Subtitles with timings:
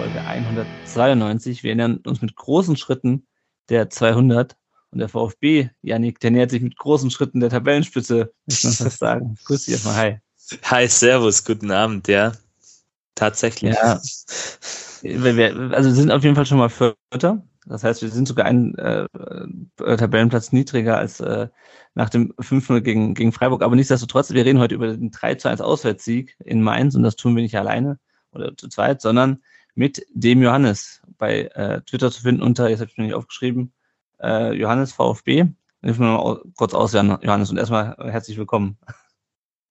[0.00, 1.62] Folge 192.
[1.62, 3.26] Wir nähern uns mit großen Schritten
[3.68, 4.56] der 200
[4.92, 8.98] und der VfB, Janik, der nähert sich mit großen Schritten der Tabellenspitze, muss man fast
[8.98, 9.36] sagen.
[9.44, 10.18] Grüß dich erstmal, hi.
[10.62, 12.32] Hi, servus, guten Abend, ja.
[13.14, 13.74] Tatsächlich.
[13.74, 14.00] Ja.
[15.02, 17.46] Also wir sind auf jeden Fall schon mal Vierter.
[17.66, 19.06] Das heißt, wir sind sogar einen äh,
[19.76, 21.48] Tabellenplatz niedriger als äh,
[21.94, 23.62] nach dem 5-0 gegen, gegen Freiburg.
[23.62, 27.16] Aber nichtsdestotrotz, wir reden heute über den 3 zu 1 Auswärtssieg in Mainz und das
[27.16, 27.98] tun wir nicht alleine
[28.32, 29.42] oder zu zweit, sondern
[29.74, 33.72] mit dem Johannes bei äh, Twitter zu finden unter, jetzt habe ich mir nicht aufgeschrieben,
[34.20, 35.46] äh, Johannes VfB.
[35.82, 38.76] Hilf mir mal kurz aus, Johannes, und erstmal herzlich willkommen.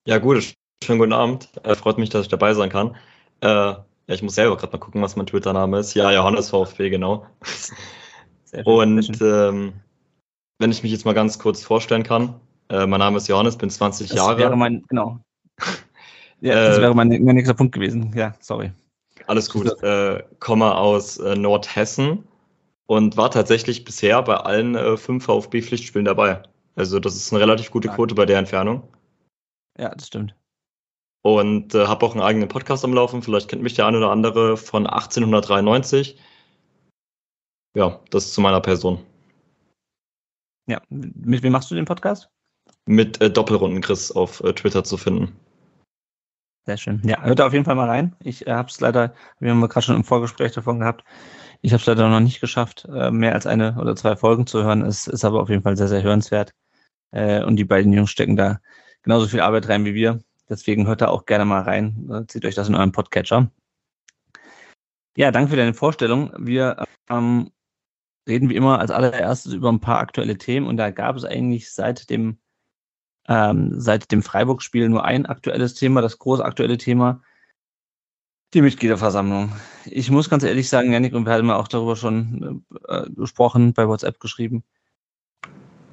[0.06, 1.50] Ja, gut, schönen guten Abend.
[1.64, 2.96] Äh, freut mich, dass ich dabei sein kann.
[3.42, 5.94] Äh, ja, ich muss selber gerade mal gucken, was mein Twitter-Name ist.
[5.94, 7.28] Ja, Johannes VfB, genau.
[8.50, 9.74] Schön, und ähm,
[10.58, 12.40] wenn ich mich jetzt mal ganz kurz vorstellen kann,
[12.70, 14.38] äh, mein Name ist Johannes, bin 20 das Jahre.
[14.38, 15.20] Wäre mein, genau.
[16.42, 18.14] Ja, das äh, wäre mein, mein, nächster Punkt gewesen.
[18.16, 18.72] Ja, sorry.
[19.30, 19.68] Alles gut.
[19.84, 22.28] Äh, komme aus äh, Nordhessen
[22.88, 26.42] und war tatsächlich bisher bei allen äh, fünf VfB-Pflichtspielen dabei.
[26.76, 28.82] Also das ist eine relativ gute Quote bei der Entfernung.
[29.78, 30.36] Ja, das stimmt.
[31.22, 33.22] Und äh, habe auch einen eigenen Podcast am Laufen.
[33.22, 36.18] Vielleicht kennt mich der eine oder andere von 1893.
[37.76, 38.98] Ja, das zu meiner Person.
[40.68, 42.30] Ja, mit wem machst du den Podcast?
[42.88, 45.40] Mit äh, Doppelrunden Chris auf äh, Twitter zu finden.
[46.70, 47.02] Sehr schön.
[47.04, 48.16] Ja, hört da auf jeden Fall mal rein.
[48.24, 51.04] Ich äh, habe es leider, wir haben gerade schon im Vorgespräch davon gehabt,
[51.62, 54.62] ich habe es leider noch nicht geschafft, äh, mehr als eine oder zwei Folgen zu
[54.62, 54.84] hören.
[54.84, 56.54] Es ist aber auf jeden Fall sehr, sehr hörenswert.
[57.10, 58.60] Äh, und die beiden Jungs stecken da
[59.02, 60.20] genauso viel Arbeit rein wie wir.
[60.48, 62.08] Deswegen hört da auch gerne mal rein.
[62.12, 63.50] Äh, zieht euch das in euren Podcatcher.
[65.18, 66.32] Ja, danke für deine Vorstellung.
[66.38, 67.50] Wir ähm,
[68.28, 71.72] reden wie immer als allererstes über ein paar aktuelle Themen und da gab es eigentlich
[71.72, 72.38] seit dem
[73.30, 77.22] ähm, seit dem Freiburg-Spiel nur ein aktuelles Thema, das große aktuelle Thema,
[78.56, 79.54] die Mitgliederversammlung.
[79.86, 83.88] Ich muss ganz ehrlich sagen, Janik, und wir hatten auch darüber schon äh, gesprochen, bei
[83.88, 84.64] WhatsApp geschrieben.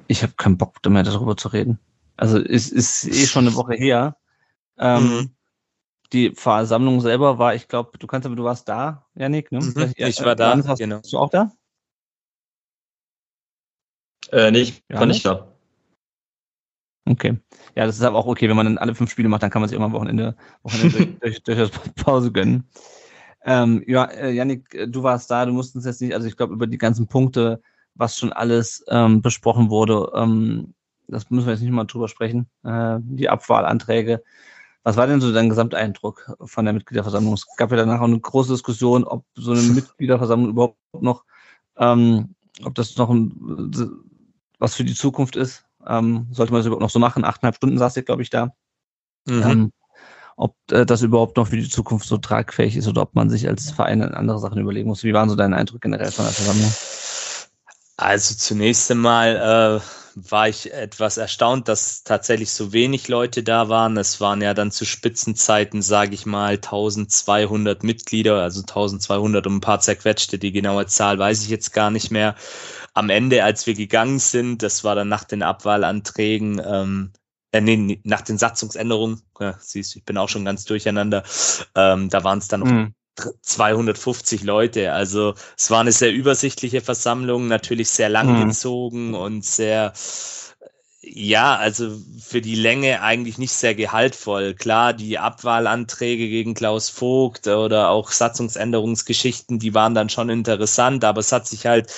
[0.07, 1.79] Ich habe keinen Bock mehr darüber zu reden.
[2.15, 4.17] Also es ist eh schon eine Woche her.
[4.79, 5.35] Ähm, mhm.
[6.13, 9.59] Die Versammlung selber war, ich glaube, du kannst aber, du warst da, Janik, ne?
[9.59, 11.01] Mhm, ich war da, hast, genau.
[11.01, 11.51] Bist du auch da?
[14.31, 15.56] Äh, nee, ich war nicht da.
[17.09, 17.37] Okay.
[17.75, 19.61] Ja, das ist aber auch okay, wenn man dann alle fünf Spiele macht, dann kann
[19.61, 22.65] man sich immer am Wochenende, Wochenende durch, durch, durch Pause gönnen.
[23.45, 26.35] Ähm, ja, äh, Janik, äh, du warst da, du musst uns jetzt nicht, also ich
[26.35, 27.61] glaube, über die ganzen Punkte,
[27.95, 30.73] was schon alles ähm, besprochen wurde, ähm,
[31.07, 32.49] das müssen wir jetzt nicht mal drüber sprechen.
[32.63, 34.23] Äh, die Abwahlanträge.
[34.83, 37.33] Was war denn so dein Gesamteindruck von der Mitgliederversammlung?
[37.33, 41.23] Es gab ja danach auch eine große Diskussion, ob so eine Mitgliederversammlung überhaupt noch,
[41.77, 43.31] ähm, ob das noch ein
[44.59, 45.66] was für die Zukunft ist.
[45.87, 47.25] Ähm, sollte man das überhaupt noch so machen?
[47.25, 48.53] Achteinhalb Stunden saß ich, glaube ich, da.
[49.27, 49.43] Mhm.
[49.43, 49.71] Ähm,
[50.35, 53.47] ob äh, das überhaupt noch für die Zukunft so tragfähig ist oder ob man sich
[53.47, 55.03] als Verein andere Sachen überlegen muss.
[55.03, 56.71] Wie waren so deine Eindrücke generell von der Versammlung?
[57.97, 63.97] Also zunächst einmal äh, war ich etwas erstaunt, dass tatsächlich so wenig Leute da waren.
[63.97, 69.61] Es waren ja dann zu Spitzenzeiten, sage ich mal, 1200 Mitglieder, also 1200 um ein
[69.61, 70.39] paar zerquetschte.
[70.39, 72.35] Die genaue Zahl weiß ich jetzt gar nicht mehr
[72.97, 77.11] am Ende, als wir gegangen sind, das war dann nach den Abwahlanträgen, ähm,
[77.51, 81.23] äh, nee, nach den Satzungsänderungen, ja, siehst du, ich bin auch schon ganz durcheinander,
[81.75, 82.95] ähm, da waren es dann noch mhm.
[83.41, 84.93] 250 Leute.
[84.93, 89.15] Also es war eine sehr übersichtliche Versammlung, natürlich sehr langgezogen mhm.
[89.15, 89.93] und sehr
[91.13, 94.53] ja, also für die Länge eigentlich nicht sehr gehaltvoll.
[94.53, 101.19] Klar, die Abwahlanträge gegen Klaus Vogt oder auch Satzungsänderungsgeschichten, die waren dann schon interessant, aber
[101.19, 101.93] es hat sich halt,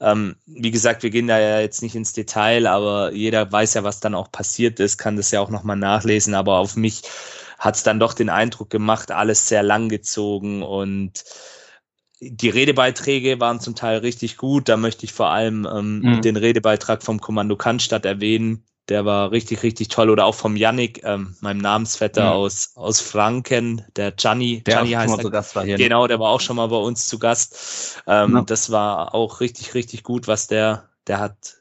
[0.00, 3.84] ähm, wie gesagt, wir gehen da ja jetzt nicht ins Detail, aber jeder weiß ja,
[3.84, 7.02] was dann auch passiert ist, kann das ja auch nochmal nachlesen, aber auf mich
[7.58, 11.24] hat es dann doch den Eindruck gemacht, alles sehr langgezogen und
[12.20, 14.68] die Redebeiträge waren zum Teil richtig gut.
[14.68, 16.22] Da möchte ich vor allem ähm, mhm.
[16.22, 18.64] den Redebeitrag vom Kommando Cannstatt erwähnen.
[18.88, 20.10] Der war richtig, richtig toll.
[20.10, 22.32] Oder auch vom Yannick, ähm, meinem Namensvetter mhm.
[22.32, 24.62] aus, aus Franken, der Gianni.
[24.64, 25.76] Der Gianni heißt schon mal zu Gast war hier.
[25.76, 28.02] Genau, der war auch schon mal bei uns zu Gast.
[28.06, 28.42] Ähm, ja.
[28.42, 31.58] Das war auch richtig, richtig gut, was der, der hat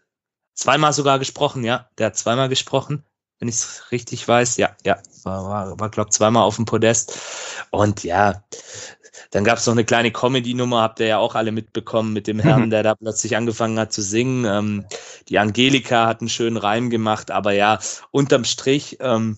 [0.54, 1.90] zweimal sogar gesprochen, ja.
[1.98, 3.04] Der hat zweimal gesprochen,
[3.40, 4.58] wenn ich es richtig weiß.
[4.58, 7.18] Ja, ja, war, war, war glaube zweimal auf dem Podest.
[7.72, 8.44] Und ja,
[9.32, 12.40] dann gab es noch eine kleine Comedy-Nummer, habt ihr ja auch alle mitbekommen, mit dem
[12.40, 14.46] Herrn, der da plötzlich angefangen hat zu singen.
[14.46, 14.86] Ähm,
[15.28, 17.80] die Angelika hat einen schönen Reim gemacht, aber ja,
[18.12, 19.38] unterm Strich, ähm,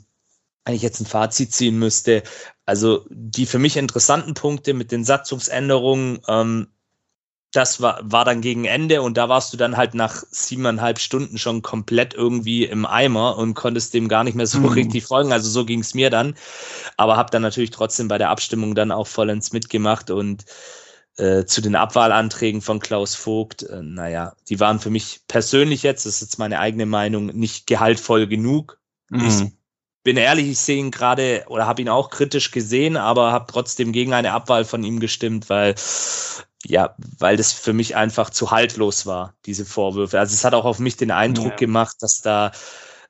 [0.66, 2.24] wenn ich jetzt ein Fazit ziehen müsste,
[2.66, 6.68] also die für mich interessanten Punkte mit den Satzungsänderungen, ähm,
[7.52, 11.40] das war, war dann gegen Ende und da warst du dann halt nach siebeneinhalb Stunden
[11.40, 14.68] schon komplett irgendwie im Eimer und konntest dem gar nicht mehr so mhm.
[14.68, 15.34] richtig folgen.
[15.34, 16.36] Also so ging es mir dann.
[16.98, 20.46] Aber habe dann natürlich trotzdem bei der Abstimmung dann auch vollends mitgemacht und
[21.18, 26.06] äh, zu den Abwahlanträgen von Klaus Vogt, äh, naja, die waren für mich persönlich jetzt,
[26.06, 28.80] das ist jetzt meine eigene Meinung, nicht gehaltvoll genug.
[29.10, 29.26] Mhm.
[29.28, 29.52] Ich
[30.04, 33.92] bin ehrlich, ich sehe ihn gerade oder habe ihn auch kritisch gesehen, aber habe trotzdem
[33.92, 35.76] gegen eine Abwahl von ihm gestimmt, weil
[36.66, 40.20] ja, weil das für mich einfach zu haltlos war, diese Vorwürfe.
[40.20, 41.58] Also es hat auch auf mich den Eindruck ja.
[41.58, 42.52] gemacht, dass da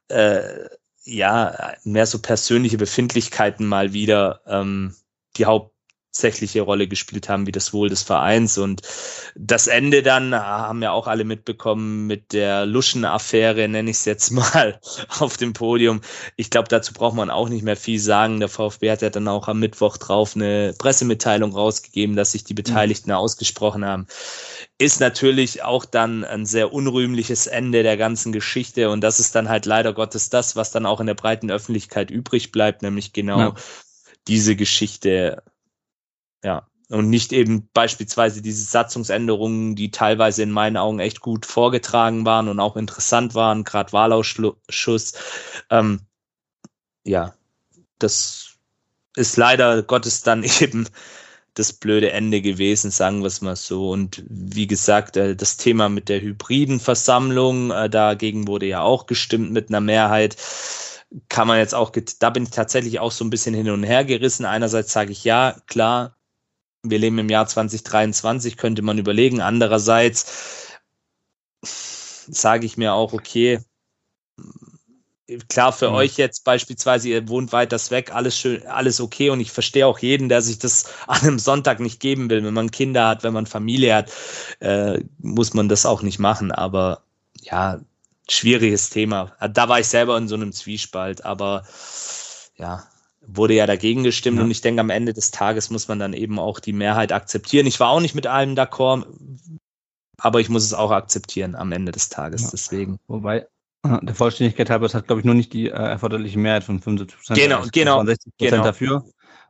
[0.07, 0.67] äh,
[1.03, 4.95] ja mehr so persönliche Befindlichkeiten mal wieder ähm,
[5.37, 5.73] die Haupt
[6.09, 8.57] hauptsächliche Rolle gespielt haben, wie das Wohl des Vereins.
[8.57, 8.81] Und
[9.35, 14.31] das Ende dann haben ja auch alle mitbekommen mit der Luschen-Affäre, nenne ich es jetzt
[14.31, 14.79] mal,
[15.19, 16.01] auf dem Podium.
[16.35, 18.39] Ich glaube, dazu braucht man auch nicht mehr viel sagen.
[18.39, 22.55] Der VfB hat ja dann auch am Mittwoch drauf eine Pressemitteilung rausgegeben, dass sich die
[22.55, 23.17] Beteiligten mhm.
[23.17, 24.07] ausgesprochen haben.
[24.79, 28.89] Ist natürlich auch dann ein sehr unrühmliches Ende der ganzen Geschichte.
[28.89, 32.09] Und das ist dann halt leider Gottes das, was dann auch in der breiten Öffentlichkeit
[32.09, 33.55] übrig bleibt, nämlich genau ja
[34.29, 35.41] diese Geschichte
[36.43, 36.67] ja.
[36.89, 42.47] Und nicht eben beispielsweise diese Satzungsänderungen, die teilweise in meinen Augen echt gut vorgetragen waren
[42.47, 45.13] und auch interessant waren, gerade Wahlausschuss.
[45.69, 46.01] Ähm,
[47.03, 47.35] ja,
[47.99, 48.55] das
[49.15, 50.87] ist leider Gottes dann eben
[51.53, 53.89] das blöde Ende gewesen, sagen wir es mal so.
[53.91, 59.05] Und wie gesagt, äh, das Thema mit der hybriden Versammlung, äh, dagegen wurde ja auch
[59.05, 60.37] gestimmt mit einer Mehrheit.
[61.27, 64.05] Kann man jetzt auch, da bin ich tatsächlich auch so ein bisschen hin und her
[64.05, 64.45] gerissen.
[64.45, 66.15] Einerseits sage ich ja, klar,
[66.83, 69.41] wir leben im Jahr 2023, könnte man überlegen.
[69.41, 70.77] Andererseits
[71.61, 73.59] sage ich mir auch, okay,
[75.47, 75.95] klar für mhm.
[75.95, 79.99] euch jetzt beispielsweise, ihr wohnt weiters weg, alles schön, alles okay und ich verstehe auch
[79.99, 82.43] jeden, der sich das an einem Sonntag nicht geben will.
[82.43, 84.11] Wenn man Kinder hat, wenn man Familie hat,
[84.59, 86.51] äh, muss man das auch nicht machen.
[86.51, 87.03] Aber
[87.41, 87.79] ja,
[88.29, 89.35] schwieriges Thema.
[89.51, 91.63] Da war ich selber in so einem Zwiespalt, aber
[92.55, 92.87] ja,
[93.35, 94.43] wurde ja dagegen gestimmt ja.
[94.43, 97.67] und ich denke, am Ende des Tages muss man dann eben auch die Mehrheit akzeptieren.
[97.67, 99.05] Ich war auch nicht mit allem d'accord,
[100.17, 102.43] aber ich muss es auch akzeptieren am Ende des Tages.
[102.43, 102.49] Ja.
[102.51, 102.99] Deswegen.
[103.07, 103.47] Wobei,
[103.83, 107.17] der Vollständigkeit halber, es hat, glaube ich, nur nicht die äh, erforderliche Mehrheit von 75
[107.17, 107.39] Prozent.
[107.39, 108.05] Genau, genau.
[108.05, 108.63] 60 Prozent genau.
[108.63, 109.03] dafür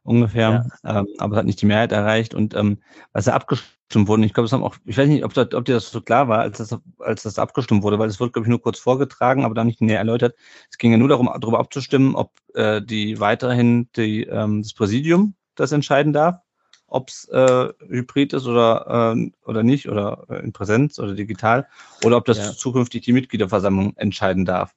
[0.04, 1.00] ungefähr, ja.
[1.00, 2.80] ähm, aber es hat nicht die Mehrheit erreicht und ähm,
[3.14, 5.66] was ja abgestimmt wurde, ich glaube, es haben auch, ich weiß nicht, ob, das, ob
[5.66, 8.46] dir das so klar war, als das, als das abgestimmt wurde, weil es wurde, glaube
[8.46, 10.36] ich, nur kurz vorgetragen, aber dann nicht näher erläutert.
[10.70, 15.36] Es ging ja nur darum, darüber abzustimmen, ob äh, die weiterhin die, ähm, das Präsidium
[15.56, 16.40] das entscheiden darf,
[16.88, 21.68] ob es äh, hybrid ist oder, äh, oder nicht, oder äh, in Präsenz oder digital,
[22.04, 22.52] oder ob das ja.
[22.52, 24.74] zukünftig die Mitgliederversammlung entscheiden darf.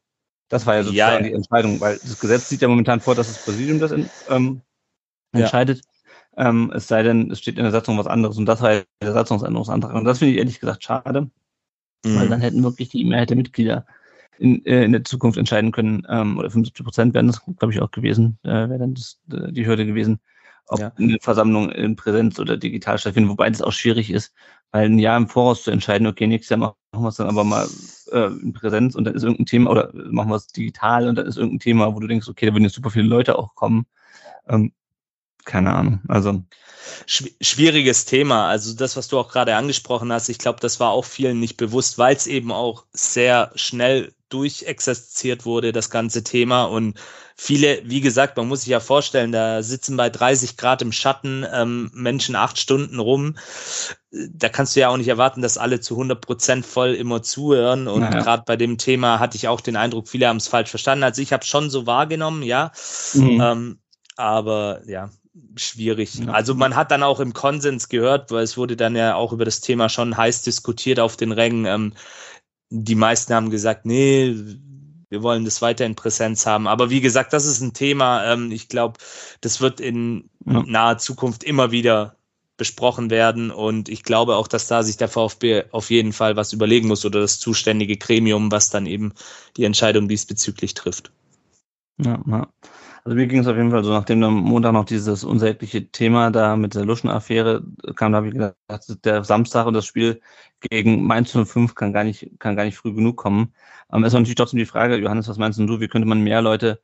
[0.48, 1.28] Das war ja sozusagen ja, ja.
[1.28, 3.92] die Entscheidung, weil das Gesetz sieht ja momentan vor, dass das Präsidium das
[4.28, 4.60] ähm,
[5.32, 5.82] entscheidet.
[6.36, 6.48] Ja.
[6.48, 8.82] Ähm, es sei denn, es steht in der Satzung was anderes und das war ja
[9.02, 9.94] der Satzungsänderungsantrag.
[9.94, 11.30] Und das finde ich ehrlich gesagt schade,
[12.04, 12.16] mhm.
[12.16, 13.86] weil dann hätten wirklich die Mehrheit der Mitglieder
[14.38, 17.80] in, äh, in der Zukunft entscheiden können, ähm, oder 75 Prozent wären das, glaube ich,
[17.80, 20.20] auch gewesen, äh, wäre dann das, äh, die Hürde gewesen,
[20.68, 20.92] ob ja.
[20.98, 24.34] eine Versammlung in Präsenz oder digital stattfindet, wobei das auch schwierig ist,
[24.70, 27.44] weil ein Jahr im Voraus zu entscheiden, okay, nächstes Jahr machen wir es dann aber
[27.44, 27.68] mal
[28.10, 31.26] äh, in Präsenz und dann ist irgendein Thema, oder machen wir es digital und dann
[31.26, 33.86] ist irgendein Thema, wo du denkst, okay, da würden jetzt super viele Leute auch kommen.
[34.48, 34.72] Ähm,
[35.44, 36.00] keine Ahnung.
[36.08, 36.42] Also
[37.06, 38.48] schwieriges Thema.
[38.48, 41.56] Also das, was du auch gerade angesprochen hast, ich glaube, das war auch vielen nicht
[41.56, 46.64] bewusst, weil es eben auch sehr schnell durchexerziert wurde, das ganze Thema.
[46.64, 46.98] Und
[47.36, 51.46] viele, wie gesagt, man muss sich ja vorstellen, da sitzen bei 30 Grad im Schatten
[51.52, 53.36] ähm, Menschen acht Stunden rum.
[54.10, 57.88] Da kannst du ja auch nicht erwarten, dass alle zu 100 Prozent voll immer zuhören.
[57.88, 58.22] Und naja.
[58.22, 61.04] gerade bei dem Thema hatte ich auch den Eindruck, viele haben es falsch verstanden.
[61.04, 62.72] Also ich habe schon so wahrgenommen, ja.
[63.12, 63.40] Mhm.
[63.40, 63.78] Ähm,
[64.16, 65.10] aber ja,
[65.56, 66.14] schwierig.
[66.16, 66.32] Ja.
[66.32, 69.44] Also man hat dann auch im Konsens gehört, weil es wurde dann ja auch über
[69.44, 71.64] das Thema schon heiß diskutiert auf den Rängen.
[71.64, 71.94] Ähm,
[72.70, 74.34] die meisten haben gesagt, nee,
[75.10, 76.66] wir wollen das weiter in Präsenz haben.
[76.66, 78.24] Aber wie gesagt, das ist ein Thema.
[78.32, 78.98] Ähm, ich glaube,
[79.40, 80.62] das wird in ja.
[80.66, 82.16] naher Zukunft immer wieder
[82.56, 83.50] besprochen werden.
[83.50, 87.04] Und ich glaube auch, dass da sich der VfB auf jeden Fall was überlegen muss
[87.04, 89.12] oder das zuständige Gremium, was dann eben
[89.56, 91.10] die Entscheidung diesbezüglich trifft.
[91.98, 92.48] Ja, ja.
[93.04, 96.30] Also mir ging es auf jeden Fall so, nachdem am Montag noch dieses unsägliche Thema
[96.30, 97.64] da mit der Luschen-Affäre
[97.96, 98.54] kam, da habe ich gedacht,
[99.04, 100.20] der Samstag und das Spiel
[100.60, 103.54] gegen Mainz 05 kann gar nicht, kann gar nicht früh genug kommen.
[103.92, 106.42] Ähm, es ist natürlich trotzdem die Frage, Johannes, was meinst du, wie könnte man mehr
[106.42, 106.80] Leute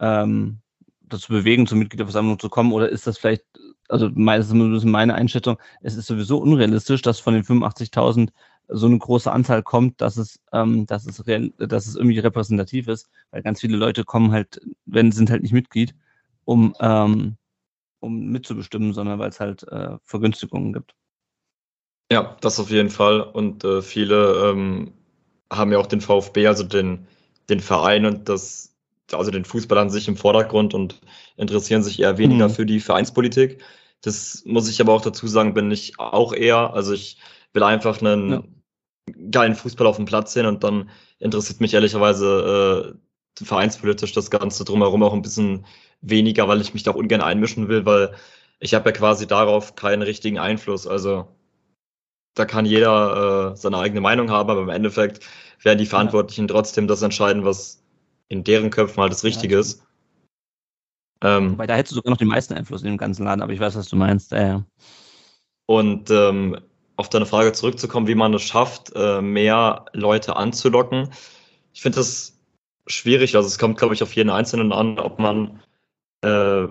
[0.00, 0.60] ähm,
[1.02, 2.72] dazu bewegen, zur Mitgliederversammlung zu kommen?
[2.72, 3.44] Oder ist das vielleicht
[3.88, 8.30] also meistens meine Einschätzung, es ist sowieso unrealistisch, dass von den 85.000
[8.68, 12.88] so eine große Anzahl kommt, dass es, ähm, dass es real, dass es irgendwie repräsentativ
[12.88, 15.94] ist, weil ganz viele Leute kommen halt, wenn sind halt nicht Mitglied,
[16.44, 17.36] um ähm,
[18.00, 20.94] um mitzubestimmen, sondern weil es halt äh, Vergünstigungen gibt.
[22.10, 23.20] Ja, das auf jeden Fall.
[23.20, 24.92] Und äh, viele ähm,
[25.52, 27.06] haben ja auch den VfB, also den,
[27.48, 28.74] den Verein und das,
[29.12, 31.00] also den Fußball an sich im Vordergrund und
[31.36, 32.52] interessieren sich eher weniger mhm.
[32.52, 33.62] für die Vereinspolitik.
[34.02, 36.74] Das muss ich aber auch dazu sagen, bin ich auch eher.
[36.74, 37.18] Also ich
[37.52, 38.42] will einfach einen ja.
[39.30, 42.96] Geilen Fußball auf dem Platz sehen und dann interessiert mich ehrlicherweise
[43.40, 45.66] äh, vereinspolitisch das Ganze drumherum auch ein bisschen
[46.00, 48.14] weniger, weil ich mich da auch ungern einmischen will, weil
[48.60, 50.86] ich habe ja quasi darauf keinen richtigen Einfluss.
[50.86, 51.28] Also
[52.34, 55.24] da kann jeder äh, seine eigene Meinung haben, aber im Endeffekt
[55.62, 57.82] werden die Verantwortlichen trotzdem das entscheiden, was
[58.28, 59.82] in deren Köpfen halt das Richtige ja, ist.
[61.22, 63.52] Ähm, Weil da hättest du sogar noch den meisten Einfluss in dem ganzen Laden, aber
[63.52, 64.32] ich weiß, was du meinst.
[64.32, 64.60] Äh.
[65.66, 66.58] Und ähm,
[66.96, 71.10] auf deine Frage zurückzukommen, wie man es schafft, äh, mehr Leute anzulocken.
[71.72, 72.38] Ich finde das
[72.86, 73.36] schwierig.
[73.36, 75.60] Also es kommt, glaube ich, auf jeden Einzelnen an, ob man
[76.22, 76.68] äh,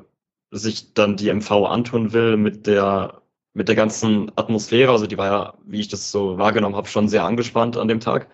[0.51, 3.21] sich dann die MV antun will mit der
[3.53, 4.91] mit der ganzen Atmosphäre.
[4.91, 8.01] Also die war ja, wie ich das so wahrgenommen habe, schon sehr angespannt an dem
[8.01, 8.29] Tag.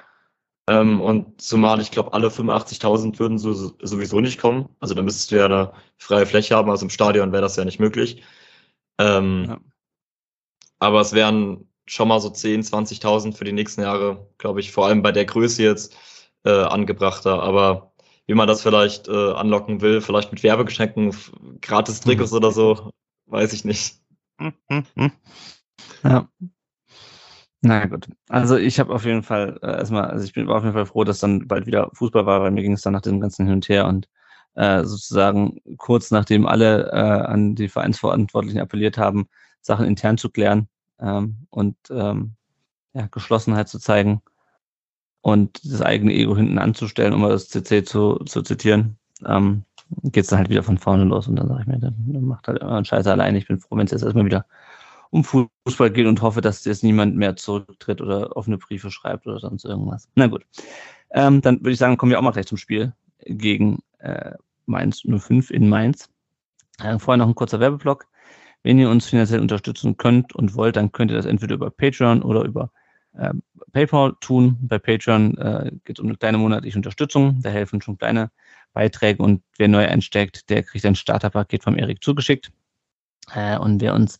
[0.67, 4.69] Ähm, und zumal ich glaube, alle 85.000 würden so, sowieso nicht kommen.
[4.79, 6.69] Also da müsstest du ja eine freie Fläche haben.
[6.71, 8.23] Also im Stadion wäre das ja nicht möglich.
[8.99, 9.59] Ähm, ja.
[10.79, 14.85] Aber es wären schon mal so 10, 20.000 für die nächsten Jahre, glaube ich, vor
[14.87, 15.93] allem bei der Größe jetzt
[16.45, 17.43] äh, angebrachter.
[17.43, 17.91] Aber
[18.27, 21.13] wie man das vielleicht äh, anlocken will, vielleicht mit Werbegeschenken,
[21.59, 22.37] gratis Trikots mhm.
[22.37, 22.91] oder so,
[23.25, 23.99] weiß ich nicht.
[26.03, 26.29] Ja.
[27.61, 28.07] Na gut.
[28.29, 31.03] Also ich habe auf jeden Fall äh, erstmal, also ich bin auf jeden Fall froh,
[31.03, 33.55] dass dann bald wieder Fußball war, weil mir ging es dann nach dem ganzen Hin
[33.55, 34.07] und Her und
[34.55, 39.27] äh, sozusagen kurz nachdem alle äh, an die Vereinsverantwortlichen appelliert haben,
[39.59, 40.69] Sachen intern zu klären
[41.01, 42.33] ähm, und ähm,
[42.93, 44.21] ja, Geschlossenheit zu zeigen
[45.21, 49.63] und das eigene Ego hinten anzustellen, um das CC zu, zu zitieren, ähm,
[50.03, 52.47] geht es dann halt wieder von vorne los und dann sage ich mir, dann, macht
[52.47, 53.35] halt immer einen Scheiß allein.
[53.35, 54.45] Ich bin froh, wenn es jetzt erstmal wieder
[55.09, 59.39] um Fußball geht und hoffe, dass jetzt niemand mehr zurücktritt oder offene Briefe schreibt oder
[59.39, 60.07] sonst irgendwas.
[60.15, 60.45] Na gut.
[61.11, 62.93] Ähm, dann würde ich sagen, kommen wir auch mal gleich zum Spiel
[63.25, 64.31] gegen äh,
[64.65, 66.09] Mainz 05 in Mainz.
[66.81, 68.07] Äh, vorher noch ein kurzer Werbeblock.
[68.63, 72.21] Wenn ihr uns finanziell unterstützen könnt und wollt, dann könnt ihr das entweder über Patreon
[72.21, 72.71] oder über
[73.13, 73.33] äh,
[73.71, 74.57] PayPal tun.
[74.61, 77.41] Bei Patreon äh, geht es um eine kleine monatliche Unterstützung.
[77.41, 78.31] Da helfen schon kleine
[78.73, 82.51] Beiträge und wer neu einsteckt, der kriegt ein Starterpaket vom Erik zugeschickt.
[83.33, 84.19] Äh, und wer uns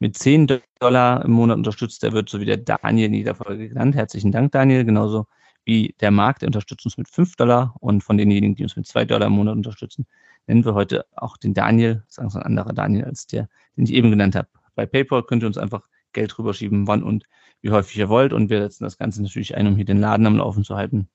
[0.00, 3.68] mit 10 Dollar im Monat unterstützt, der wird so wie der Daniel in jeder Folge
[3.68, 3.96] genannt.
[3.96, 4.84] Herzlichen Dank, Daniel.
[4.84, 5.26] Genauso
[5.68, 7.74] wie der Markt, der unterstützt uns mit 5 Dollar.
[7.80, 10.06] Und von denjenigen, die uns mit 2 Dollar im Monat unterstützen,
[10.46, 13.92] nennen wir heute auch den Daniel, sagen wir ein anderer Daniel als der, den ich
[13.92, 14.48] eben genannt habe.
[14.74, 17.24] Bei PayPal könnt ihr uns einfach Geld rüberschieben, wann und
[17.60, 18.32] wie häufig ihr wollt.
[18.32, 21.10] Und wir setzen das Ganze natürlich ein, um hier den Laden am Laufen zu halten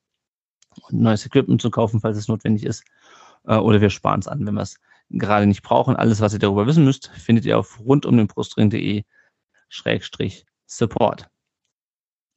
[0.83, 2.83] und neues Equipment zu kaufen, falls es notwendig ist.
[3.45, 4.79] Äh, oder wir sparen es an, wenn wir es
[5.09, 5.95] gerade nicht brauchen.
[5.95, 9.03] Alles, was ihr darüber wissen müsst, findet ihr auf rundumdenbrustring.de
[9.69, 11.27] Schrägstrich Support.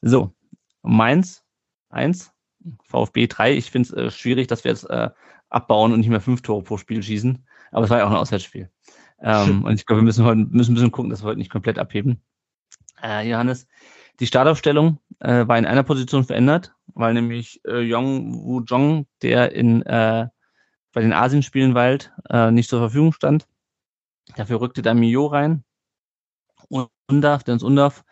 [0.00, 0.34] So,
[0.80, 1.42] Mainz
[1.90, 2.32] 1,
[2.84, 3.54] VfB 3.
[3.54, 5.10] Ich finde es äh, schwierig, dass wir jetzt äh,
[5.48, 7.46] abbauen und nicht mehr fünf Tore pro Spiel schießen.
[7.72, 8.70] Aber es war ja auch ein Auswärtsspiel.
[9.20, 11.50] Ähm, und ich glaube, wir müssen heute müssen ein bisschen gucken, dass wir heute nicht
[11.50, 12.22] komplett abheben.
[13.02, 13.66] Äh, Johannes,
[14.20, 19.52] die Startaufstellung äh, war in einer Position verändert, weil nämlich äh, Yong Wu Jong, der
[19.52, 20.28] in äh,
[20.92, 23.46] bei den Asienspielen weilt, äh, nicht zur Verfügung stand.
[24.34, 25.62] Dafür rückte da Mio rein.
[26.68, 28.02] Und Undaf, Dennis Undaf,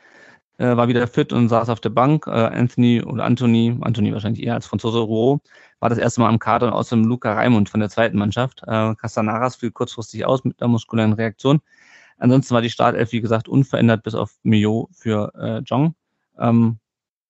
[0.59, 2.27] äh, war wieder fit und saß auf der Bank.
[2.27, 5.43] Äh, Anthony oder Anthony, Anthony wahrscheinlich eher als Franzose Rouault,
[5.81, 8.63] war das erste Mal am Kader und außerdem Luca Raimund von der zweiten Mannschaft.
[8.67, 11.61] Äh, Castanaras fiel kurzfristig aus mit einer muskulären Reaktion.
[12.19, 15.95] Ansonsten war die Startelf, wie gesagt, unverändert bis auf Mio für äh, Jong.
[16.39, 16.79] Ähm,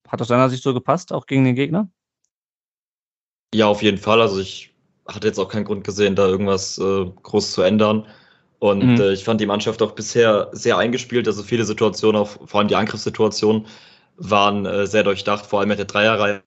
[0.08, 1.88] hat aus deiner Sicht so gepasst, auch gegen den Gegner?
[3.54, 4.20] Ja, auf jeden Fall.
[4.20, 4.74] Also ich
[5.06, 8.06] hatte jetzt auch keinen Grund gesehen, da irgendwas äh, groß zu ändern.
[8.64, 8.98] Und mhm.
[8.98, 11.26] äh, ich fand die Mannschaft auch bisher sehr eingespielt.
[11.26, 13.66] Also viele Situationen, auch vor allem die Angriffssituationen,
[14.16, 16.42] waren äh, sehr durchdacht, vor allem mit der Dreierreihe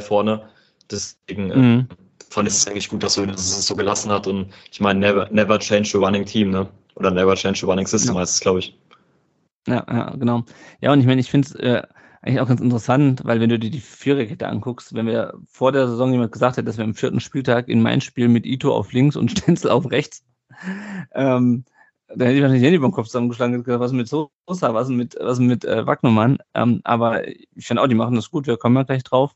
[0.00, 0.48] vorne.
[0.90, 1.88] Deswegen äh, mhm.
[2.30, 4.26] fand ich es eigentlich gut, dass er es so gelassen hat.
[4.26, 6.66] Und ich meine, never, never change the running team, ne?
[6.94, 8.22] Oder never change the running system ja.
[8.22, 8.78] heißt es, glaube ich.
[9.66, 10.44] Ja, ja, genau.
[10.80, 11.82] Ja, und ich meine, ich finde es äh,
[12.22, 15.86] eigentlich auch ganz interessant, weil wenn du dir die Viererkette anguckst, wenn wir vor der
[15.86, 18.94] Saison jemand gesagt hätte, dass wir am vierten Spieltag in mein Spiel mit Ito auf
[18.94, 20.24] links und Stenzel auf rechts,
[21.12, 21.64] ähm,
[22.08, 25.16] da hätte ich wahrscheinlich Handy beim Kopf zusammengeschlagen und gesagt, was mit Sosa, was mit,
[25.20, 26.38] was mit äh, Wagnermann.
[26.54, 29.34] Ähm, aber ich finde auch, die machen das gut, wir kommen ja gleich drauf.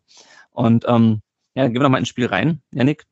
[0.51, 1.21] Und ähm,
[1.55, 3.07] ja, gehen wir noch mal ins Spiel rein, Janik.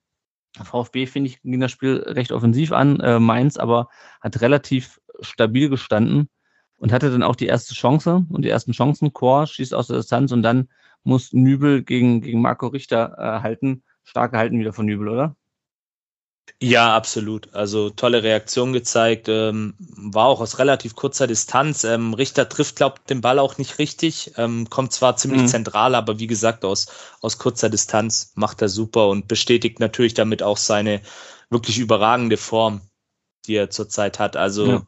[0.63, 3.01] VfB, finde ich, ging das Spiel recht offensiv an.
[3.01, 3.89] Äh, Mainz aber
[4.21, 6.29] hat relativ stabil gestanden
[6.77, 9.13] und hatte dann auch die erste Chance und die ersten Chancen.
[9.13, 10.69] Chor schießt aus der Distanz und dann
[11.05, 13.85] muss Nübel gegen, gegen Marco Richter äh, halten.
[14.03, 15.37] Stark gehalten wieder von Nübel, oder?
[16.59, 17.55] Ja, absolut.
[17.55, 19.29] Also tolle Reaktion gezeigt.
[19.29, 21.85] Ähm, war auch aus relativ kurzer Distanz.
[21.85, 24.33] Ähm, Richter trifft, glaubt den Ball auch nicht richtig.
[24.37, 25.49] Ähm, kommt zwar ziemlich mhm.
[25.49, 26.89] zentral, aber wie gesagt, aus,
[27.21, 31.01] aus kurzer Distanz macht er super und bestätigt natürlich damit auch seine
[31.51, 32.81] wirklich überragende Form,
[33.47, 34.37] die er zurzeit hat.
[34.37, 34.83] Also ja.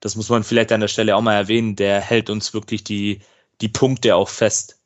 [0.00, 1.76] das muss man vielleicht an der Stelle auch mal erwähnen.
[1.76, 3.20] Der hält uns wirklich die,
[3.60, 4.78] die Punkte auch fest.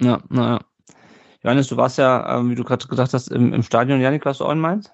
[0.00, 0.60] Ja, naja.
[1.42, 4.00] Johannes, du warst ja, ähm, wie du gerade gesagt hast, im, im Stadion.
[4.00, 4.90] Janik, warst du auch in Mainz?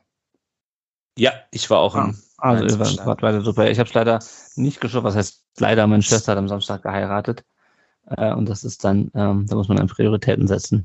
[1.18, 3.70] Ja, ich war auch ah, im Also ihr wart, weiter super.
[3.70, 4.20] Ich habe es leider
[4.56, 5.04] nicht geschafft.
[5.04, 5.86] Was heißt leider?
[5.86, 7.44] Meine Schwester hat am Samstag geheiratet.
[8.06, 10.84] Äh, und das ist dann, ähm, da muss man dann Prioritäten setzen.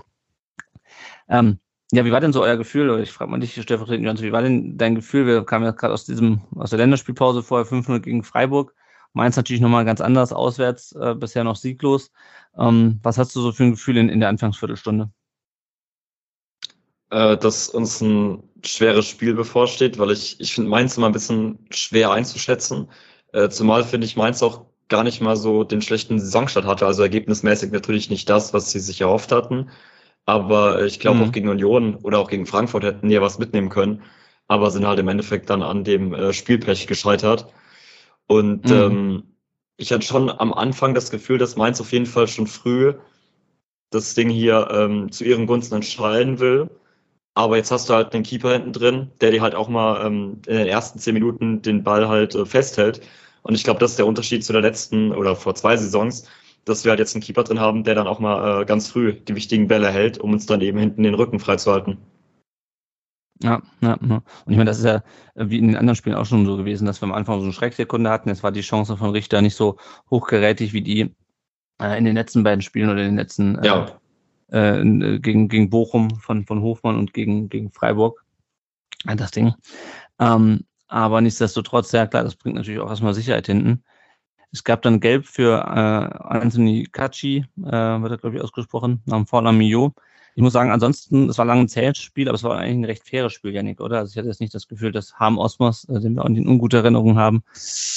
[1.29, 1.59] Ähm,
[1.91, 2.89] ja, wie war denn so euer Gefühl?
[2.89, 5.27] Oder ich frage mal dich, stellvertretend, Johannes, wie war denn dein Gefühl?
[5.27, 8.73] Wir kamen ja gerade aus diesem, aus der Länderspielpause vorher 5-0 gegen Freiburg.
[9.13, 12.11] Mainz natürlich nochmal ganz anders auswärts, äh, bisher noch sieglos.
[12.57, 15.09] Ähm, was hast du so für ein Gefühl in, in der Anfangsviertelstunde?
[17.11, 21.59] Äh, dass uns ein schweres Spiel bevorsteht, weil ich, ich finde Mainz immer ein bisschen
[21.69, 22.89] schwer einzuschätzen.
[23.33, 26.85] Äh, zumal finde ich Mainz auch gar nicht mal so den schlechten Saisonstart hatte.
[26.85, 29.69] Also ergebnismäßig natürlich nicht das, was sie sich erhofft hatten.
[30.25, 31.23] Aber ich glaube mhm.
[31.23, 34.03] auch gegen Union oder auch gegen Frankfurt hätten die ja was mitnehmen können.
[34.47, 37.47] Aber sind halt im Endeffekt dann an dem äh, Spielpech gescheitert.
[38.27, 38.73] Und mhm.
[38.73, 39.23] ähm,
[39.77, 42.93] ich hatte schon am Anfang das Gefühl, dass Mainz auf jeden Fall schon früh
[43.89, 46.69] das Ding hier ähm, zu ihren Gunsten entscheiden will.
[47.35, 50.41] Aber jetzt hast du halt einen Keeper hinten drin, der dir halt auch mal ähm,
[50.47, 53.01] in den ersten zehn Minuten den Ball halt äh, festhält.
[53.43, 56.27] Und ich glaube, das ist der Unterschied zu der letzten oder vor zwei Saisons,
[56.63, 59.13] dass wir halt jetzt einen Keeper drin haben, der dann auch mal äh, ganz früh
[59.13, 61.97] die wichtigen Bälle hält, um uns dann eben hinten den Rücken freizuhalten.
[63.43, 64.15] Ja, ja, ja.
[64.45, 65.03] Und ich meine, das ist ja
[65.35, 67.43] äh, wie in den anderen Spielen auch schon so gewesen, dass wir am Anfang so
[67.43, 68.29] eine Schrecksekunde hatten.
[68.29, 69.75] Jetzt war die Chance von Richter nicht so
[70.09, 71.13] hochgerätig wie die
[71.81, 73.99] äh, in den letzten beiden Spielen oder in den letzten äh, ja.
[74.51, 78.23] Äh, äh, gegen, gegen Bochum von, von Hofmann und gegen, gegen Freiburg.
[79.17, 79.53] Das Ding.
[80.19, 83.83] Ähm, aber nichtsdestotrotz, ja klar, das bringt natürlich auch erstmal Sicherheit hinten.
[84.51, 89.17] Es gab dann Gelb für äh, Anthony Kachi, äh, wird er, glaube ich, ausgesprochen, nach
[89.17, 89.93] dem Vornamen Mio.
[90.35, 92.85] Ich muss sagen, ansonsten, es war lange ein zähes Spiel, aber es war eigentlich ein
[92.85, 93.99] recht faires Spiel, Janik, oder?
[93.99, 96.47] Also ich hatte jetzt nicht das Gefühl, dass Harm Osmos, äh, den wir auch in
[96.47, 97.43] ungute Erinnerungen haben,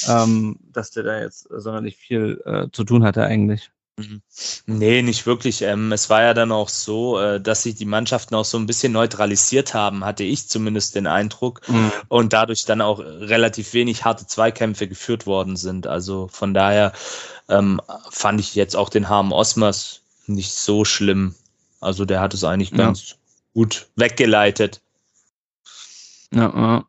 [0.09, 3.71] ähm, dass der da jetzt sonderlich viel äh, zu tun hatte eigentlich.
[3.99, 4.23] Mhm.
[4.67, 5.63] Nee, nicht wirklich.
[5.63, 8.67] Ähm, es war ja dann auch so, äh, dass sich die Mannschaften auch so ein
[8.67, 11.69] bisschen neutralisiert haben, hatte ich zumindest den Eindruck.
[11.69, 11.93] Mhm.
[12.09, 15.87] Und dadurch dann auch relativ wenig harte Zweikämpfe geführt worden sind.
[15.87, 16.93] Also von daher
[17.49, 17.81] ähm,
[18.11, 21.35] fand ich jetzt auch den Harm Osmers nicht so schlimm.
[21.81, 23.17] Also der hat es eigentlich ganz ja.
[23.55, 24.81] gut weggeleitet.
[26.33, 26.85] Ja, ja.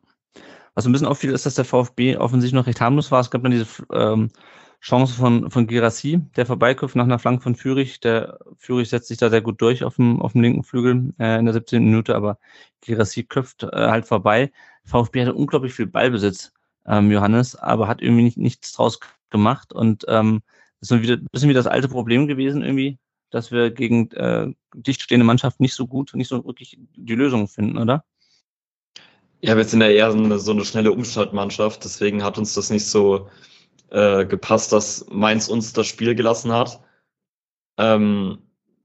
[0.74, 3.20] Was ein bisschen auffiel, ist, dass der VfB offensichtlich noch recht harmlos war.
[3.20, 4.30] Es gab dann diese ähm,
[4.80, 8.00] Chance von, von Girassi, der vorbeiköpft nach einer Flanke von Fürich.
[8.00, 11.38] Der Fürich setzt sich da sehr gut durch auf dem, auf dem linken Flügel äh,
[11.38, 11.84] in der 17.
[11.84, 12.38] Minute, aber
[12.80, 14.50] Girassi köpft äh, halt vorbei.
[14.84, 16.52] VfB hatte unglaublich viel Ballbesitz,
[16.86, 20.40] ähm, Johannes, aber hat irgendwie nicht, nichts draus gemacht und ähm,
[20.80, 25.02] ist wieder ein bisschen wie das alte Problem gewesen irgendwie, dass wir gegen äh, dicht
[25.02, 28.02] stehende Mannschaften nicht so gut, nicht so wirklich die Lösung finden, oder?
[29.42, 32.86] Ja, wir sind ja eher so so eine schnelle Umschaltmannschaft, deswegen hat uns das nicht
[32.86, 33.28] so
[33.90, 36.80] äh, gepasst, dass Mainz uns das Spiel gelassen hat.
[37.78, 38.38] Ähm,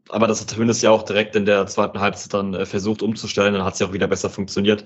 [0.10, 3.54] aber das hat Hönes ja auch direkt in der zweiten Halbzeit dann äh, versucht umzustellen,
[3.54, 4.86] dann hat es ja auch wieder besser funktioniert.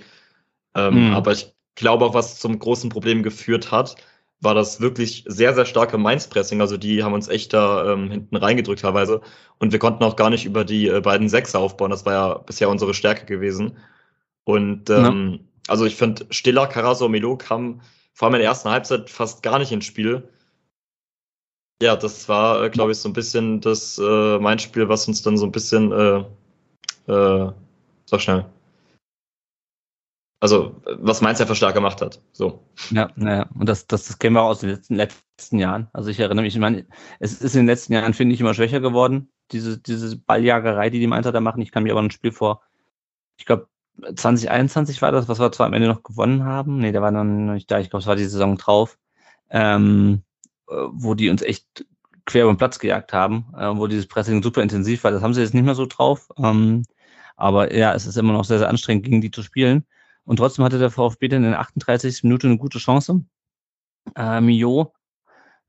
[0.76, 1.14] Ähm, mhm.
[1.14, 3.96] Aber ich glaube auch, was zum großen Problem geführt hat,
[4.42, 6.62] war das wirklich sehr, sehr starke Mainz-Pressing.
[6.62, 9.22] Also die haben uns echt da ähm, hinten reingedrückt teilweise.
[9.58, 11.92] Und wir konnten auch gar nicht über die äh, beiden Sechser aufbauen.
[11.92, 13.78] Das war ja bisher unsere Stärke gewesen.
[14.46, 15.40] Und ähm, ja.
[15.68, 17.82] also ich finde, Stiller, Carasso, Melo kamen
[18.14, 20.28] vor allem in der ersten Halbzeit fast gar nicht ins Spiel.
[21.82, 25.22] Ja, das war, äh, glaube ich, so ein bisschen das äh, mein Spiel, was uns
[25.22, 27.52] dann so ein bisschen, äh, äh,
[28.06, 28.46] sag schnell.
[30.42, 32.22] Also, was Mainz einfach stark gemacht hat.
[32.32, 32.64] So.
[32.92, 35.88] Ja, naja, und das, das, das kennen wir auch aus den letzten, letzten Jahren.
[35.94, 36.86] Also ich erinnere mich, ich meine,
[37.20, 41.00] es ist in den letzten Jahren, finde ich, immer schwächer geworden, diese, diese Balljagerei, die
[41.00, 41.62] die Mainzer da machen.
[41.62, 42.62] Ich kann mir aber ein Spiel vor,
[43.38, 43.69] ich glaube,
[44.16, 46.80] 2021 war das, was wir zwar am Ende noch gewonnen haben.
[46.80, 47.80] Nee, der war noch nicht da.
[47.80, 48.98] Ich glaube, es war die Saison drauf,
[49.50, 50.24] ähm,
[50.70, 51.86] äh, wo die uns echt
[52.26, 55.12] quer über den Platz gejagt haben, äh, wo dieses Pressing super intensiv war.
[55.12, 56.30] Das haben sie jetzt nicht mehr so drauf.
[56.38, 56.84] Ähm,
[57.36, 59.86] aber ja, es ist immer noch sehr, sehr anstrengend, gegen die zu spielen.
[60.26, 62.24] Und trotzdem hatte der VfB dann in der 38.
[62.24, 63.24] Minute eine gute Chance.
[64.16, 64.94] Äh, Mio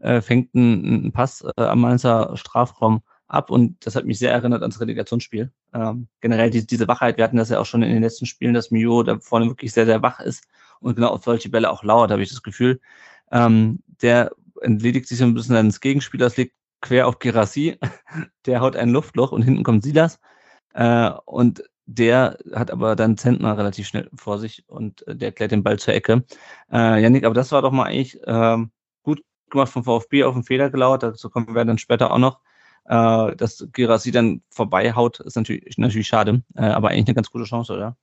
[0.01, 4.33] äh, fängt einen, einen Pass äh, am Mainzer Strafraum ab und das hat mich sehr
[4.33, 5.53] erinnert ans Relegationsspiel.
[5.73, 8.55] Ähm, generell die, diese Wachheit, wir hatten das ja auch schon in den letzten Spielen,
[8.55, 10.45] dass Mio da vorne wirklich sehr, sehr wach ist
[10.81, 12.81] und genau auf solche Bälle auch lauert, habe ich das Gefühl.
[13.31, 17.79] Ähm, der entledigt sich so ein bisschen seines Gegenspielers, legt quer auf Gerassi,
[18.47, 20.19] der haut ein Luftloch und hinten kommt Silas.
[20.75, 25.53] Äh, und der hat aber dann Zentner relativ schnell vor sich und äh, der klärt
[25.53, 26.25] den Ball zur Ecke.
[26.73, 28.59] Äh, Janik, aber das war doch mal eigentlich äh,
[29.03, 31.03] gut gemacht vom VfB auf den Fehler gelauert.
[31.03, 32.41] Dazu kommen wir dann später auch noch.
[32.87, 37.45] Äh, dass Gerassi dann vorbeihaut, ist natürlich, natürlich schade, äh, aber eigentlich eine ganz gute
[37.45, 37.97] Chance, oder?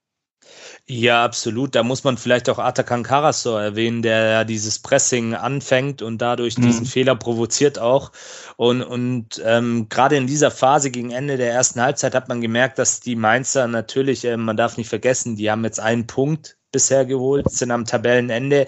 [0.85, 1.75] Ja, absolut.
[1.75, 6.57] Da muss man vielleicht auch Atakan Karasor erwähnen, der ja dieses Pressing anfängt und dadurch
[6.57, 6.63] mhm.
[6.63, 8.11] diesen Fehler provoziert auch.
[8.55, 12.79] Und, und ähm, gerade in dieser Phase gegen Ende der ersten Halbzeit hat man gemerkt,
[12.79, 17.05] dass die Mainzer natürlich, äh, man darf nicht vergessen, die haben jetzt einen Punkt bisher
[17.05, 18.67] geholt, sind am Tabellenende.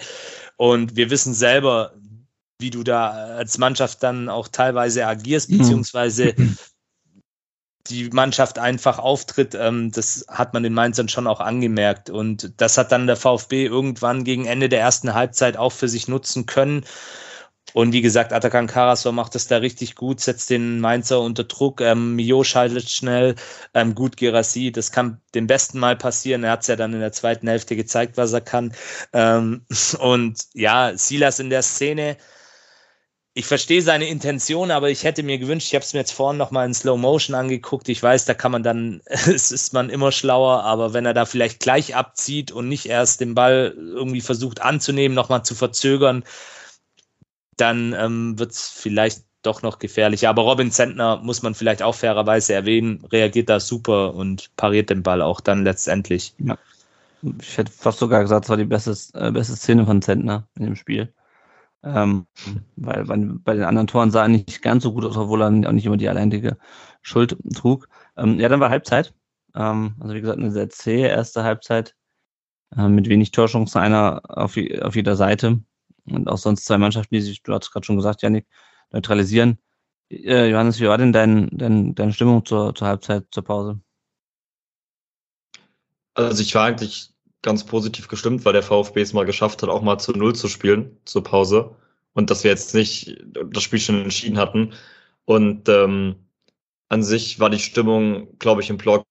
[0.56, 1.94] Und wir wissen selber,
[2.60, 5.58] wie du da als Mannschaft dann auch teilweise agierst, mhm.
[5.58, 6.34] beziehungsweise
[7.88, 12.10] die Mannschaft einfach auftritt, ähm, das hat man den Mainzern schon auch angemerkt.
[12.10, 16.08] Und das hat dann der VfB irgendwann gegen Ende der ersten Halbzeit auch für sich
[16.08, 16.84] nutzen können.
[17.72, 21.80] Und wie gesagt, Atakan Karasor macht das da richtig gut, setzt den Mainzer unter Druck.
[21.80, 23.36] Ähm, Mio schaltet schnell,
[23.74, 26.42] ähm, gut Gerassi, das kann dem besten Mal passieren.
[26.42, 28.74] Er hat es ja dann in der zweiten Hälfte gezeigt, was er kann.
[29.12, 29.64] Ähm,
[30.00, 32.16] und ja, Silas in der Szene,
[33.40, 36.36] ich verstehe seine Intention, aber ich hätte mir gewünscht, ich habe es mir jetzt vorhin
[36.36, 37.88] nochmal in Slow Motion angeguckt.
[37.88, 41.24] Ich weiß, da kann man dann, es ist man immer schlauer, aber wenn er da
[41.24, 46.22] vielleicht gleich abzieht und nicht erst den Ball irgendwie versucht anzunehmen, nochmal zu verzögern,
[47.56, 50.28] dann ähm, wird es vielleicht doch noch gefährlicher.
[50.28, 55.02] Aber Robin Zentner muss man vielleicht auch fairerweise erwähnen, reagiert da super und pariert den
[55.02, 56.34] Ball auch dann letztendlich.
[56.36, 56.58] Ja.
[57.40, 60.66] Ich hätte fast sogar gesagt, es war die beste, äh, beste Szene von Zentner in
[60.66, 61.10] dem Spiel.
[61.82, 62.26] Ähm,
[62.76, 65.72] weil bei, den anderen Toren sah er nicht ganz so gut aus, obwohl er auch
[65.72, 66.58] nicht immer die alleinige
[67.02, 67.88] Schuld trug.
[68.16, 69.14] Ähm, ja, dann war Halbzeit.
[69.54, 71.96] Ähm, also wie gesagt, eine sehr zähe erste Halbzeit
[72.76, 75.60] äh, mit wenig Torchancen, einer auf, auf, jeder Seite
[76.04, 78.46] und auch sonst zwei Mannschaften, die sich, du hast gerade schon gesagt, Janik,
[78.90, 79.58] neutralisieren.
[80.10, 83.80] Äh, Johannes, wie war denn dein, dein, deine Stimmung zur, zur Halbzeit, zur Pause?
[86.14, 89.82] Also ich war eigentlich ganz positiv gestimmt, weil der VfB es mal geschafft hat, auch
[89.82, 91.74] mal zu Null zu spielen zur Pause.
[92.12, 93.16] Und dass wir jetzt nicht
[93.50, 94.72] das Spiel schon entschieden hatten.
[95.24, 96.16] Und ähm,
[96.88, 99.06] an sich war die Stimmung, glaube ich, im Blog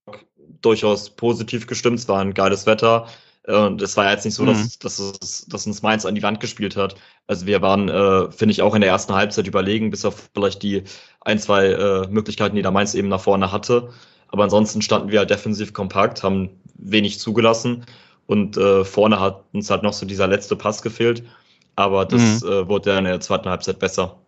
[0.61, 1.99] durchaus positiv gestimmt.
[1.99, 3.07] Es war ein geiles Wetter.
[3.47, 4.69] Und es war jetzt nicht so, dass, mhm.
[4.81, 6.95] dass, es, dass uns Mainz an die Wand gespielt hat.
[7.25, 10.61] Also wir waren, äh, finde ich, auch in der ersten Halbzeit überlegen, bis auf vielleicht
[10.61, 10.83] die
[11.21, 13.89] ein, zwei äh, Möglichkeiten, die der Mainz eben nach vorne hatte.
[14.27, 17.85] Aber ansonsten standen wir halt defensiv kompakt, haben wenig zugelassen
[18.29, 21.23] und äh, vorne hat uns halt noch so dieser letzte Pass gefehlt.
[21.75, 22.47] Aber das mhm.
[22.47, 24.19] äh, wurde ja in der zweiten Halbzeit besser.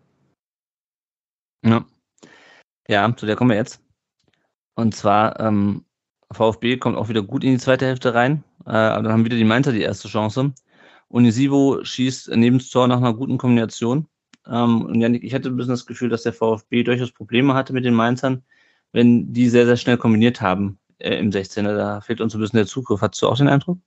[1.64, 1.86] Ja.
[2.88, 3.80] Ja, zu der kommen wir jetzt.
[4.74, 5.86] Und zwar, ähm,
[6.32, 8.44] VfB kommt auch wieder gut in die zweite Hälfte rein.
[8.66, 10.52] Äh, aber dann haben wieder die Mainzer die erste Chance.
[11.10, 14.08] Unisivo schießt neben das Tor nach einer guten Kombination.
[14.48, 17.72] Ähm, und Janik, ich hatte ein bisschen das Gefühl, dass der VfB durchaus Probleme hatte
[17.72, 18.44] mit den Mainzern,
[18.94, 21.76] wenn die sehr, sehr schnell kombiniert haben äh, im 16er.
[21.76, 23.02] Da fehlt uns ein bisschen der Zugriff.
[23.02, 23.78] Hattest du auch den Eindruck?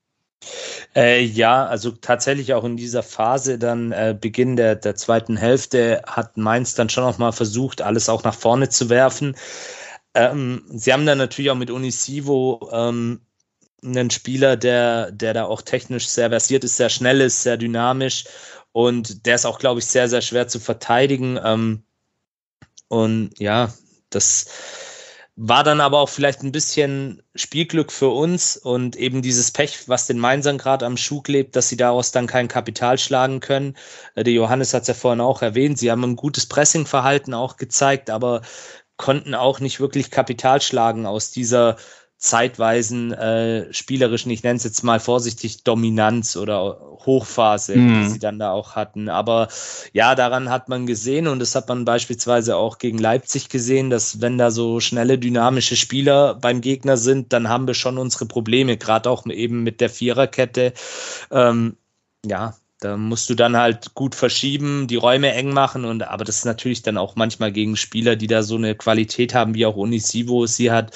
[0.94, 6.02] Äh, ja, also tatsächlich auch in dieser Phase, dann äh, Beginn der, der zweiten Hälfte,
[6.06, 9.36] hat Mainz dann schon noch mal versucht, alles auch nach vorne zu werfen.
[10.14, 13.20] Ähm, sie haben dann natürlich auch mit Unisivo ähm,
[13.84, 18.24] einen Spieler, der, der da auch technisch sehr versiert ist, sehr schnell ist, sehr dynamisch
[18.72, 21.38] und der ist auch, glaube ich, sehr, sehr schwer zu verteidigen.
[21.42, 21.84] Ähm,
[22.88, 23.72] und ja,
[24.10, 24.46] das
[25.36, 30.06] war dann aber auch vielleicht ein bisschen Spielglück für uns und eben dieses Pech, was
[30.06, 33.76] den Mainzern gerade am Schuh klebt, dass sie daraus dann kein Kapital schlagen können.
[34.14, 37.56] Äh, der Johannes hat es ja vorhin auch erwähnt, sie haben ein gutes Pressingverhalten auch
[37.56, 38.42] gezeigt, aber
[38.96, 41.76] konnten auch nicht wirklich Kapital schlagen aus dieser
[42.16, 48.02] zeitweisen äh, spielerischen, ich nenne es jetzt mal vorsichtig, Dominanz oder Hochphase, mhm.
[48.02, 49.08] die sie dann da auch hatten.
[49.08, 49.48] Aber
[49.92, 54.20] ja, daran hat man gesehen und das hat man beispielsweise auch gegen Leipzig gesehen, dass
[54.20, 58.76] wenn da so schnelle, dynamische Spieler beim Gegner sind, dann haben wir schon unsere Probleme,
[58.78, 60.72] gerade auch eben mit der Viererkette.
[61.30, 61.76] Ähm,
[62.24, 66.38] ja, da musst du dann halt gut verschieben, die Räume eng machen und aber das
[66.38, 69.76] ist natürlich dann auch manchmal gegen Spieler, die da so eine Qualität haben, wie auch
[69.76, 70.94] Unisivo sie hat,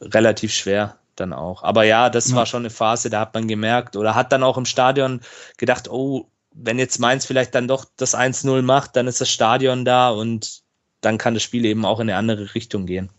[0.00, 1.64] relativ schwer dann auch.
[1.64, 2.36] Aber ja, das ja.
[2.36, 5.20] war schon eine Phase, da hat man gemerkt oder hat dann auch im Stadion
[5.56, 9.84] gedacht, oh, wenn jetzt Mainz vielleicht dann doch das 1-0 macht, dann ist das Stadion
[9.84, 10.62] da und
[11.00, 13.10] dann kann das Spiel eben auch in eine andere Richtung gehen.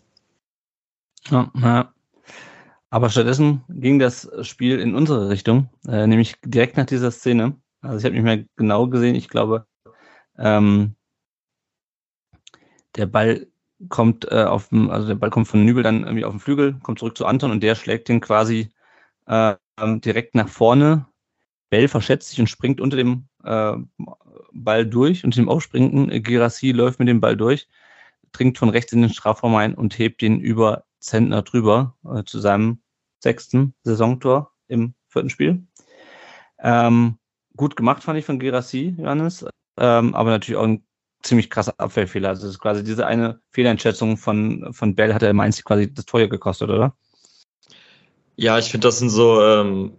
[1.30, 1.92] Ja, ja.
[2.88, 7.56] Aber stattdessen ging das Spiel in unsere Richtung, äh, nämlich direkt nach dieser Szene.
[7.80, 9.66] Also ich habe nicht mehr genau gesehen, ich glaube,
[10.38, 10.96] ähm,
[12.96, 13.46] der Ball
[13.88, 16.78] kommt äh, auf dem, also der Ball kommt von Nübel dann irgendwie auf den Flügel,
[16.82, 18.70] kommt zurück zu Anton und der schlägt den quasi
[19.26, 21.06] äh, direkt nach vorne.
[21.68, 23.74] Bell verschätzt sich und springt unter dem äh,
[24.52, 26.22] Ball durch und dem Aufspringen.
[26.22, 27.68] Girassi läuft mit dem Ball durch,
[28.32, 32.40] dringt von rechts in den Strafraum ein und hebt ihn über Zentner drüber äh, zu
[32.40, 32.80] seinem
[33.18, 35.66] sechsten Saisontor im vierten Spiel.
[36.58, 37.18] Ähm,
[37.56, 39.44] gut gemacht fand ich von Girassi, Johannes,
[39.78, 40.84] ähm, aber natürlich auch ein
[41.22, 42.30] ziemlich krasser Abwehrfehler.
[42.30, 46.06] Also das ist quasi diese eine Fehleinschätzung von, von Bell hat er Mainz quasi das
[46.06, 46.96] Teuer gekostet, oder?
[48.36, 49.92] Ja, ich finde, das sind so ähm,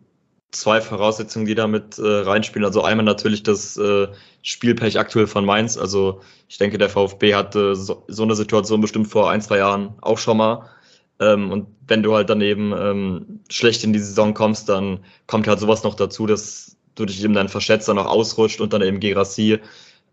[0.52, 2.66] zwei Voraussetzungen, die da mit äh, reinspielen.
[2.66, 4.08] Also einmal natürlich das äh,
[4.44, 5.78] Spielpech aktuell von Mainz.
[5.78, 9.96] Also ich denke, der VfB hatte so, so eine Situation bestimmt vor ein, zwei Jahren
[10.02, 10.70] auch schon mal.
[11.20, 15.60] Ähm, und wenn du halt daneben ähm, schlecht in die Saison kommst, dann kommt halt
[15.60, 19.00] sowas noch dazu, dass du dich eben dann verschätzt, dann noch ausrutscht und dann eben
[19.00, 19.60] Gerassi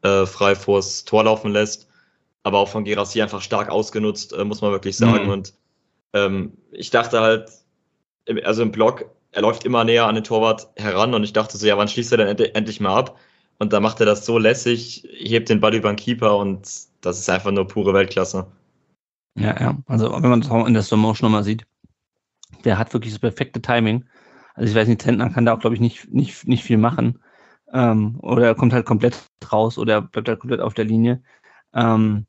[0.02, 1.88] äh, frei vors Tor laufen lässt.
[2.42, 5.24] Aber auch von Gerassi einfach stark ausgenutzt, äh, muss man wirklich sagen.
[5.24, 5.30] Mhm.
[5.30, 5.54] Und
[6.12, 7.50] ähm, ich dachte halt,
[8.44, 11.66] also im Block, er läuft immer näher an den Torwart heran und ich dachte so,
[11.66, 13.18] ja, wann schließt er denn end endlich mal ab?
[13.58, 16.68] Und da macht er das so lässig, hebt den Ball über den Keeper und
[17.00, 18.46] das ist einfach nur pure Weltklasse.
[19.36, 19.78] Ja, ja.
[19.86, 21.66] Also wenn man das auch in der Slow Motion nochmal sieht,
[22.64, 24.04] der hat wirklich das perfekte Timing.
[24.54, 27.20] Also ich weiß nicht, Zentner kann da auch, glaube ich, nicht, nicht, nicht viel machen.
[27.72, 31.22] Ähm, oder er kommt halt komplett raus oder er bleibt halt komplett auf der Linie.
[31.74, 32.26] Ähm,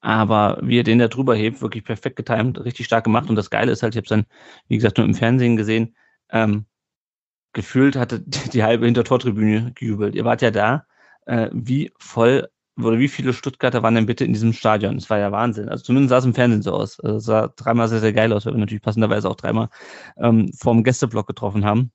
[0.00, 3.30] aber wie er den da drüber hebt, wirklich perfekt getimt, richtig stark gemacht.
[3.30, 4.26] Und das Geile ist halt, ich habe es dann,
[4.68, 5.96] wie gesagt, nur im Fernsehen gesehen,
[6.30, 6.66] ähm,
[7.52, 8.20] gefühlt hatte
[8.52, 10.14] die halbe Hintertortribüne gejubelt.
[10.14, 10.86] Ihr wart ja da.
[11.26, 12.48] Äh, wie voll
[12.84, 14.96] oder wie viele Stuttgarter waren denn bitte in diesem Stadion?
[14.96, 15.68] Das war ja Wahnsinn.
[15.68, 17.00] Also zumindest sah es im Fernsehen so aus.
[17.00, 19.68] Also es sah dreimal sehr, sehr geil aus, weil wir natürlich passenderweise auch dreimal
[20.16, 21.90] ähm, vorm Gästeblock getroffen haben.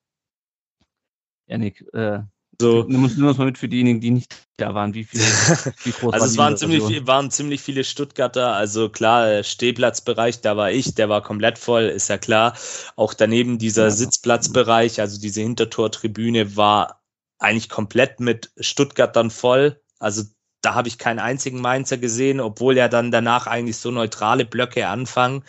[1.47, 2.19] Janik, äh,
[2.61, 2.85] so.
[2.87, 4.93] Nimm uns, nimm uns mal mit für diejenigen, die nicht da waren.
[4.93, 8.53] Wie, viel, wie groß Also es waren ziemlich, waren ziemlich viele Stuttgarter.
[8.53, 12.55] Also klar, Stehplatzbereich, da war ich, der war komplett voll, ist ja klar.
[12.95, 13.91] Auch daneben dieser ja.
[13.91, 17.01] Sitzplatzbereich, also diese Hintertortribüne war
[17.39, 19.81] eigentlich komplett mit Stuttgartern voll.
[19.99, 20.23] Also
[20.63, 24.87] da habe ich keinen einzigen Mainzer gesehen, obwohl ja dann danach eigentlich so neutrale Blöcke
[24.87, 25.43] anfangen.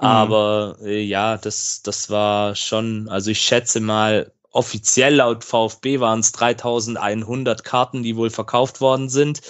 [0.00, 0.06] Mhm.
[0.06, 6.20] Aber äh, ja, das, das war schon, also ich schätze mal, offiziell laut VfB waren
[6.20, 9.42] es 3100 Karten, die wohl verkauft worden sind.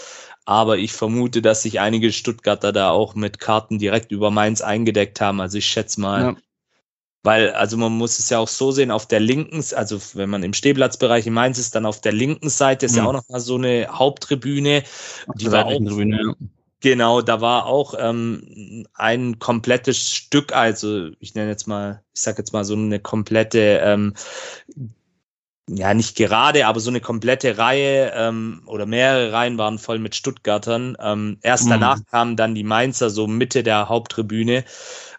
[0.44, 5.20] Aber ich vermute, dass sich einige Stuttgarter da auch mit Karten direkt über Mainz eingedeckt
[5.20, 5.40] haben.
[5.40, 6.36] Also ich schätze mal, ja.
[7.26, 10.44] Weil, also man muss es ja auch so sehen, auf der linken, also wenn man
[10.44, 12.98] im Stehplatzbereich in Mainz ist, dann auf der linken Seite ist mhm.
[12.98, 14.84] ja auch noch mal so eine Haupttribüne.
[15.34, 16.34] Die war auch, Tribüne, ja.
[16.80, 22.38] Genau, da war auch ähm, ein komplettes Stück, also ich nenne jetzt mal, ich sag
[22.38, 24.14] jetzt mal so eine komplette, ähm,
[25.68, 30.14] ja nicht gerade, aber so eine komplette Reihe ähm, oder mehrere Reihen waren voll mit
[30.14, 30.96] Stuttgartern.
[31.00, 31.70] Ähm, erst mhm.
[31.70, 34.64] danach kamen dann die Mainzer so Mitte der Haupttribüne.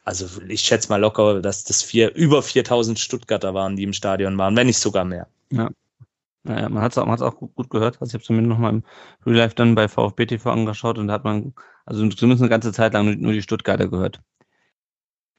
[0.08, 4.38] Also ich schätze mal locker, dass das vier, über 4000 Stuttgarter waren, die im Stadion
[4.38, 5.28] waren, wenn nicht sogar mehr.
[5.50, 5.70] Ja.
[6.44, 8.00] Naja, man hat es auch, auch gut, gehört.
[8.00, 8.84] Also ich habe es mir nochmal im
[9.26, 12.72] Real Life dann bei VfB TV angeschaut und da hat man, also zumindest eine ganze
[12.72, 14.22] Zeit lang nur, nur die Stuttgarter gehört.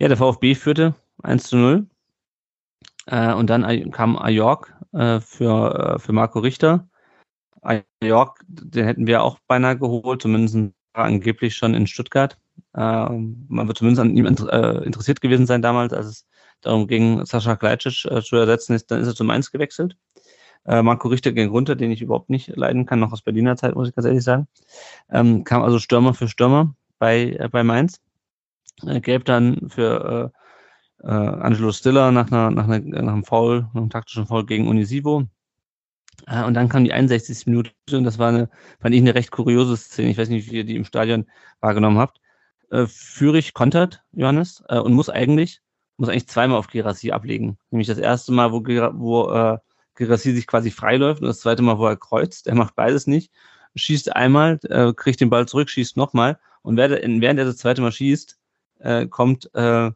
[0.01, 1.87] Ja, der VfB führte 1 zu 0.
[3.07, 6.87] Äh, und dann kam Ajork äh, für, äh, für Marco Richter.
[7.63, 12.37] Ajork, den hätten wir auch beinahe geholt, zumindest angeblich schon in Stuttgart.
[12.75, 16.27] Äh, man wird zumindest an ihm äh, interessiert gewesen sein damals, als es
[16.61, 18.75] darum ging, Sascha Kleitschitsch äh, zu ersetzen.
[18.75, 19.97] Ist, dann ist er zum Mainz gewechselt.
[20.65, 23.89] Marco Richter ging runter, den ich überhaupt nicht leiden kann, noch aus Berliner Zeit, muss
[23.89, 24.49] ich ganz ehrlich sagen.
[25.09, 28.03] Ähm, kam also Stürmer für Stürmer bei, äh, bei Mainz.
[28.87, 30.31] Äh, gelb dann für
[31.03, 34.69] äh, Angelo Stiller nach, einer, nach, einer, nach einem Foul, nach einem taktischen Foul gegen
[34.69, 35.25] Unisivo.
[36.27, 37.47] Und dann kam die 61.
[37.47, 38.51] Minute und das war eine,
[38.81, 40.11] fand ich eine recht kuriose Szene.
[40.11, 41.25] Ich weiß nicht, wie ihr die im Stadion
[41.61, 42.21] wahrgenommen habt
[42.71, 45.61] äh, Fürich kontert, Johannes, äh, und muss eigentlich,
[45.97, 47.59] muss eigentlich zweimal auf Gerassi ablegen.
[47.71, 49.59] Nämlich das erste Mal, wo, wo äh,
[49.95, 52.47] Gerassi sich quasi freiläuft und das zweite Mal, wo er kreuzt.
[52.47, 53.33] Er macht beides nicht.
[53.75, 56.39] Schießt einmal, äh, kriegt den Ball zurück, schießt nochmal.
[56.63, 58.39] Und während, er das zweite Mal schießt,
[58.81, 59.91] äh, kommt äh,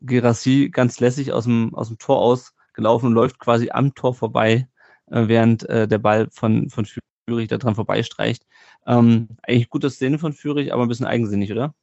[0.00, 4.68] Gerassi ganz lässig aus dem, aus dem Tor ausgelaufen und läuft quasi am Tor vorbei,
[5.06, 6.86] äh, während äh, der Ball von, von
[7.26, 8.46] Fürich da dran vorbeistreicht.
[8.86, 11.74] Ähm, eigentlich gute Szene von Fürich, aber ein bisschen eigensinnig, oder?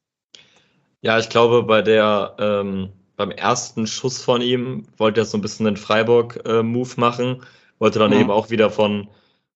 [1.06, 5.42] Ja, ich glaube, bei der, ähm, beim ersten Schuss von ihm wollte er so ein
[5.42, 7.44] bisschen den Freiburg-Move äh, machen,
[7.78, 8.22] wollte dann mhm.
[8.22, 9.08] eben auch wieder von,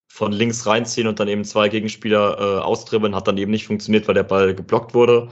[0.05, 4.07] von links reinziehen und dann eben zwei Gegenspieler äh, austribbeln, hat dann eben nicht funktioniert,
[4.07, 5.29] weil der Ball geblockt wurde.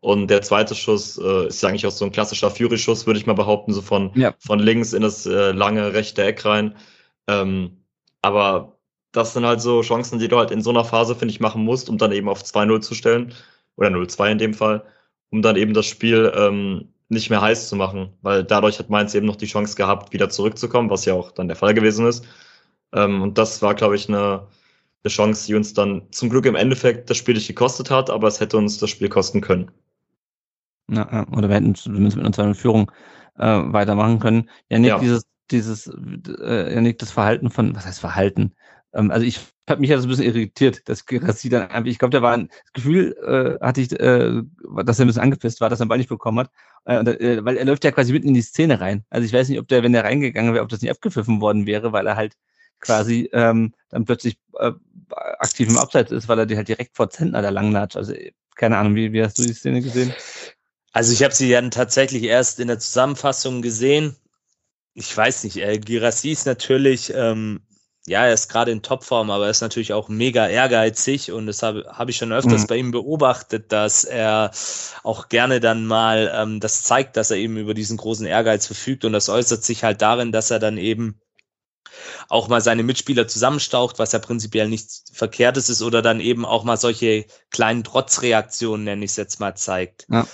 [0.00, 3.24] Und der zweite Schuss äh, ist ja eigentlich auch so ein klassischer Fury-Schuss, würde ich
[3.24, 4.34] mal behaupten, so von, ja.
[4.40, 6.76] von links in das äh, lange rechte Eck rein.
[7.26, 7.78] Ähm,
[8.20, 8.76] aber
[9.12, 11.64] das sind halt so Chancen, die du halt in so einer Phase, finde ich, machen
[11.64, 13.32] musst, um dann eben auf 2-0 zu stellen.
[13.76, 14.84] Oder 0-2 in dem Fall
[15.30, 19.14] um dann eben das Spiel ähm, nicht mehr heiß zu machen, weil dadurch hat Mainz
[19.14, 22.26] eben noch die Chance gehabt, wieder zurückzukommen, was ja auch dann der Fall gewesen ist.
[22.92, 24.46] Ähm, und das war, glaube ich, eine,
[25.02, 28.28] eine Chance, die uns dann zum Glück im Endeffekt das Spiel nicht gekostet hat, aber
[28.28, 29.70] es hätte uns das Spiel kosten können.
[30.90, 32.90] Ja, oder wir hätten zumindest mit zweiten Führung
[33.36, 34.48] äh, weitermachen können.
[34.70, 34.98] Ja, Nick, ja.
[34.98, 35.90] dieses, dieses,
[36.40, 38.54] äh, ja, Nick, das Verhalten von, was heißt Verhalten?
[38.94, 41.98] Ähm, also ich habe mich ja so ein bisschen irritiert, dass Gerassi dann einfach, ich
[41.98, 44.42] glaube, da war ein Gefühl, äh, hatte ich, äh,
[44.84, 46.50] dass er ein bisschen angepisst war, dass er einen Ball nicht bekommen hat,
[46.86, 49.04] äh, äh, weil er läuft ja quasi mitten in die Szene rein.
[49.10, 51.66] Also ich weiß nicht, ob der, wenn der reingegangen wäre, ob das nicht abgepfiffen worden
[51.66, 52.34] wäre, weil er halt
[52.80, 54.72] quasi ähm, dann plötzlich äh,
[55.38, 57.96] aktiv im Abseits ist, weil er die halt direkt vor Zentner da langlatscht.
[57.96, 58.14] Also
[58.54, 60.12] keine Ahnung, wie, wie hast du die Szene gesehen?
[60.92, 64.16] Also ich habe sie dann tatsächlich erst in der Zusammenfassung gesehen.
[64.94, 67.60] Ich weiß nicht, äh, Girassi ist natürlich ähm,
[68.08, 71.62] ja, er ist gerade in Topform, aber er ist natürlich auch mega ehrgeizig und das
[71.62, 72.66] habe hab ich schon öfters mhm.
[72.66, 74.50] bei ihm beobachtet, dass er
[75.02, 79.04] auch gerne dann mal ähm, das zeigt, dass er eben über diesen großen Ehrgeiz verfügt
[79.04, 81.20] und das äußert sich halt darin, dass er dann eben
[82.28, 86.64] auch mal seine Mitspieler zusammenstaucht, was ja prinzipiell nichts Verkehrtes ist, oder dann eben auch
[86.64, 90.06] mal solche kleinen Trotzreaktionen, nenne ich es jetzt mal, zeigt.
[90.10, 90.26] Ja.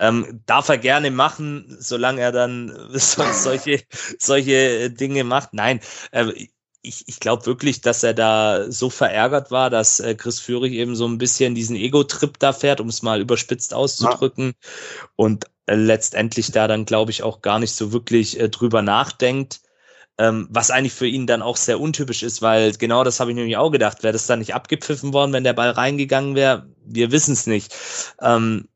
[0.00, 3.82] Ähm, darf er gerne machen, solange er dann solche,
[4.18, 5.54] solche Dinge macht.
[5.54, 5.80] Nein,
[6.12, 6.46] äh,
[6.82, 10.94] ich, ich glaube wirklich, dass er da so verärgert war, dass äh, Chris Führig eben
[10.94, 14.46] so ein bisschen diesen Ego-Trip da fährt, um es mal überspitzt auszudrücken.
[14.46, 15.08] Ja.
[15.16, 19.60] Und äh, letztendlich da dann, glaube ich, auch gar nicht so wirklich äh, drüber nachdenkt.
[20.20, 23.36] Ähm, was eigentlich für ihn dann auch sehr untypisch ist, weil genau das habe ich
[23.36, 24.02] nämlich auch gedacht.
[24.02, 26.68] Wäre das dann nicht abgepfiffen worden, wenn der Ball reingegangen wäre?
[26.84, 27.74] Wir wissen es nicht.
[28.20, 28.68] Ähm,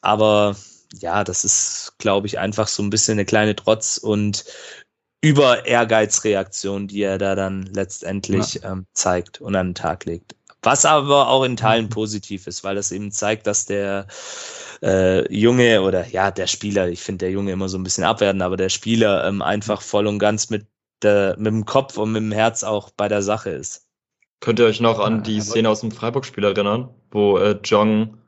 [0.00, 0.56] aber
[0.92, 4.44] ja, das ist, glaube ich, einfach so ein bisschen eine kleine Trotz und
[5.20, 8.72] über Ehrgeizreaktion, die er da dann letztendlich ja.
[8.72, 10.36] ähm, zeigt und an den Tag legt.
[10.62, 11.90] Was aber auch in Teilen mhm.
[11.90, 14.06] positiv ist, weil das eben zeigt, dass der
[14.82, 18.42] äh, Junge oder ja, der Spieler, ich finde der Junge immer so ein bisschen abwerten,
[18.42, 20.66] aber der Spieler ähm, einfach voll und ganz mit,
[21.02, 23.86] der, mit dem Kopf und mit dem Herz auch bei der Sache ist.
[24.40, 28.18] Könnt ihr euch noch an die Szene aus dem Freiburg-Spiel erinnern, wo äh, Jong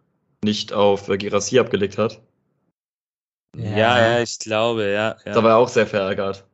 [0.42, 2.20] nicht auf äh, Girassi abgelegt hat?
[3.57, 5.16] Ja, ja, ich glaube, ja.
[5.24, 5.33] ja.
[5.33, 6.44] Da war er auch sehr verärgert.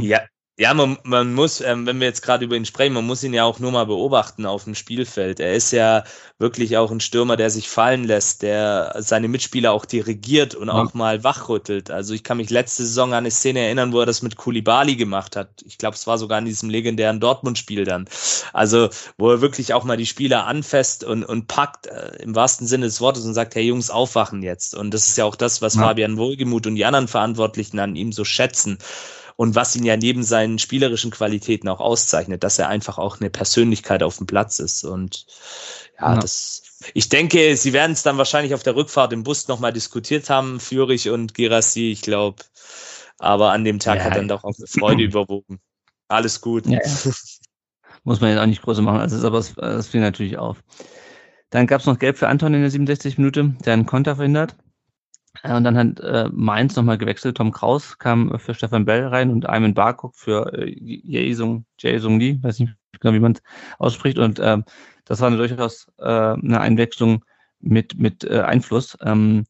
[0.00, 0.26] Ja,
[0.60, 3.32] ja, man, man muss, ähm, wenn wir jetzt gerade über ihn sprechen, man muss ihn
[3.32, 5.38] ja auch nur mal beobachten auf dem Spielfeld.
[5.38, 6.02] Er ist ja
[6.40, 10.74] wirklich auch ein Stürmer, der sich fallen lässt, der seine Mitspieler auch dirigiert und ja.
[10.74, 11.92] auch mal wachrüttelt.
[11.92, 14.96] Also ich kann mich letzte Saison an eine Szene erinnern, wo er das mit Kulibali
[14.96, 15.48] gemacht hat.
[15.64, 18.08] Ich glaube, es war sogar in diesem legendären Dortmund-Spiel dann.
[18.52, 22.66] Also, wo er wirklich auch mal die Spieler anfasst und, und packt, äh, im wahrsten
[22.66, 24.74] Sinne des Wortes und sagt, hey Jungs, aufwachen jetzt.
[24.74, 25.82] Und das ist ja auch das, was ja.
[25.82, 28.78] Fabian Wohlgemuth und die anderen Verantwortlichen an ihm so schätzen
[29.38, 33.30] und was ihn ja neben seinen spielerischen Qualitäten auch auszeichnet, dass er einfach auch eine
[33.30, 34.82] Persönlichkeit auf dem Platz ist.
[34.82, 35.26] Und
[35.96, 36.20] ja, ja.
[36.20, 40.28] das, ich denke, sie werden es dann wahrscheinlich auf der Rückfahrt im Bus nochmal diskutiert
[40.28, 42.42] haben, Führig und Gerassi, ich glaube.
[43.18, 45.60] Aber an dem Tag ja, hat dann doch auch Freude überwogen.
[46.08, 46.66] Alles gut.
[46.66, 46.80] Ja,
[48.02, 50.64] Muss man jetzt auch nicht groß machen, also, aber es, es fiel natürlich auf.
[51.50, 54.56] Dann gab es noch Gelb für Anton in der 67 Minute, der einen Konter verhindert.
[55.42, 57.36] Äh, und dann hat äh, Mainz nochmal gewechselt.
[57.36, 62.38] Tom Kraus kam für Stefan Bell rein und Ayman Barkok für äh, Jason, Jason Lee,
[62.42, 63.42] weiß nicht genau, wie man es
[63.78, 64.18] ausspricht.
[64.18, 64.64] Und ähm,
[65.04, 67.24] das war eine durchaus äh, eine Einwechslung
[67.60, 69.44] mit, mit äh, Einfluss ähm,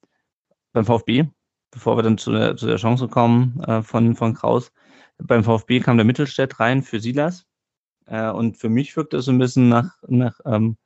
[0.73, 1.25] beim VfB,
[1.71, 4.73] bevor wir dann zu der, zu der Chance kommen äh, von, von Kraus.
[5.19, 7.45] Beim VfB kam der Mittelstädt rein für Silas.
[8.07, 10.77] Äh, und für mich wirkt es so ein bisschen nach, nach ähm,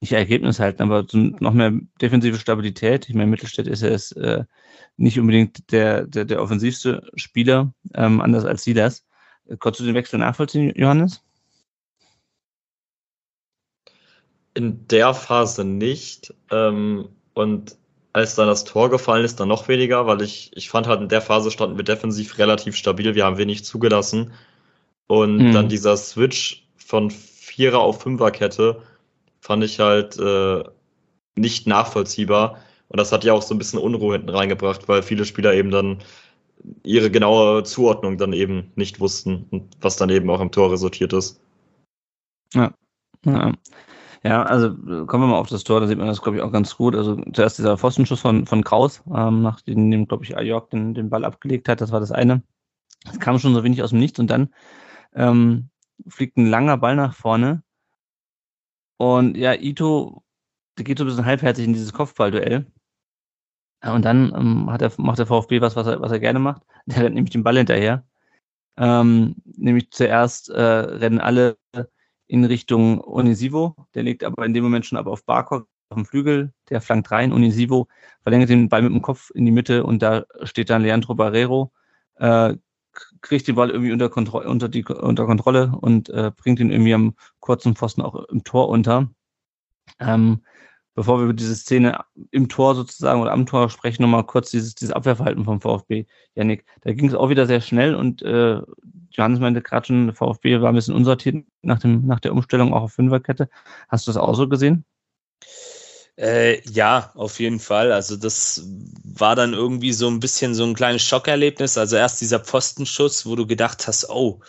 [0.00, 3.08] nicht Ergebnis halten, aber noch mehr defensive Stabilität.
[3.08, 4.44] Ich meine, Mittelstädt ist ja ist, äh,
[4.96, 9.04] nicht unbedingt der, der, der offensivste Spieler, ähm, anders als sie das.
[9.58, 11.22] Konntest du den Wechsel nachvollziehen, Johannes?
[14.54, 16.34] In der Phase nicht.
[16.50, 17.76] Ähm, und
[18.12, 21.08] als dann das Tor gefallen ist, dann noch weniger, weil ich, ich fand halt in
[21.08, 24.32] der Phase standen wir defensiv relativ stabil, wir haben wenig zugelassen.
[25.06, 25.52] Und mhm.
[25.52, 28.82] dann dieser Switch von Vierer auf Fünferkette,
[29.48, 30.62] fand ich halt äh,
[31.34, 32.58] nicht nachvollziehbar.
[32.88, 35.70] Und das hat ja auch so ein bisschen Unruhe hinten reingebracht, weil viele Spieler eben
[35.70, 36.02] dann
[36.84, 41.14] ihre genaue Zuordnung dann eben nicht wussten und was dann eben auch im Tor resultiert
[41.14, 41.40] ist.
[42.52, 42.74] Ja.
[43.24, 43.54] Ja,
[44.22, 44.74] ja also
[45.06, 46.94] kommen wir mal auf das Tor, da sieht man das, glaube ich, auch ganz gut.
[46.94, 51.24] Also zuerst dieser Pfostenschuss von, von Kraus, ähm, nachdem, glaube ich, Ajork den, den Ball
[51.24, 52.42] abgelegt hat, das war das eine.
[53.10, 54.52] Es kam schon so wenig aus dem Nichts und dann
[55.14, 55.70] ähm,
[56.06, 57.62] fliegt ein langer Ball nach vorne
[58.98, 60.22] und ja, Ito
[60.78, 62.66] der geht so ein bisschen halbherzig in dieses Kopfballduell.
[63.82, 66.62] Und dann ähm, hat er, macht der VfB was, was er, was er gerne macht.
[66.86, 68.04] Der rennt nämlich den Ball hinterher.
[68.76, 71.58] Ähm, nämlich zuerst äh, rennen alle
[72.26, 73.76] in Richtung Onisivo.
[73.94, 76.52] Der legt aber in dem Moment schon aber auf Barkok auf dem Flügel.
[76.70, 77.32] Der flankt rein.
[77.32, 77.88] Onisivo
[78.22, 81.72] verlängert den Ball mit dem Kopf in die Mitte und da steht dann Leandro Barrero.
[82.16, 82.56] Äh,
[83.20, 86.94] kriegt die Ball irgendwie unter, Kontro unter, die, unter Kontrolle und äh, bringt ihn irgendwie
[86.94, 89.10] am kurzen Pfosten auch im Tor unter.
[90.00, 90.42] Ähm,
[90.94, 94.74] bevor wir über diese Szene im Tor sozusagen oder am Tor sprechen, nochmal kurz dieses,
[94.74, 96.06] dieses Abwehrverhalten vom VfB.
[96.34, 98.60] Janik, da ging es auch wieder sehr schnell und äh,
[99.10, 102.82] Johannes meinte gerade schon, VfB war ein bisschen unsortiert nach, dem, nach der Umstellung auch
[102.82, 103.48] auf Fünferkette.
[103.88, 104.84] Hast du das auch so gesehen?
[106.18, 107.92] Äh, ja, auf jeden Fall.
[107.92, 108.64] Also das
[109.04, 111.78] war dann irgendwie so ein bisschen so ein kleines Schockerlebnis.
[111.78, 114.40] Also erst dieser Pfostenschuss, wo du gedacht hast, oh,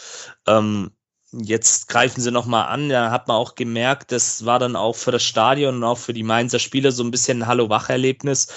[0.48, 0.92] ähm,
[1.32, 2.90] jetzt greifen sie nochmal an.
[2.90, 6.14] Da hat man auch gemerkt, das war dann auch für das Stadion und auch für
[6.14, 8.48] die Mainzer Spieler so ein bisschen ein Hallo-Wach-Erlebnis.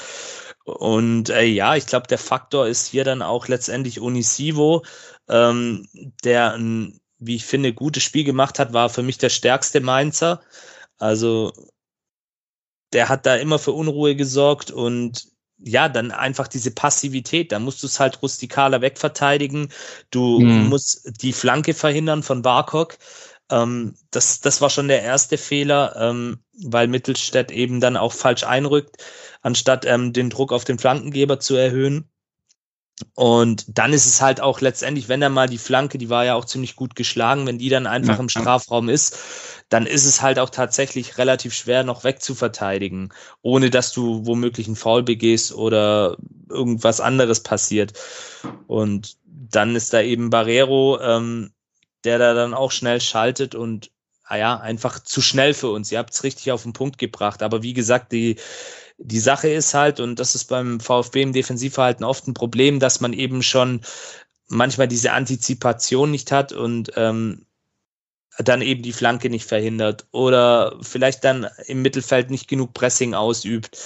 [0.64, 4.84] Und äh, ja, ich glaube, der Faktor ist hier dann auch letztendlich Unisivo,
[5.28, 5.86] ähm,
[6.24, 6.56] der
[7.18, 10.40] wie ich finde, gutes Spiel gemacht hat, war für mich der stärkste Mainzer.
[10.98, 11.52] Also
[12.92, 15.32] der hat da immer für Unruhe gesorgt und
[15.64, 19.68] ja, dann einfach diese Passivität, da musst du es halt rustikaler wegverteidigen.
[20.10, 20.68] Du mhm.
[20.68, 22.98] musst die Flanke verhindern von Barkok.
[23.50, 28.44] Ähm, das, das war schon der erste Fehler, ähm, weil Mittelstädt eben dann auch falsch
[28.44, 28.96] einrückt,
[29.40, 32.08] anstatt ähm, den Druck auf den Flankengeber zu erhöhen.
[33.14, 36.34] Und dann ist es halt auch letztendlich, wenn er mal die Flanke, die war ja
[36.34, 38.20] auch ziemlich gut geschlagen, wenn die dann einfach ja.
[38.20, 39.18] im Strafraum ist,
[39.72, 44.76] dann ist es halt auch tatsächlich relativ schwer noch wegzuverteidigen, ohne dass du womöglich einen
[44.76, 46.18] Foul begehst oder
[46.50, 47.94] irgendwas anderes passiert.
[48.66, 51.52] Und dann ist da eben Barrero, ähm,
[52.04, 53.90] der da dann auch schnell schaltet und
[54.24, 55.90] ah ja, einfach zu schnell für uns.
[55.90, 57.42] Ihr habt es richtig auf den Punkt gebracht.
[57.42, 58.36] Aber wie gesagt, die,
[58.98, 63.00] die Sache ist halt, und das ist beim VfB im Defensivverhalten oft ein Problem, dass
[63.00, 63.80] man eben schon
[64.48, 67.46] manchmal diese Antizipation nicht hat und ähm,
[68.38, 73.76] dann eben die Flanke nicht verhindert oder vielleicht dann im Mittelfeld nicht genug Pressing ausübt.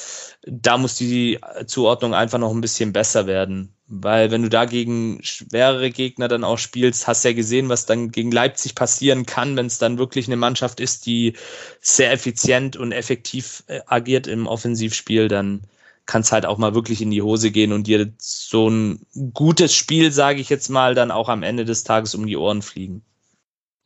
[0.46, 3.72] Da muss die Zuordnung einfach noch ein bisschen besser werden.
[3.88, 8.10] Weil wenn du da gegen schwerere Gegner dann auch spielst, hast ja gesehen, was dann
[8.10, 11.34] gegen Leipzig passieren kann, wenn es dann wirklich eine Mannschaft ist, die
[11.80, 15.66] sehr effizient und effektiv äh, agiert im Offensivspiel, dann
[16.04, 19.74] kann es halt auch mal wirklich in die Hose gehen und dir so ein gutes
[19.74, 23.02] Spiel, sage ich jetzt mal, dann auch am Ende des Tages um die Ohren fliegen.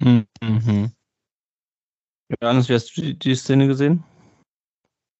[0.00, 0.92] Mhm.
[2.40, 4.04] Johannes, wie hast du die, die Szene gesehen?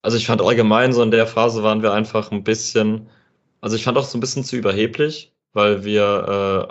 [0.02, 3.08] Also ich fand allgemein so in der Phase waren wir einfach ein bisschen,
[3.60, 6.70] also ich fand auch so ein bisschen zu überheblich, weil wir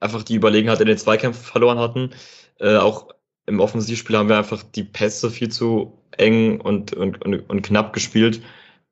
[0.00, 2.10] äh, einfach die Überlegenheit in den Zweikämpfen verloren hatten.
[2.58, 3.08] Äh, auch
[3.46, 7.92] im Offensivspiel haben wir einfach die Pässe viel zu eng und, und, und, und knapp
[7.92, 8.42] gespielt.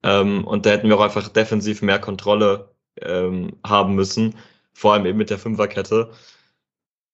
[0.02, 2.70] Ähm, und da hätten wir auch einfach defensiv mehr Kontrolle
[3.00, 4.36] ähm, haben müssen,
[4.72, 6.12] vor allem eben mit der Fünferkette.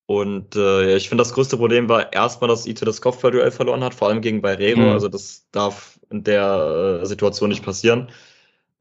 [0.06, 3.94] Und äh, ich finde, das größte Problem war erstmal, dass Ito das Kopfballduell verloren hat,
[3.94, 4.80] vor allem gegen Barrero.
[4.80, 4.88] Mhm.
[4.90, 8.08] Also das darf in der äh, Situation nicht passieren.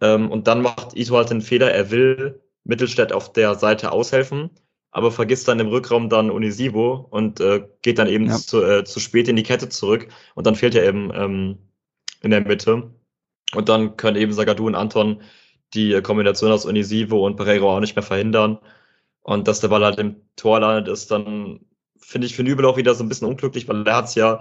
[0.01, 4.51] Ähm, und dann macht Ito halt den Fehler, er will Mittelstädt auf der Seite aushelfen,
[4.91, 8.35] aber vergisst dann im Rückraum dann Unisivo und äh, geht dann eben ja.
[8.35, 10.07] zu, äh, zu spät in die Kette zurück.
[10.35, 11.57] Und dann fehlt er eben ähm,
[12.21, 12.91] in der Mitte.
[13.55, 15.21] Und dann können eben Sagadu und Anton
[15.73, 18.59] die Kombination aus Unisivo und Barrero auch nicht mehr verhindern.
[19.25, 21.61] Und dass der Ball halt im Tor landet, ist dann,
[21.97, 24.39] finde ich, für Nübel auch wieder so ein bisschen unglücklich, weil er hat es ja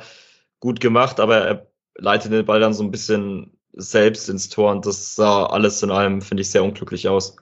[0.60, 4.84] gut gemacht, aber er leitet den Ball dann so ein bisschen selbst ins Tor und
[4.84, 7.34] das sah alles in allem, finde ich, sehr unglücklich aus.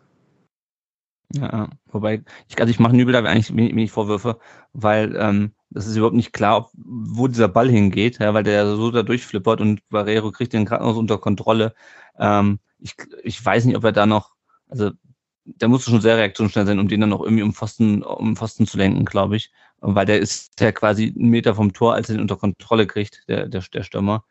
[1.35, 4.39] Ja, wobei, ich, also ich mache Nübel da eigentlich wenig, Vorwürfe,
[4.73, 8.77] weil ähm, das ist überhaupt nicht klar, ob, wo dieser Ball hingeht, ja, weil der
[8.77, 11.75] so da durchflippert und Barrero kriegt den gerade noch so unter Kontrolle.
[12.21, 14.37] Ähm, ich, ich weiß nicht, ob er da noch,
[14.69, 14.93] also
[15.45, 18.67] der musste schon sehr reaktionsschnell sein, um den dann noch irgendwie um Pfosten, um Pfosten
[18.67, 19.51] zu lenken, glaube ich.
[19.81, 23.25] Weil der ist ja quasi einen Meter vom Tor, als er den unter Kontrolle kriegt,
[23.29, 24.25] der, der, der Stürmer.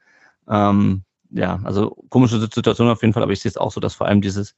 [0.47, 3.95] Ähm, ja, also komische Situation auf jeden Fall, aber ich sehe es auch so, dass
[3.95, 4.55] vor allem dieses,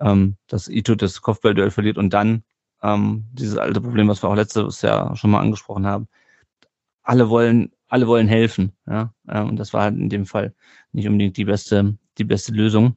[0.00, 2.44] ähm, dass Ito das Kopfballduell verliert und dann
[2.82, 6.08] ähm, dieses alte Problem, was wir auch letztes Jahr schon mal angesprochen haben.
[7.02, 9.12] Alle wollen, alle wollen helfen, ja.
[9.28, 10.54] Ähm, und das war halt in dem Fall
[10.92, 12.96] nicht unbedingt die beste, die beste Lösung.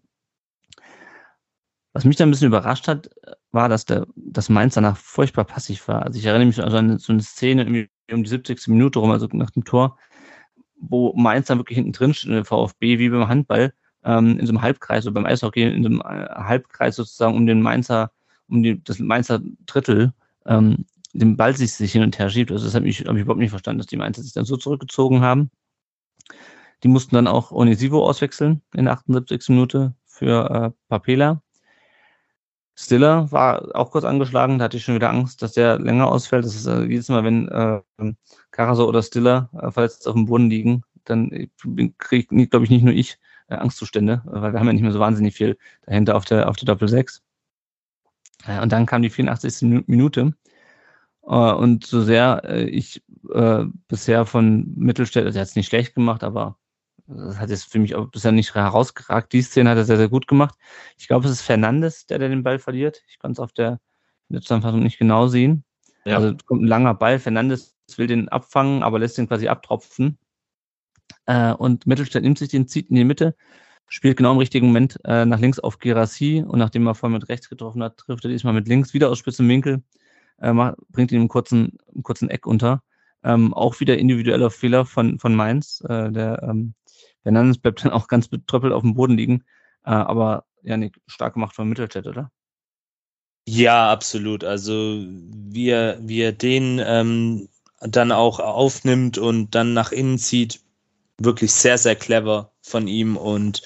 [1.93, 3.09] Was mich da ein bisschen überrascht hat,
[3.51, 6.03] war, dass der, dass Mainz danach furchtbar passiv war.
[6.03, 8.67] Also ich erinnere mich an so eine Szene um die 70.
[8.67, 9.97] Minute rum, also nach dem Tor,
[10.75, 13.73] wo Mainz dann wirklich hinten drin steht in der VfB, wie beim Handball,
[14.03, 17.45] ähm, in so einem Halbkreis oder beim Eishockey in so einem äh, Halbkreis sozusagen um
[17.45, 18.11] den Mainzer,
[18.49, 20.13] um die, das Mainzer Drittel,
[20.47, 22.51] ähm, den Ball sich, sich hin und her schiebt.
[22.51, 24.57] Also das habe ich, hab ich überhaupt nicht verstanden, dass die Mainzer sich dann so
[24.57, 25.51] zurückgezogen haben.
[26.81, 29.49] Die mussten dann auch Onisivo auswechseln in der 78.
[29.49, 31.42] Minute für äh, Papela.
[32.75, 36.45] Stiller war auch kurz angeschlagen, da hatte ich schon wieder Angst, dass der länger ausfällt.
[36.45, 37.81] Das ist äh, jedes Mal, wenn äh,
[38.51, 41.29] Karaso oder Stiller äh, verletzt auf dem Boden liegen, dann
[41.97, 43.19] kriegt, glaube ich, nicht nur ich
[43.49, 46.55] äh, Angstzustände, weil wir haben ja nicht mehr so wahnsinnig viel dahinter auf der, auf
[46.57, 47.21] der Doppel 6.
[48.47, 49.85] Äh, und dann kam die 84.
[49.87, 50.33] Minute.
[51.23, 53.03] Äh, und so sehr äh, ich
[53.33, 56.57] äh, bisher von Mittelstädt, also er hat nicht schlecht gemacht, aber
[57.07, 59.33] das hat jetzt für mich auch bisher nicht herausgeragt.
[59.33, 60.55] Die Szene hat er sehr, sehr gut gemacht.
[60.97, 63.01] Ich glaube, es ist Fernandes, der, der den Ball verliert.
[63.07, 63.79] Ich kann es auf der
[64.31, 65.63] Zusammenfassung nicht genau sehen.
[66.05, 66.17] Ja.
[66.17, 67.19] Also kommt ein langer Ball.
[67.19, 70.17] Fernandes will den abfangen, aber lässt den quasi abtropfen.
[71.25, 73.35] Äh, und Mittelstädt nimmt sich den, zieht in die Mitte,
[73.87, 77.29] spielt genau im richtigen Moment äh, nach links auf Gerassi und nachdem er vorher mit
[77.29, 79.83] rechts getroffen hat, trifft er diesmal mit links wieder aus spitzem Winkel,
[80.41, 82.81] äh, macht, bringt ihn im kurzen, im kurzen Eck unter.
[83.23, 85.81] Ähm, auch wieder individueller Fehler von, von Mainz.
[85.87, 86.73] Äh, der ähm,
[87.23, 89.43] Fernandes bleibt dann auch ganz betröppelt auf dem Boden liegen.
[89.85, 92.31] Äh, aber ja, nee, stark gemacht von Mittelstädt, oder?
[93.45, 94.43] Ja, absolut.
[94.43, 97.49] Also wie er, wie er den ähm,
[97.81, 100.61] dann auch aufnimmt und dann nach innen zieht,
[101.17, 103.17] wirklich sehr, sehr clever von ihm.
[103.17, 103.61] Und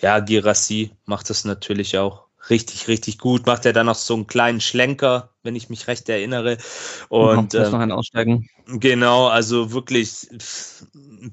[0.00, 3.46] ja, Girassi macht das natürlich auch richtig, richtig gut.
[3.46, 6.56] Macht er dann noch so einen kleinen Schlenker, wenn ich mich recht erinnere.
[7.08, 8.48] Und ja, noch ein Aussteigen.
[8.70, 10.28] Genau, also wirklich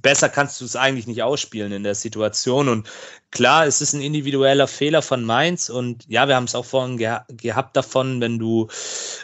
[0.02, 2.70] besser kannst du es eigentlich nicht ausspielen in der Situation.
[2.70, 2.88] Und
[3.36, 5.70] klar, es ist ein individueller Fehler von Mainz.
[5.70, 8.68] Und ja, wir haben es auch vorhin geha gehabt davon, wenn du,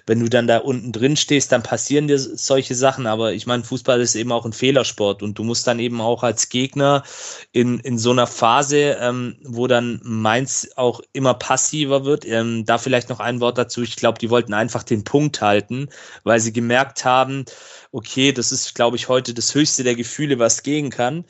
[0.05, 3.07] wenn du dann da unten drin stehst, dann passieren dir solche Sachen.
[3.07, 5.24] Aber ich meine, Fußball ist eben auch ein Fehlersport.
[5.24, 7.03] Und du musst dann eben auch als Gegner
[7.53, 12.78] in, in so einer Phase, ähm, wo dann Mainz auch immer passiver wird, ähm, da
[12.78, 13.82] vielleicht noch ein Wort dazu.
[13.82, 15.89] Ich glaube, die wollten einfach den Punkt halten,
[16.24, 17.45] weil sie gemerkt haben,
[17.93, 21.26] okay, das ist, glaube ich, heute das höchste der Gefühle, was gehen kann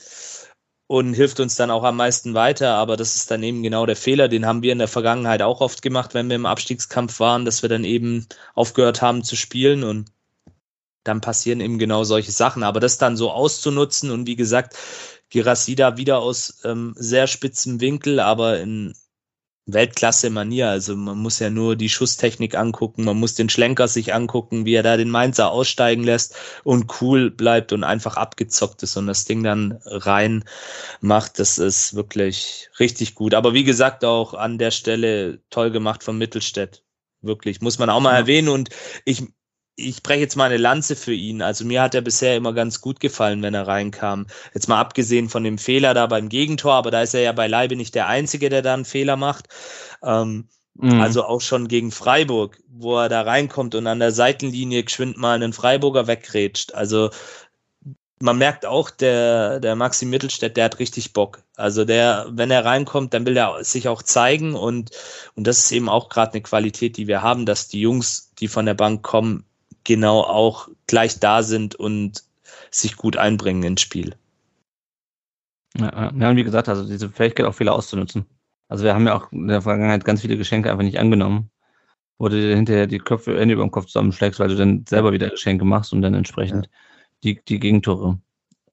[0.92, 2.74] und hilft uns dann auch am meisten weiter.
[2.74, 4.28] Aber das ist dann eben genau der Fehler.
[4.28, 7.62] Den haben wir in der Vergangenheit auch oft gemacht, wenn wir im Abstiegskampf waren, dass
[7.62, 10.12] wir dann eben aufgehört haben zu spielen und
[11.06, 12.62] dann passieren eben genau solche Sachen.
[12.62, 14.76] Aber das dann so auszunutzen und wie gesagt,
[15.30, 18.94] Girasida wieder aus ähm, sehr spitzem Winkel, aber in
[19.66, 20.70] Weltklasse-Manier.
[20.70, 24.74] Also man muss ja nur die Schusstechnik angucken, man muss den Schlenker sich angucken, wie
[24.74, 29.26] er da den Mainzer aussteigen lässt und cool bleibt und einfach abgezockt ist und das
[29.26, 30.44] Ding dann rein
[31.00, 31.40] macht.
[31.40, 33.34] Das ist wirklich richtig gut.
[33.34, 36.84] Aber wie gesagt, auch an der Stelle toll gemacht von Mittelstädt.
[37.22, 38.50] Wirklich, muss man auch mal erwähnen.
[38.50, 38.70] Und
[39.06, 39.24] ich
[39.76, 41.42] ich breche jetzt mal eine Lanze für ihn.
[41.42, 44.28] Also mir hat er bisher immer ganz gut gefallen, wenn er reinkam.
[44.54, 47.76] Jetzt mal abgesehen von dem Fehler da beim Gegentor, aber da ist er ja beileibe
[47.76, 49.48] nicht der Einzige, der da einen Fehler macht.
[50.04, 51.02] Ähm, mhm.
[51.02, 55.36] Also auch schon gegen Freiburg, wo er da reinkommt und an der Seitenlinie geschwind mal
[55.36, 56.74] einen Freiburger wegrätscht.
[56.74, 57.10] Also
[58.22, 61.42] man merkt auch, der, der Maxi Mittelstädt, der hat richtig Bock.
[61.56, 64.92] Also der, wenn er reinkommt, dann will er sich auch zeigen und,
[65.36, 68.48] und das ist eben auch gerade eine Qualität, die wir haben, dass die Jungs, die
[68.48, 69.46] von der Bank kommen,
[69.84, 72.24] genau auch gleich da sind und
[72.70, 74.16] sich gut einbringen ins Spiel.
[75.78, 78.26] Ja, ja, wie gesagt, also diese Fähigkeit auch Fehler auszunutzen.
[78.68, 81.50] Also wir haben ja auch in der Vergangenheit ganz viele Geschenke einfach nicht angenommen,
[82.18, 85.12] wo du dir hinterher die Köpfe Hände über den Kopf zusammenschlägst, weil du dann selber
[85.12, 86.72] wieder Geschenke machst und dann entsprechend ja.
[87.24, 88.20] die, die Gegentore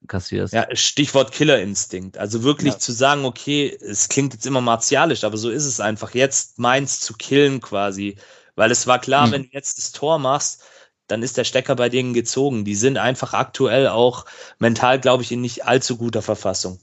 [0.06, 0.54] kassierst.
[0.54, 2.18] Ja, Stichwort Killerinstinkt.
[2.18, 2.78] Also wirklich ja.
[2.78, 6.14] zu sagen, okay, es klingt jetzt immer martialisch, aber so ist es einfach.
[6.14, 8.16] Jetzt meins zu killen quasi.
[8.54, 9.32] Weil es war klar, hm.
[9.32, 10.64] wenn du jetzt das Tor machst,
[11.08, 12.64] dann ist der Stecker bei denen gezogen.
[12.64, 14.26] Die sind einfach aktuell auch
[14.58, 16.78] mental, glaube ich, in nicht allzu guter Verfassung.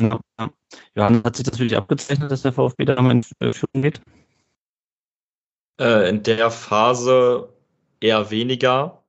[0.00, 0.18] Ja.
[0.94, 4.00] Johannes, hat sich das wirklich abgezeichnet, dass der VfB da in äh, Führung geht?
[5.78, 7.52] Äh, in der Phase
[8.00, 9.04] eher weniger.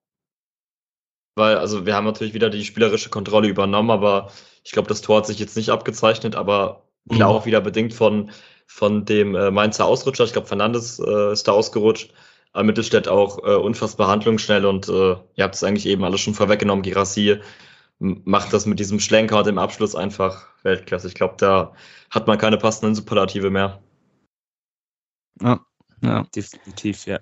[1.36, 4.32] Weil, also wir haben natürlich wieder die spielerische Kontrolle übernommen, aber
[4.64, 7.36] ich glaube, das Tor hat sich jetzt nicht abgezeichnet, aber klar mhm.
[7.36, 8.32] auch wieder bedingt von,
[8.68, 10.26] von dem äh, Mainzer Ausrutscher.
[10.26, 12.14] Ich glaube, Fernandes äh, ist da ausgerutscht.
[12.54, 16.36] Aber Mittelstädt auch äh, unfassbar handlungsschnell und äh, ihr habt es eigentlich eben alles schon
[16.36, 16.84] vorweggenommen.
[16.84, 17.40] Girassi
[18.00, 21.08] macht das mit diesem Schlenker und dem Abschluss einfach Weltklasse.
[21.08, 21.74] Ich glaube, da
[22.10, 23.82] hat man keine passenden Superlative mehr.
[25.42, 25.60] Ja,
[26.02, 26.24] ja.
[26.36, 27.20] Definitiv, ja.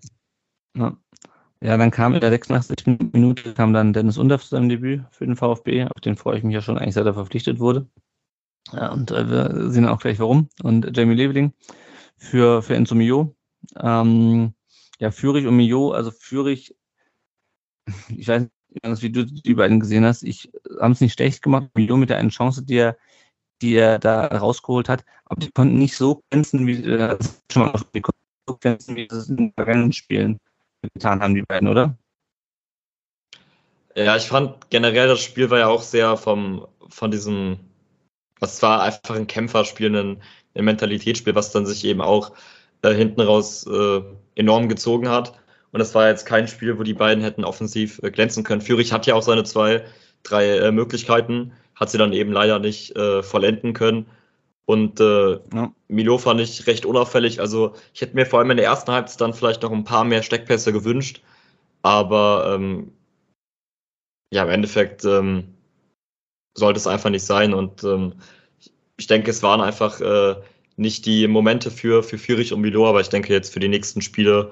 [0.75, 0.97] ja.
[1.63, 3.11] Ja, dann kam in der 86.
[3.13, 6.43] Minute kam dann Dennis Undorf zu seinem Debüt für den VfB, auf den freue ich
[6.43, 7.87] mich ja schon eigentlich, seit er verpflichtet wurde.
[8.73, 10.49] Ja, und äh, wir sehen auch gleich warum.
[10.63, 11.53] Und Jamie Leveling
[12.17, 13.35] für, für Enzo Mio.
[13.79, 14.53] Ähm,
[15.01, 16.75] ja, Fürich und Mio, also Fürich,
[18.09, 18.43] ich weiß
[18.83, 21.69] nicht, wie du die beiden gesehen hast, ich haben es nicht schlecht gemacht.
[21.73, 22.97] Mio mit der einen Chance, die er,
[23.63, 27.17] die er da rausgeholt hat, aber die konnten nicht so glänzen, wie äh,
[27.51, 30.39] schon mal die konnten in den vergangenen Spielen
[30.93, 31.97] getan haben, die beiden, oder?
[33.95, 37.59] Ja, ich fand generell das Spiel war ja auch sehr vom, von diesem,
[38.39, 40.21] was war einfach ein Kämpferspiel, ein,
[40.53, 42.33] ein Mentalitätsspiel, was dann sich eben auch
[42.83, 44.01] äh, hinten raus äh,
[44.35, 45.39] enorm gezogen hat.
[45.71, 48.61] Und das war jetzt kein Spiel, wo die beiden hätten offensiv äh, glänzen können.
[48.61, 49.85] Fürich hat ja auch seine zwei,
[50.23, 54.05] drei äh, Möglichkeiten, hat sie dann eben leider nicht äh, vollenden können.
[54.65, 55.73] Und äh, ja.
[55.87, 57.39] Milo fand ich recht unauffällig.
[57.39, 60.03] Also ich hätte mir vor allem in der ersten Halbzeit dann vielleicht noch ein paar
[60.03, 61.21] mehr Steckpässe gewünscht.
[61.81, 62.91] Aber ähm,
[64.31, 65.55] ja, im Endeffekt ähm,
[66.53, 67.53] sollte es einfach nicht sein.
[67.53, 68.13] Und ähm,
[68.97, 70.35] ich denke, es waren einfach äh,
[70.77, 74.01] nicht die Momente für, für Fürich und Milo, aber ich denke jetzt für die nächsten
[74.01, 74.51] Spiele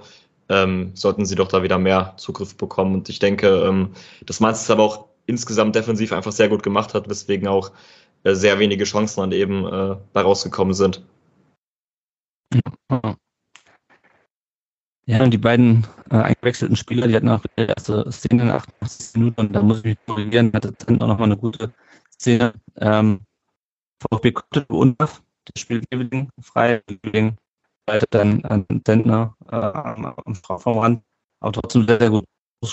[0.49, 2.95] ähm, sollten sie doch da wieder mehr Zugriff bekommen.
[2.95, 3.93] Und ich denke, ähm,
[4.25, 7.71] dass Mainz es aber auch insgesamt defensiv einfach sehr gut gemacht hat, weswegen auch
[8.23, 11.03] äh, sehr wenige Chancen dann eben äh, bei rausgekommen sind.
[15.05, 19.15] Ja, und die beiden äh, eingewechselten Spieler, die hatten auch die erste Szene in 88
[19.15, 21.73] Minuten und da muss ich mich korrigieren, hatte dann auch nochmal eine gute
[22.11, 22.53] Szene.
[22.77, 23.21] Ähm,
[23.99, 27.37] VfB konnte Undorf, der spielt Eveling frei, Eveling
[28.11, 31.03] dann an Sendner äh, am Strafraumrand,
[31.39, 32.25] aber trotzdem sehr, sehr gut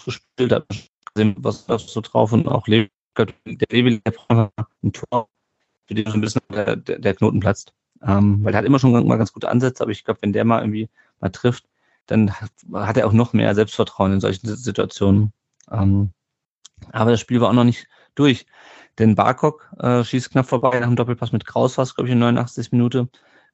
[0.05, 0.67] gespielt, hat
[1.15, 2.89] gesehen, was da so drauf und auch der
[3.71, 4.53] Eveling, der braucht
[4.83, 5.29] ein Tor,
[5.87, 7.73] für den so ein bisschen der, der, Knoten platzt.
[8.03, 10.45] Ähm, weil er hat immer schon mal ganz gute Ansätze, aber ich glaube, wenn der
[10.45, 11.65] mal irgendwie mal trifft,
[12.07, 15.33] dann hat er auch noch mehr Selbstvertrauen in solchen Situationen.
[15.71, 16.11] Ähm,
[16.93, 18.47] aber das Spiel war auch noch nicht durch.
[18.99, 22.19] Denn Barkok äh, schießt knapp vorbei nach dem Doppelpass mit Kraus, was glaube ich in
[22.19, 23.09] 89 Minute.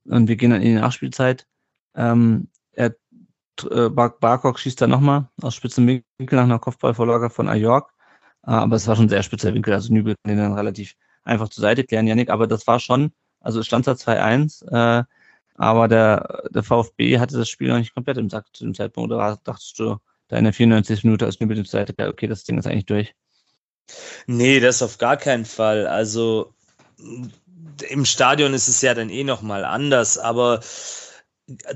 [0.05, 1.47] Und wir gehen dann in die Nachspielzeit.
[1.95, 2.95] Ähm, er,
[3.71, 7.93] äh, Bar Barkok schießt dann nochmal aus spitzen Winkel nach einer Kopfballvorlage von Ajork.
[8.47, 9.75] Äh, aber es war schon ein sehr spitzer Winkel.
[9.75, 12.31] Also Nübel kann den dann relativ einfach zur Seite klären, Janik.
[12.31, 14.65] Aber das war schon, also es stand da 2-1.
[14.71, 15.05] Äh,
[15.55, 19.13] aber der, der VfB hatte das Spiel noch nicht komplett im Sack zu dem Zeitpunkt.
[19.13, 21.05] Oder dachtest du, da in der 94.
[21.05, 23.15] Minute als Nübel zur Seite, okay, das Ding ist eigentlich durch?
[24.27, 25.87] Nee, das auf gar keinen Fall.
[25.87, 26.53] Also
[27.89, 30.61] im Stadion ist es ja dann eh nochmal anders, aber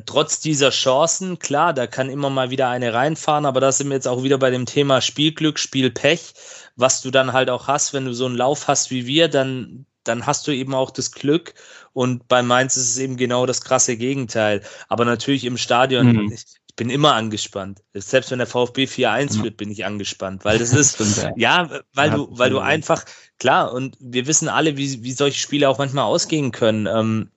[0.07, 3.95] trotz dieser Chancen, klar, da kann immer mal wieder eine reinfahren, aber da sind wir
[3.95, 6.35] jetzt auch wieder bei dem Thema Spielglück, Spielpech,
[6.77, 9.87] was du dann halt auch hast, wenn du so einen Lauf hast wie wir, dann,
[10.05, 11.55] dann hast du eben auch das Glück
[11.93, 14.63] und bei Mainz ist es eben genau das krasse Gegenteil.
[14.89, 16.33] Aber natürlich im Stadion, mhm.
[16.33, 16.45] ich,
[16.77, 17.83] bin immer angespannt.
[17.95, 20.99] Selbst wenn der VfB 4-1 führt, bin ich angespannt, weil das ist,
[21.37, 23.05] ja, weil du, weil du einfach,
[23.39, 26.87] klar, und wir wissen alle, wie, wie solche Spiele auch manchmal ausgehen können.
[26.87, 27.31] Ähm,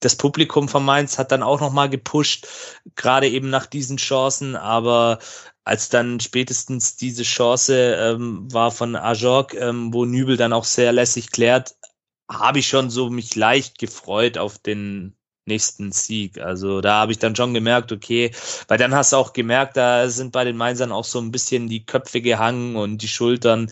[0.00, 2.46] das Publikum von Mainz hat dann auch nochmal gepusht,
[2.94, 5.18] gerade eben nach diesen Chancen, aber
[5.64, 10.92] als dann spätestens diese Chance ähm, war von Ajork, ähm, wo Nübel dann auch sehr
[10.92, 11.76] lässig klärt,
[12.28, 15.16] habe ich schon so mich leicht gefreut auf den
[15.46, 16.38] nächsten Sieg.
[16.38, 18.32] Also da habe ich dann schon gemerkt, okay,
[18.68, 21.68] weil dann hast du auch gemerkt, da sind bei den Mainzern auch so ein bisschen
[21.68, 23.70] die Köpfe gehangen und die Schultern.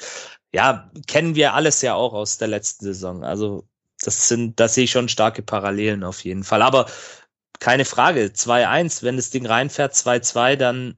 [0.52, 3.24] Ja, kennen wir alles ja auch aus der letzten Saison.
[3.24, 3.68] Also
[4.02, 6.62] das sind, da sehe ich schon starke Parallelen auf jeden Fall.
[6.62, 6.86] Aber
[7.60, 10.96] keine Frage, 2-1, wenn das Ding reinfährt, 2-2, dann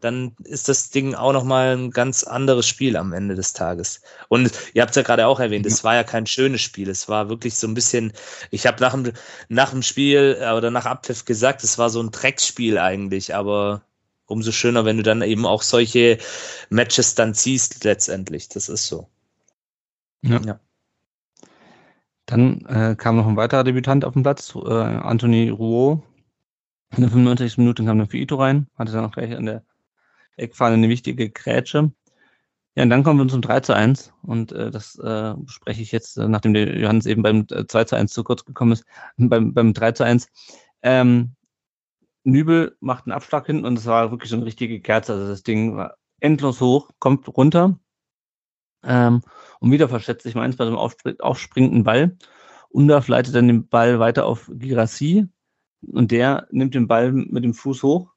[0.00, 4.02] dann ist das Ding auch nochmal ein ganz anderes Spiel am Ende des Tages.
[4.28, 6.90] Und ihr habt es ja gerade auch erwähnt, es war ja kein schönes Spiel.
[6.90, 8.12] Es war wirklich so ein bisschen,
[8.50, 9.12] ich habe nach dem,
[9.48, 13.82] nach dem Spiel äh, oder nach Abpfiff gesagt, es war so ein Drecksspiel eigentlich, aber
[14.26, 16.18] umso schöner, wenn du dann eben auch solche
[16.70, 18.48] Matches dann ziehst letztendlich.
[18.48, 19.08] Das ist so.
[20.22, 20.40] Ja.
[20.44, 20.60] ja.
[22.26, 26.02] Dann äh, kam noch ein weiterer Debütant auf den Platz, äh, Anthony Rouault.
[26.96, 27.58] In der 95.
[27.58, 29.62] Minute kam dann für Ito rein, hatte dann auch gleich an der
[30.36, 31.92] Eckfahne eine wichtige Grätsche.
[32.76, 35.92] Ja, und dann kommen wir zum 3 zu 1 und äh, das äh, bespreche ich
[35.92, 38.84] jetzt, äh, nachdem der Johannes eben beim 2 äh, zu 1 zu kurz gekommen ist,
[39.16, 40.28] beim, beim 3 zu 1.
[40.82, 41.36] Ähm,
[42.24, 45.12] Nübel macht einen Abschlag hin und es war wirklich so eine richtige Kerze.
[45.12, 47.78] Also das Ding war endlos hoch, kommt runter
[48.82, 49.22] ähm,
[49.60, 52.16] und wieder verschätzt sich meins bei so einem aufspr aufspringenden Ball.
[52.70, 55.28] Undorf leitet dann den Ball weiter auf Girassi
[55.92, 58.13] und der nimmt den Ball mit dem Fuß hoch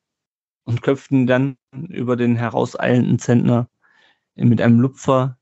[0.68, 3.70] und köpften dann über den herauseilenden Zentner
[4.36, 5.38] mit einem Lupfer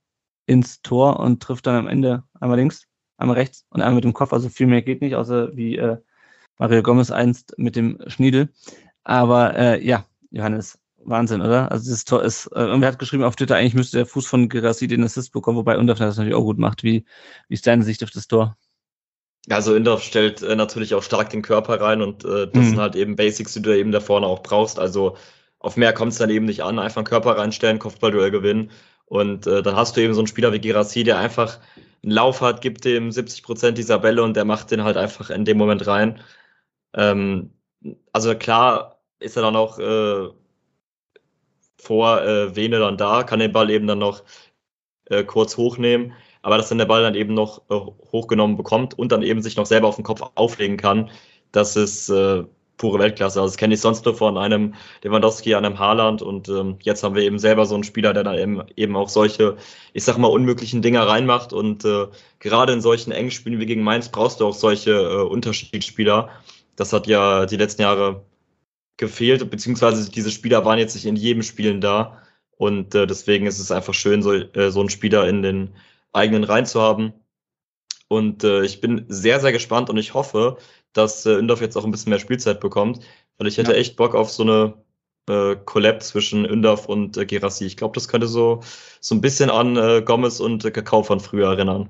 [0.46, 4.14] ins Tor und trifft dann am Ende einmal links, einmal rechts und einmal mit dem
[4.14, 4.34] Kopf.
[4.34, 5.98] Also viel mehr geht nicht, außer wie äh,
[6.60, 8.54] Mario Gomez einst mit dem Schniedel.
[9.04, 11.72] Aber äh, ja, Johannes, Wahnsinn, oder?
[11.72, 14.48] Also das Tor ist, äh, irgendwer hat geschrieben auf Twitter, eigentlich müsste der Fuß von
[14.48, 16.84] Gerassi den Assist bekommen, wobei Undorf das natürlich auch gut macht.
[16.84, 17.04] Wie,
[17.48, 18.58] wie ist deine Sicht auf das Tor?
[19.50, 22.70] Also Indorf stellt äh, natürlich auch stark den Körper rein und äh, das mhm.
[22.70, 24.80] sind halt eben Basics, die du eben da vorne auch brauchst.
[24.80, 25.18] Also
[25.60, 26.80] auf mehr kommt es dann eben nicht an.
[26.80, 28.72] Einfach einen Körper reinstellen, Kopfballduell gewinnen.
[29.06, 31.60] Und äh, dann hast du eben so einen Spieler wie Gerassi, der einfach
[32.04, 35.30] einen Lauf hat, gibt dem 70 Prozent dieser Bälle und der macht den halt einfach
[35.30, 36.22] in dem Moment rein.
[36.94, 37.52] Ähm,
[38.12, 40.30] also klar ist er dann auch äh,
[41.78, 44.24] vor äh, Vene dann da, kann den Ball eben dann noch
[45.06, 46.14] äh, kurz hochnehmen
[46.46, 49.56] aber dass dann der Ball dann eben noch äh, hochgenommen bekommt und dann eben sich
[49.56, 51.10] noch selber auf den Kopf auflegen kann,
[51.52, 52.44] das ist äh,
[52.78, 53.42] pure Weltklasse.
[53.42, 57.16] Also das kenne ich sonst nur von einem Lewandowski, einem Haaland und ähm, jetzt haben
[57.16, 59.58] wir eben selber so einen Spieler, der da eben, eben auch solche,
[59.94, 62.06] ich sag mal, unmöglichen Dinger reinmacht und äh,
[62.38, 66.30] gerade in solchen engen Spielen wie gegen Mainz brauchst du auch solche äh, Unterschiedsspieler.
[66.76, 68.24] Das hat ja die letzten Jahre
[68.98, 72.22] gefehlt, beziehungsweise diese Spieler waren jetzt nicht in jedem Spielen da
[72.56, 75.72] und äh, deswegen ist es einfach schön, so, äh, so einen Spieler in den
[76.16, 77.14] eigenen Reihen zu haben.
[78.08, 80.58] Und äh, ich bin sehr, sehr gespannt und ich hoffe,
[80.94, 83.00] dass äh, Ündorf jetzt auch ein bisschen mehr Spielzeit bekommt,
[83.38, 83.78] weil ich hätte ja.
[83.78, 84.74] echt Bock auf so eine
[85.28, 87.66] äh, Collab zwischen Ündorf und äh, Gerassi.
[87.66, 88.62] Ich glaube, das könnte so,
[89.00, 91.90] so ein bisschen an äh, Gomez und äh, Kakao von früher erinnern.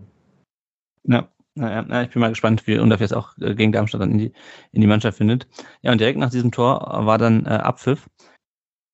[1.04, 1.30] Ja.
[1.58, 4.34] Ja, ich bin mal gespannt, wie Undorf jetzt auch äh, gegen Darmstadt dann in die,
[4.74, 5.48] in die Mannschaft findet.
[5.84, 8.10] Ja, und direkt nach diesem Tor war dann äh, Abpfiff.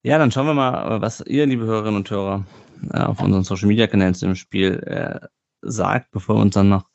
[0.04, 3.68] Ja, dann schauen wir mal, was ihr, liebe Hörerinnen und Hörer, äh, auf unseren Social
[3.68, 5.26] Media Kanälen zu dem Spiel äh,
[5.62, 6.88] sagt, bevor wir uns dann noch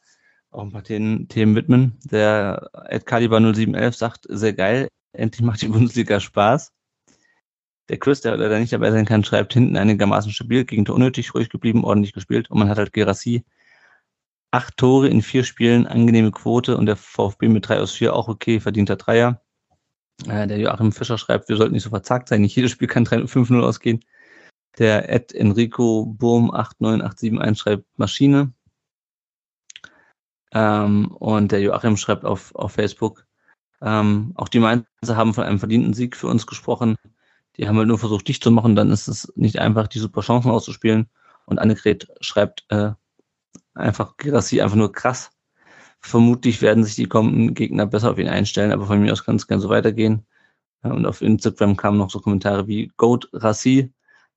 [0.51, 1.97] auch ein paar Themen, Themen widmen.
[2.03, 6.73] Der Ed Caliber 0711 sagt, sehr geil, endlich macht die Bundesliga Spaß.
[7.89, 11.49] Der Chris, der leider nicht dabei sein kann, schreibt hinten einigermaßen stabil, gegen unnötig, ruhig
[11.49, 12.51] geblieben, ordentlich gespielt.
[12.51, 13.45] Und man hat halt Gerassi.
[14.51, 18.27] Acht Tore in vier Spielen, angenehme Quote und der VfB mit drei aus vier auch
[18.27, 19.41] okay, verdienter Dreier.
[20.25, 23.05] Äh, der Joachim Fischer schreibt, wir sollten nicht so verzagt sein, nicht jedes Spiel kann
[23.05, 24.03] 5-0 ausgehen.
[24.77, 28.53] Der Ed Enrico Burm 89871 schreibt Maschine.
[30.51, 33.25] Ähm, und der Joachim schreibt auf, auf Facebook,
[33.81, 36.95] ähm, auch die Mainzer haben von einem verdienten Sieg für uns gesprochen.
[37.57, 40.21] Die haben halt nur versucht, dicht zu machen, dann ist es nicht einfach, die super
[40.21, 41.09] Chancen auszuspielen.
[41.45, 42.91] Und Annegret schreibt äh,
[43.73, 45.31] einfach Girassi einfach nur krass.
[45.99, 49.37] Vermutlich werden sich die kommenden Gegner besser auf ihn einstellen, aber von mir aus kann
[49.37, 50.25] es gerne so weitergehen.
[50.83, 53.91] Ja, und auf Instagram kamen noch so Kommentare wie Goat Rassi.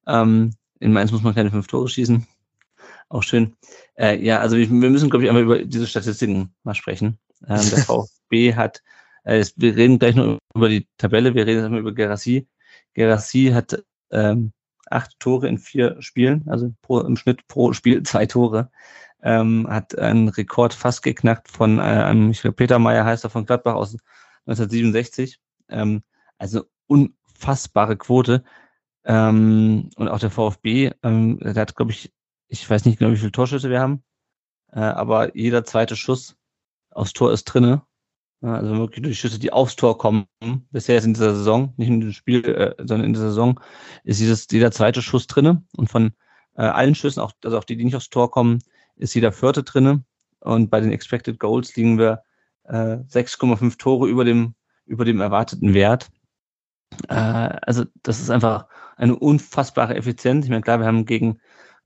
[0.06, 2.26] Ähm, in Mainz muss man keine fünf Tore schießen.
[3.08, 3.56] Auch schön.
[3.96, 7.18] Äh, ja, also wir, müssen, glaube ich, einmal über diese Statistiken mal sprechen.
[7.46, 8.82] Ähm, der VfB hat,
[9.24, 12.46] äh, wir reden gleich noch über die Tabelle, wir reden erstmal über Gerassi.
[12.94, 14.52] Gerassi hat ähm,
[14.90, 18.70] acht Tore in vier Spielen, also pro, im Schnitt pro Spiel zwei Tore.
[19.22, 23.30] Ähm, hat einen Rekord fast geknackt von äh, einem, ich glaube, Peter Meyer heißt er
[23.30, 23.96] von Gladbach aus
[24.46, 25.40] 1967.
[25.68, 26.02] Ähm,
[26.38, 28.44] also unfassbare Quote.
[29.04, 32.12] Ähm, und auch der VfB, ähm, der hat, glaube ich,
[32.48, 34.02] ich weiß nicht genau, wie viele Torschüsse wir haben,
[34.72, 36.36] äh, aber jeder zweite Schuss
[36.90, 37.82] aufs Tor ist drinne.
[38.42, 40.24] Also wirklich durch Schüsse, die aufs Tor kommen.
[40.70, 43.60] Bisher ist in dieser Saison, nicht in diesem Spiel, äh, sondern in dieser Saison,
[44.02, 45.62] ist dieses, jeder zweite Schuss drinne.
[45.76, 46.12] Und von
[46.56, 48.60] äh, allen Schüssen, auch, also auch die, die nicht aufs Tor kommen,
[48.96, 50.04] ist jeder vierte drinne.
[50.40, 52.22] Und bei den Expected Goals liegen wir
[52.64, 54.54] äh, 6,5 Tore über dem,
[54.86, 56.08] über dem erwarteten Wert.
[57.08, 58.66] Äh, also das ist einfach
[58.96, 60.44] eine unfassbare Effizienz.
[60.44, 61.40] Ich meine, klar, wir haben gegen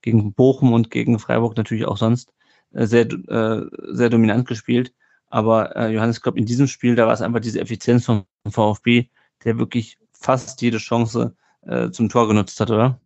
[0.05, 2.33] gegen Bochum und gegen Freiburg natürlich auch sonst
[2.73, 4.93] äh, sehr, äh, sehr dominant gespielt.
[5.29, 8.25] Aber äh, Johannes, ich glaube, in diesem Spiel, da war es einfach diese Effizienz vom
[8.49, 9.09] VfB,
[9.45, 13.01] der wirklich fast jede Chance äh, zum Tor genutzt hat, oder?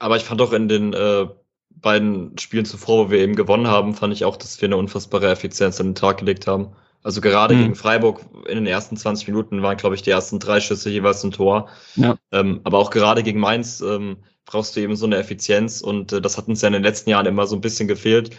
[0.00, 1.28] Aber ich fand auch in den äh,
[1.70, 5.30] beiden Spielen zuvor, wo wir eben gewonnen haben, fand ich auch, dass wir eine unfassbare
[5.30, 6.72] Effizienz an den Tag gelegt haben.
[7.02, 7.62] Also gerade mhm.
[7.62, 11.22] gegen Freiburg in den ersten 20 Minuten waren, glaube ich, die ersten drei Schüsse jeweils
[11.24, 11.68] ein Tor.
[11.96, 12.16] Ja.
[12.32, 16.20] Ähm, aber auch gerade gegen Mainz ähm, brauchst du eben so eine Effizienz und äh,
[16.20, 18.36] das hat uns ja in den letzten Jahren immer so ein bisschen gefehlt.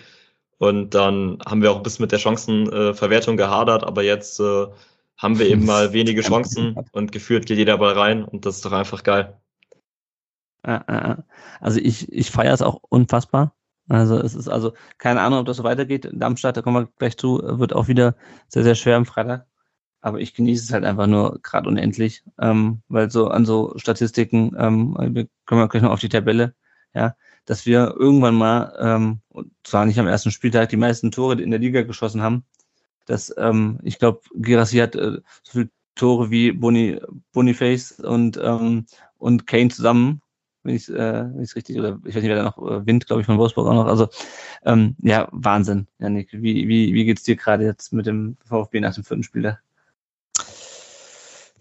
[0.57, 4.66] Und dann haben wir auch ein bisschen mit der Chancenverwertung äh, gehadert, aber jetzt äh,
[5.18, 8.66] haben wir eben mal wenige Chancen und geführt geht jeder Ball rein und das ist
[8.66, 9.39] doch einfach geil.
[11.62, 13.55] Also ich, ich feiere es auch unfassbar.
[13.89, 16.09] Also es ist also keine Ahnung, ob das so weitergeht.
[16.13, 18.15] Darmstadt, da kommen wir gleich zu, wird auch wieder
[18.47, 19.47] sehr, sehr schwer am Freitag.
[20.01, 24.55] Aber ich genieße es halt einfach nur gerade unendlich, ähm, weil so an so Statistiken,
[24.57, 26.55] ähm, wir kommen wir gleich noch auf die Tabelle,
[26.93, 27.15] ja,
[27.45, 31.51] dass wir irgendwann mal, ähm, und zwar nicht am ersten Spieltag, die meisten Tore in
[31.51, 32.45] der Liga geschossen haben.
[33.07, 37.01] Dass, ähm, ich glaube, Girassi hat äh, so viele Tore wie Boni,
[37.33, 38.85] Boniface und, ähm,
[39.17, 40.21] und Kane zusammen,
[40.64, 43.22] wenn ich äh, es richtig, oder ich weiß nicht, wer da noch, äh, Wind, glaube
[43.22, 43.86] ich, von Wolfsburg auch noch.
[43.86, 44.07] Also
[44.66, 46.30] ähm, ja, Wahnsinn, Janik.
[46.32, 49.62] Wie, wie, wie geht's dir gerade jetzt mit dem VfB nach dem vierten Spieltag?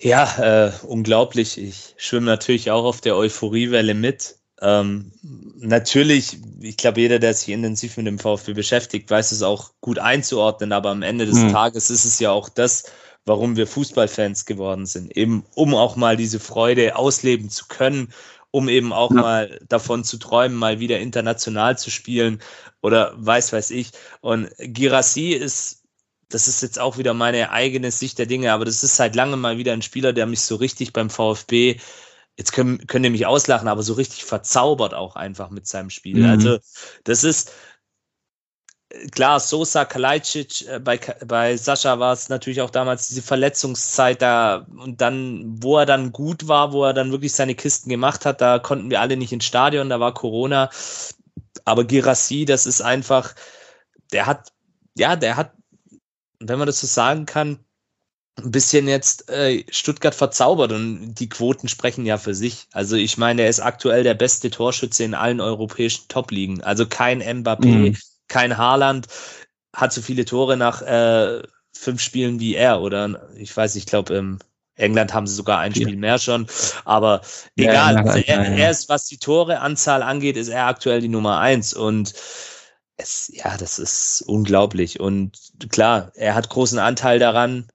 [0.00, 1.58] Ja, äh, unglaublich.
[1.58, 4.36] Ich schwimme natürlich auch auf der Euphoriewelle mit.
[4.60, 5.12] Ähm,
[5.56, 9.98] natürlich, ich glaube, jeder, der sich intensiv mit dem VfB beschäftigt, weiß es auch gut
[9.98, 11.52] einzuordnen, aber am Ende des mhm.
[11.52, 12.84] Tages ist es ja auch das,
[13.24, 15.16] warum wir Fußballfans geworden sind.
[15.16, 18.08] Eben, um auch mal diese Freude ausleben zu können,
[18.50, 19.20] um eben auch ja.
[19.20, 22.40] mal davon zu träumen, mal wieder international zu spielen
[22.80, 23.90] oder weiß, weiß ich.
[24.20, 25.78] Und Girassi ist
[26.28, 29.40] das ist jetzt auch wieder meine eigene Sicht der Dinge, aber das ist seit langem
[29.40, 31.80] mal wieder ein Spieler, der mich so richtig beim VfB,
[32.36, 36.18] jetzt können, können die mich auslachen, aber so richtig verzaubert auch einfach mit seinem Spiel.
[36.18, 36.30] Mhm.
[36.30, 36.58] Also,
[37.04, 37.52] das ist,
[39.12, 44.66] klar, Sosa, Kalajdzic, äh, bei, bei Sascha war es natürlich auch damals diese Verletzungszeit da
[44.76, 48.40] und dann, wo er dann gut war, wo er dann wirklich seine Kisten gemacht hat,
[48.40, 50.70] da konnten wir alle nicht ins Stadion, da war Corona.
[51.64, 53.34] Aber Girassi, das ist einfach,
[54.12, 54.52] der hat,
[54.96, 55.52] ja, der hat,
[56.40, 57.58] wenn man das so sagen kann,
[58.36, 62.68] ein bisschen jetzt äh, Stuttgart verzaubert und die Quoten sprechen ja für sich.
[62.72, 66.62] Also ich meine, er ist aktuell der beste Torschütze in allen europäischen Top-Ligen.
[66.62, 67.96] Also kein Mbappé, mhm
[68.28, 69.08] kein Haaland
[69.74, 73.28] hat so viele Tore nach äh, fünf Spielen wie er, oder?
[73.36, 74.38] Ich weiß, ich glaube, im
[74.76, 76.46] England haben sie sogar ein Spiel mehr schon,
[76.84, 77.20] aber
[77.56, 77.94] egal.
[77.94, 81.74] Ja, also er, er, ist, was die Tore-Anzahl angeht, ist er aktuell die Nummer eins
[81.74, 82.14] und
[82.96, 85.00] es, ja, das ist unglaublich.
[85.00, 85.38] Und
[85.70, 87.68] klar, er hat großen Anteil daran,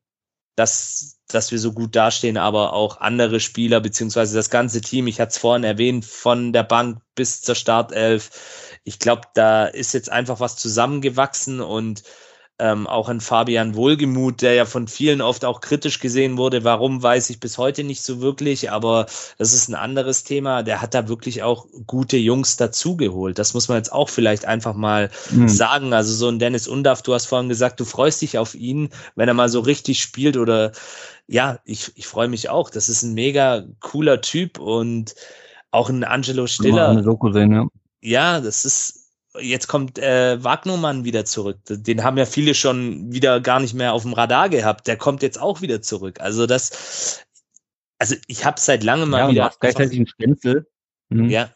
[0.55, 5.19] dass, dass wir so gut dastehen, aber auch andere Spieler, beziehungsweise das ganze Team, ich
[5.19, 10.11] hatte es vorhin erwähnt, von der Bank bis zur Startelf, ich glaube, da ist jetzt
[10.11, 12.03] einfach was zusammengewachsen und
[12.59, 16.63] ähm, auch ein Fabian Wohlgemuth, der ja von vielen oft auch kritisch gesehen wurde.
[16.63, 19.07] Warum, weiß ich bis heute nicht so wirklich, aber
[19.39, 20.61] das ist ein anderes Thema.
[20.61, 23.39] Der hat da wirklich auch gute Jungs dazugeholt.
[23.39, 25.49] Das muss man jetzt auch vielleicht einfach mal mhm.
[25.49, 25.93] sagen.
[25.93, 29.27] Also so ein Dennis Undaff, du hast vorhin gesagt, du freust dich auf ihn, wenn
[29.27, 30.73] er mal so richtig spielt oder
[31.27, 32.69] ja, ich, ich freue mich auch.
[32.69, 35.15] Das ist ein mega cooler Typ und
[35.71, 36.93] auch ein Angelo Stiller.
[37.33, 37.65] Sehen, ja
[38.03, 41.57] ja, das ist, jetzt kommt äh, Wagnermann wieder zurück.
[41.69, 44.87] Den haben ja viele schon wieder gar nicht mehr auf dem Radar gehabt.
[44.87, 46.19] Der kommt jetzt auch wieder zurück.
[46.19, 47.25] Also das,
[47.97, 49.53] also ich habe seit langem mal ja, wieder.
[49.59, 50.67] Gleichzeitig ein Stenzel.
[51.09, 51.29] Mhm.
[51.29, 51.49] Ja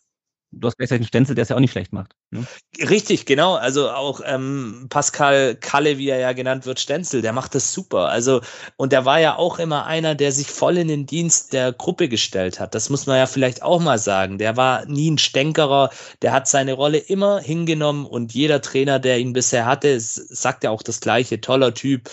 [0.51, 2.13] du hast gleichzeitig einen Stenzel, der es ja auch nicht schlecht macht.
[2.31, 2.45] Ne?
[2.79, 3.55] Richtig, genau.
[3.55, 8.09] Also auch ähm, Pascal Kalle, wie er ja genannt wird, Stenzel, der macht das super.
[8.09, 8.41] Also,
[8.77, 12.09] und der war ja auch immer einer, der sich voll in den Dienst der Gruppe
[12.09, 12.75] gestellt hat.
[12.75, 14.37] Das muss man ja vielleicht auch mal sagen.
[14.37, 15.89] Der war nie ein Stänkerer,
[16.21, 20.71] der hat seine Rolle immer hingenommen und jeder Trainer, der ihn bisher hatte, sagt ja
[20.71, 22.09] auch das gleiche, toller Typ.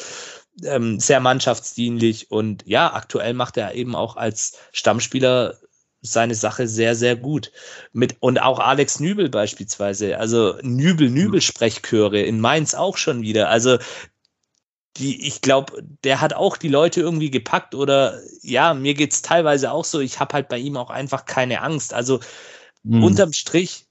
[0.62, 5.58] Ähm, sehr mannschaftsdienlich und ja, aktuell macht er eben auch als Stammspieler
[6.04, 7.50] seine Sache sehr, sehr gut.
[7.92, 13.48] Mit, und auch Alex Nübel beispielsweise, also Nübel-Nübel-Sprechchöre in Mainz auch schon wieder.
[13.48, 13.78] Also
[14.96, 19.72] die, ich glaube, der hat auch die Leute irgendwie gepackt oder ja, mir geht's teilweise
[19.72, 21.94] auch so, ich habe halt bei ihm auch einfach keine Angst.
[21.94, 22.20] Also
[22.82, 23.02] mhm.
[23.02, 23.86] unterm Strich,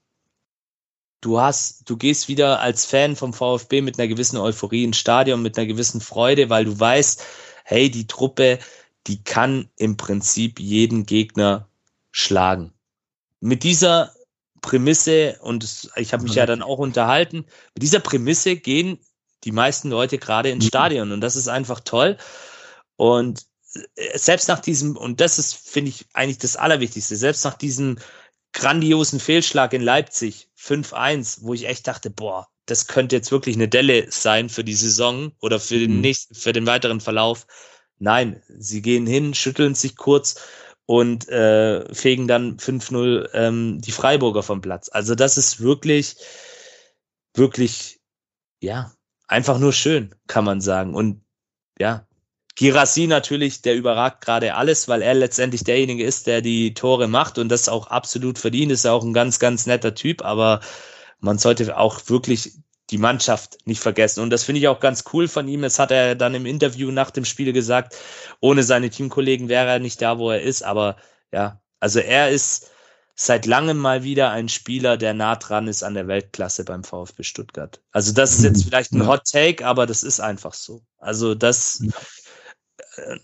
[1.20, 5.42] du hast, du gehst wieder als Fan vom VfB mit einer gewissen Euphorie ins Stadion,
[5.42, 7.24] mit einer gewissen Freude, weil du weißt,
[7.64, 8.58] hey, die Truppe,
[9.06, 11.68] die kann im Prinzip jeden Gegner
[12.14, 12.72] schlagen.
[13.40, 14.14] Mit dieser
[14.60, 17.38] Prämisse, und ich habe mich ja dann auch unterhalten,
[17.74, 18.98] mit dieser Prämisse gehen
[19.42, 20.68] die meisten Leute gerade ins mhm.
[20.68, 22.16] Stadion und das ist einfach toll.
[22.94, 23.44] Und
[23.96, 27.98] äh, selbst nach diesem, und das ist, finde ich, eigentlich das Allerwichtigste, selbst nach diesem
[28.52, 33.68] grandiosen Fehlschlag in Leipzig 5-1, wo ich echt dachte, boah, das könnte jetzt wirklich eine
[33.68, 36.00] Delle sein für die Saison oder für den mhm.
[36.00, 37.48] nächsten, für den weiteren Verlauf.
[37.98, 40.36] Nein, sie gehen hin, schütteln sich kurz
[40.86, 44.90] und äh, fegen dann 5-0 ähm, die Freiburger vom Platz.
[44.92, 46.16] Also das ist wirklich,
[47.34, 48.00] wirklich,
[48.60, 48.92] ja,
[49.26, 50.94] einfach nur schön, kann man sagen.
[50.94, 51.22] Und
[51.78, 52.06] ja,
[52.56, 57.38] Girassi natürlich, der überragt gerade alles, weil er letztendlich derjenige ist, der die Tore macht
[57.38, 60.60] und das auch absolut verdient, ist auch ein ganz, ganz netter Typ, aber
[61.18, 62.52] man sollte auch wirklich
[62.90, 64.20] die Mannschaft nicht vergessen.
[64.20, 65.62] Und das finde ich auch ganz cool von ihm.
[65.62, 67.96] Das hat er dann im Interview nach dem Spiel gesagt.
[68.40, 70.62] Ohne seine Teamkollegen wäre er nicht da, wo er ist.
[70.62, 70.96] Aber
[71.32, 72.70] ja, also er ist
[73.16, 77.22] seit langem mal wieder ein Spieler, der nah dran ist an der Weltklasse beim VfB
[77.22, 77.80] Stuttgart.
[77.92, 80.82] Also das ist jetzt vielleicht ein Hot Take, aber das ist einfach so.
[80.98, 81.82] Also das
[82.96, 83.16] äh,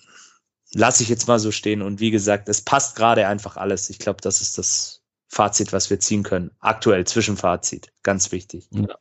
[0.72, 1.82] lasse ich jetzt mal so stehen.
[1.82, 3.90] Und wie gesagt, es passt gerade einfach alles.
[3.90, 6.50] Ich glaube, das ist das Fazit, was wir ziehen können.
[6.60, 7.92] Aktuell Zwischenfazit.
[8.02, 8.68] Ganz wichtig.
[8.70, 8.96] Ja.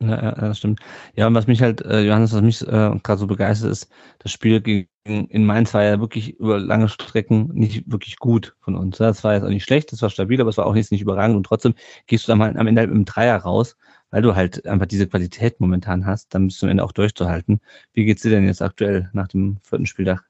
[0.00, 0.80] Ja, ja, das stimmt.
[1.14, 2.66] Ja, und was mich halt, äh, Johannes, was mich äh,
[3.02, 3.88] gerade so begeistert ist,
[4.18, 8.74] das Spiel gegen in Mainz war ja wirklich über lange Strecken nicht wirklich gut von
[8.74, 8.96] uns.
[8.98, 11.02] Das war jetzt auch nicht schlecht, das war stabil, aber es war auch jetzt nicht
[11.02, 11.74] überragend und trotzdem
[12.06, 13.76] gehst du dann mal am Ende halt dem Dreier raus,
[14.10, 17.60] weil du halt einfach diese Qualität momentan hast, dann bist du am Ende auch durchzuhalten.
[17.92, 20.24] Wie geht's dir denn jetzt aktuell nach dem vierten Spieltag?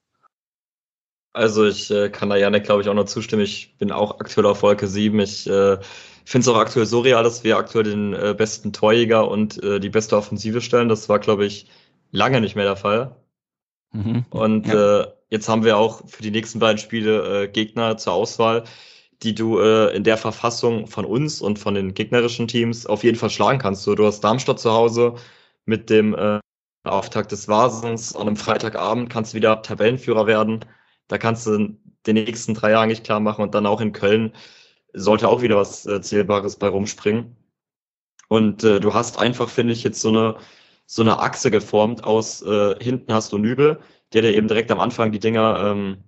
[1.35, 3.43] Also ich äh, kann da Janek, glaube ich, auch noch zustimmen.
[3.43, 5.19] Ich bin auch aktuell auf Wolke 7.
[5.19, 5.79] Ich äh,
[6.25, 9.81] finde es auch aktuell so real, dass wir aktuell den äh, besten Torjäger und äh,
[9.81, 10.89] die beste Offensive stellen.
[10.89, 11.67] Das war, glaube ich,
[12.13, 13.17] lange nicht mehr der Fall.
[13.93, 14.25] Mhm.
[14.31, 15.01] Und ja.
[15.01, 18.63] äh, jetzt haben wir auch für die nächsten beiden Spiele äh, Gegner zur Auswahl,
[19.25, 23.19] die du äh, in der Verfassung von uns und von den gegnerischen Teams auf jeden
[23.19, 23.83] Fall schlagen kannst.
[23.83, 25.15] So, du hast Darmstadt zu Hause
[25.67, 26.39] mit dem äh,
[26.85, 28.15] Auftakt des Vasens.
[28.15, 30.65] An einem Freitagabend kannst du wieder Tabellenführer werden.
[31.09, 31.77] Da kannst du
[32.07, 34.33] den nächsten drei Jahre nicht klar machen und dann auch in Köln
[34.93, 37.37] sollte auch wieder was äh, Zählbares bei rumspringen.
[38.29, 40.37] Und äh, du hast einfach, finde ich, jetzt so eine,
[40.87, 43.81] so eine Achse geformt aus äh, hinten hast du Nübel,
[44.13, 46.05] der dir eben direkt am Anfang die Dinger ähm,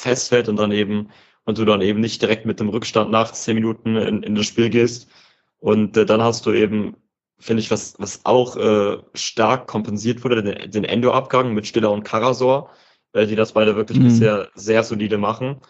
[0.00, 1.10] festhält und dann eben
[1.44, 4.46] und du dann eben nicht direkt mit dem Rückstand nach zehn Minuten in, in das
[4.46, 5.10] Spiel gehst.
[5.58, 6.96] Und äh, dann hast du eben,
[7.38, 12.04] finde ich, was, was auch äh, stark kompensiert wurde, den, den Endo-Abgang mit Stiller und
[12.04, 12.70] Karasor,
[13.14, 14.04] äh, die das beide wirklich mhm.
[14.04, 15.60] bisher sehr solide machen.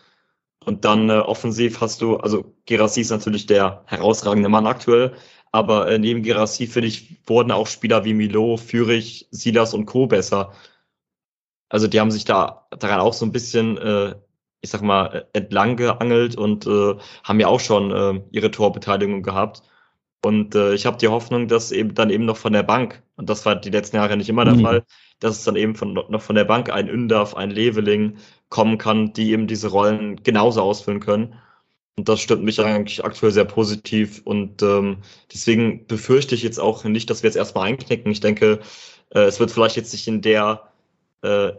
[0.64, 5.12] Und dann äh, offensiv hast du, also Gerassi ist natürlich der herausragende Mann aktuell,
[5.52, 10.06] aber äh, neben Gerassi, finde ich, wurden auch Spieler wie Milo, Fürich, Silas und Co.
[10.06, 10.52] besser.
[11.68, 14.14] Also die haben sich da daran auch so ein bisschen, äh,
[14.62, 19.62] ich sag mal, entlang geangelt und äh, haben ja auch schon äh, ihre Torbeteiligung gehabt.
[20.24, 23.28] Und äh, ich habe die Hoffnung, dass eben dann eben noch von der Bank, und
[23.28, 24.62] das war die letzten Jahre nicht immer der mhm.
[24.62, 24.84] Fall,
[25.24, 28.16] dass es dann eben von, noch von der Bank ein Ündaf, ein Leveling
[28.50, 31.34] kommen kann, die eben diese Rollen genauso ausfüllen können.
[31.96, 34.20] Und das stimmt mich eigentlich aktuell sehr positiv.
[34.24, 34.98] Und ähm,
[35.32, 38.12] deswegen befürchte ich jetzt auch nicht, dass wir jetzt erstmal einknicken.
[38.12, 38.60] Ich denke,
[39.10, 40.68] äh, es wird vielleicht jetzt nicht in der,
[41.22, 41.52] äh,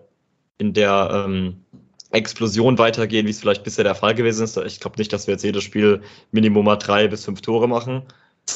[0.57, 1.63] in der ähm,
[2.11, 4.57] Explosion weitergehen, wie es vielleicht bisher der Fall gewesen ist.
[4.57, 6.01] Ich glaube nicht, dass wir jetzt jedes Spiel
[6.31, 8.03] Minimum mal drei bis fünf Tore machen.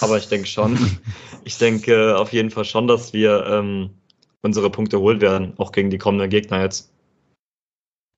[0.01, 0.78] Aber ich denke schon.
[1.45, 3.89] ich denke auf jeden Fall schon, dass wir ähm,
[4.41, 6.93] unsere Punkte holen werden, auch gegen die kommenden Gegner jetzt.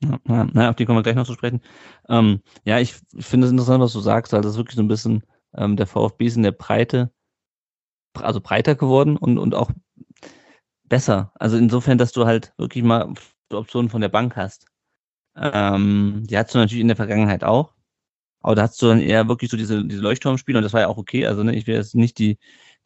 [0.03, 1.61] Ja, ja, auf die kommen wir gleich noch zu sprechen.
[2.09, 4.33] Ähm, ja, ich finde es interessant, was du sagst.
[4.33, 5.23] Also, es ist wirklich so ein bisschen,
[5.55, 7.11] ähm, der VfB ist in der Breite,
[8.15, 9.71] also breiter geworden und, und auch
[10.91, 11.31] besser.
[11.35, 13.13] Also insofern, dass du halt wirklich mal
[13.51, 14.65] Optionen von der Bank hast.
[15.35, 17.73] Ähm, die hattest du natürlich in der Vergangenheit auch.
[18.41, 20.87] Aber da hast du dann eher wirklich so diese, diese Leuchtturmspiele und das war ja
[20.87, 21.25] auch okay.
[21.27, 22.37] Also ne, ich will jetzt nicht die,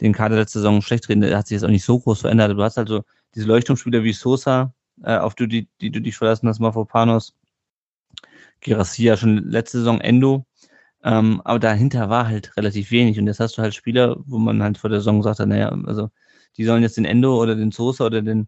[0.01, 2.51] den Kader letzte Saison schlecht reden, der hat sich jetzt auch nicht so groß verändert.
[2.51, 3.03] Du hast halt so
[3.36, 4.73] diese Leuchtturmspieler wie Sosa,
[5.03, 7.36] äh, auf die, die, die du dich verlassen hast, Mafropanos,
[8.61, 10.45] Girassia schon letzte Saison Endo.
[11.03, 13.19] Ähm, aber dahinter war halt relativ wenig.
[13.19, 16.09] Und jetzt hast du halt Spieler, wo man halt vor der Saison sagt, naja, also
[16.57, 18.47] die sollen jetzt den Endo oder den Sosa oder den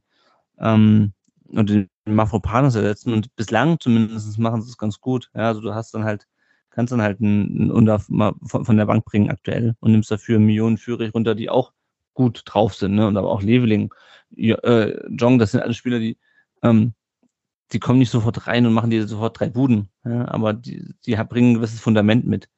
[0.60, 1.14] ähm,
[1.50, 3.14] und den Mafropanos ersetzen.
[3.14, 5.30] Und bislang zumindest machen sie es ganz gut.
[5.36, 6.28] Ja, also du hast dann halt,
[6.72, 10.78] kannst dann halt einen, einen von, von der Bank bringen aktuell und nimmst dafür Millionen
[10.78, 11.74] Führig runter, die auch
[12.18, 13.08] gut drauf sind, ne?
[13.08, 13.94] Und aber auch Leveling,
[14.36, 16.18] äh, Jong, das sind alle Spieler, die
[16.64, 16.94] ähm,
[17.72, 21.16] die kommen nicht sofort rein und machen dir sofort drei Buden, ja, aber die, die
[21.16, 22.50] bringen ein gewisses Fundament mit.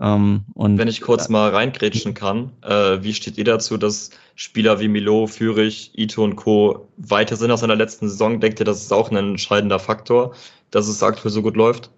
[0.00, 4.10] Ähm, und Wenn ich kurz äh, mal reingrätschen kann, äh, wie steht ihr dazu, dass
[4.34, 6.88] Spieler wie Milo, Fürich, Ito und Co.
[6.96, 8.40] weiter sind aus seiner letzten Saison?
[8.40, 10.34] Denkt ihr, das ist auch ein entscheidender Faktor,
[10.70, 11.90] dass es aktuell so gut läuft?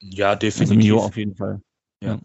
[0.00, 0.70] Ja, definitiv.
[0.70, 1.60] Also Milo auf jeden Fall.
[2.02, 2.18] Ja.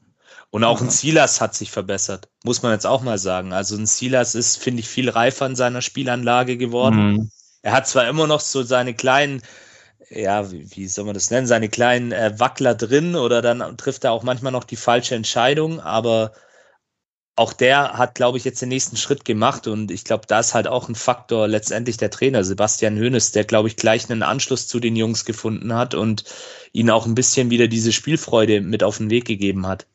[0.53, 3.53] Und auch ein Silas hat sich verbessert, muss man jetzt auch mal sagen.
[3.53, 7.13] Also ein Silas ist, finde ich, viel reifer in seiner Spielanlage geworden.
[7.13, 7.31] Mhm.
[7.63, 9.41] Er hat zwar immer noch so seine kleinen,
[10.11, 14.03] ja, wie, wie soll man das nennen, seine kleinen äh, Wackler drin oder dann trifft
[14.03, 16.33] er auch manchmal noch die falsche Entscheidung, aber
[17.35, 20.53] auch der hat, glaube ich, jetzt den nächsten Schritt gemacht und ich glaube, da ist
[20.53, 24.67] halt auch ein Faktor letztendlich der Trainer, Sebastian Hoeneß, der, glaube ich, gleich einen Anschluss
[24.67, 26.25] zu den Jungs gefunden hat und
[26.73, 29.87] ihnen auch ein bisschen wieder diese Spielfreude mit auf den Weg gegeben hat.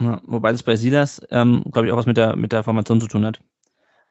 [0.00, 3.00] Ja, wobei das bei Silas, ähm, glaube ich, auch was mit der, mit der Formation
[3.00, 3.40] zu tun hat.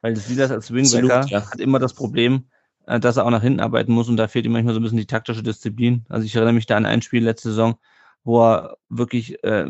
[0.00, 1.50] Weil Silas als Wingbacker ja.
[1.50, 2.44] hat immer das Problem,
[2.86, 4.82] äh, dass er auch nach hinten arbeiten muss und da fehlt ihm manchmal so ein
[4.82, 6.04] bisschen die taktische Disziplin.
[6.08, 7.76] Also ich erinnere mich da an ein Spiel letzte Saison,
[8.22, 9.66] wo er wirklich äh,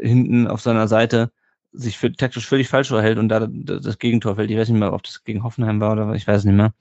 [0.00, 1.30] hinten auf seiner Seite
[1.72, 4.50] sich für, taktisch völlig falsch verhält und da das Gegentor fällt.
[4.50, 6.72] Ich weiß nicht mehr, ob das gegen Hoffenheim war oder was, ich weiß nicht mehr.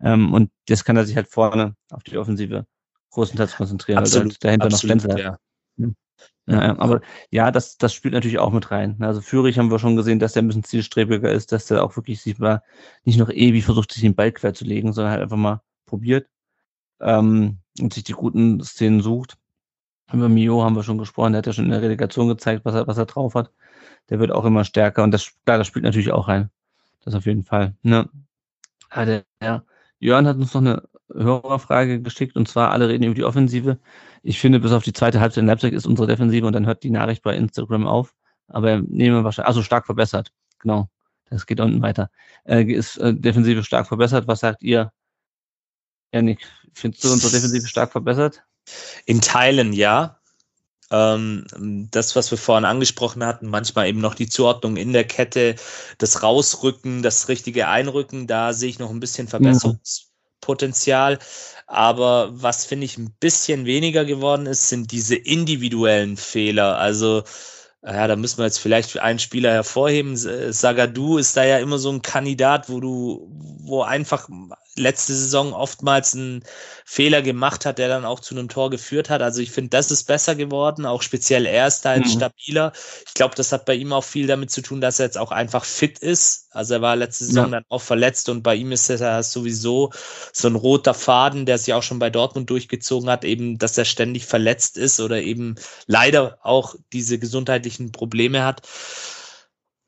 [0.00, 2.66] Ähm, und das kann er sich halt vorne auf die Offensive
[3.10, 5.38] größtenteils konzentrieren, absolut, weil dahinter absolut, noch Stenzel ja.
[6.48, 8.96] Ja, aber ja, das, das spielt natürlich auch mit rein.
[9.00, 11.96] Also Führig haben wir schon gesehen, dass der ein bisschen zielstrebiger ist, dass der auch
[11.96, 12.62] wirklich sich mal
[13.04, 16.28] nicht noch ewig versucht, sich den Ball quer zu legen, sondern halt einfach mal probiert
[17.00, 19.36] ähm, und sich die guten Szenen sucht.
[20.12, 22.76] Über Mio haben wir schon gesprochen, der hat ja schon in der Relegation gezeigt, was
[22.76, 23.50] er, was er drauf hat.
[24.08, 26.50] Der wird auch immer stärker und das, klar, das spielt natürlich auch rein.
[27.04, 27.74] Das auf jeden Fall.
[27.82, 28.08] Ne?
[28.94, 29.64] Ja, der, der
[29.98, 30.82] Jörn hat uns noch eine
[31.12, 33.78] Hörerfrage geschickt und zwar alle reden über die Offensive.
[34.22, 36.82] Ich finde, bis auf die zweite Halbzeit in Leipzig ist unsere Defensive und dann hört
[36.82, 38.14] die Nachricht bei Instagram auf.
[38.48, 40.32] Aber nehmen wir wahrscheinlich, also stark verbessert.
[40.58, 40.88] Genau.
[41.30, 42.10] Das geht unten weiter.
[42.44, 44.28] Äh, ist äh, Defensive stark verbessert.
[44.28, 44.92] Was sagt ihr?
[46.12, 48.42] Janik, findest du unsere Defensive stark verbessert?
[49.06, 50.20] In Teilen ja.
[50.90, 51.44] Ähm,
[51.90, 55.56] das, was wir vorhin angesprochen hatten, manchmal eben noch die Zuordnung in der Kette,
[55.98, 60.12] das Rausrücken, das richtige Einrücken, da sehe ich noch ein bisschen Verbesserungs
[60.46, 61.18] Potenzial.
[61.66, 66.78] Aber was finde ich ein bisschen weniger geworden ist, sind diese individuellen Fehler.
[66.78, 67.24] Also,
[67.82, 70.16] ja, da müssen wir jetzt vielleicht einen Spieler hervorheben.
[70.16, 73.28] Sagadu ist da ja immer so ein Kandidat, wo du,
[73.60, 74.28] wo einfach
[74.78, 76.44] letzte Saison oftmals einen
[76.84, 79.22] Fehler gemacht hat, der dann auch zu einem Tor geführt hat.
[79.22, 80.86] Also ich finde, das ist besser geworden.
[80.86, 82.18] Auch speziell er ist da jetzt mhm.
[82.18, 82.72] stabiler.
[83.06, 85.32] Ich glaube, das hat bei ihm auch viel damit zu tun, dass er jetzt auch
[85.32, 86.48] einfach fit ist.
[86.50, 87.50] Also er war letzte Saison ja.
[87.52, 89.90] dann auch verletzt und bei ihm ist er sowieso
[90.32, 93.84] so ein roter Faden, der sich auch schon bei Dortmund durchgezogen hat, eben, dass er
[93.84, 95.56] ständig verletzt ist oder eben
[95.86, 98.62] leider auch diese gesundheitlichen Probleme hat.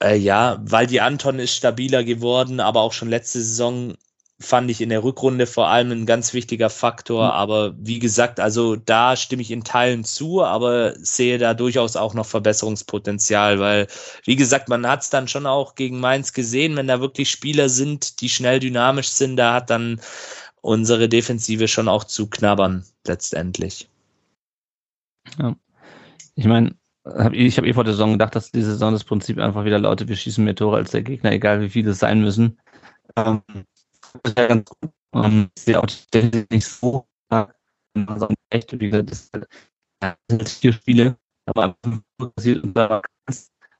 [0.02, 3.96] Äh, ja, weil die Anton ist stabiler geworden, aber auch schon letzte Saison
[4.40, 7.26] fand ich in der Rückrunde vor allem ein ganz wichtiger Faktor.
[7.26, 7.32] Mhm.
[7.32, 12.14] Aber wie gesagt, also da stimme ich in Teilen zu, aber sehe da durchaus auch
[12.14, 13.88] noch Verbesserungspotenzial, weil,
[14.24, 17.68] wie gesagt, man hat es dann schon auch gegen Mainz gesehen, wenn da wirklich Spieler
[17.68, 20.00] sind, die schnell dynamisch sind, da hat dann
[20.60, 23.88] unsere Defensive schon auch zu knabbern, letztendlich.
[25.38, 25.56] Ja.
[26.36, 29.38] Ich meine, hab, ich habe eh vor der Saison gedacht, dass diese Saison das Prinzip
[29.38, 32.20] einfach wieder lautet, wir schießen mehr Tore als der Gegner, egal wie viele es sein
[32.20, 32.58] müssen.
[33.16, 33.42] Ähm,
[34.34, 34.90] ganz gut.
[35.14, 35.86] Ähm, ich sehe auch
[36.50, 37.06] nicht so
[38.06, 39.30] sondern echt, wie gesagt, das
[40.30, 41.76] sind vier Spiele, aber
[42.18, 43.02] passiert unter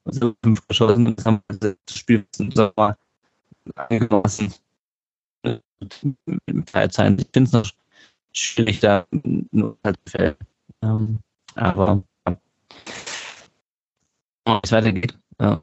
[0.05, 2.97] also fünf geschossen und das haben wir das Spiel sagen mal
[3.77, 4.55] eingelassen.
[5.43, 7.19] Mit Feierzeichen.
[7.19, 7.71] Ich finde es noch
[8.33, 9.07] schwierig, da
[9.53, 10.39] nur halt fällt.
[10.83, 11.21] Ähm,
[11.55, 12.03] aber
[14.63, 15.57] es weitergeht, äh,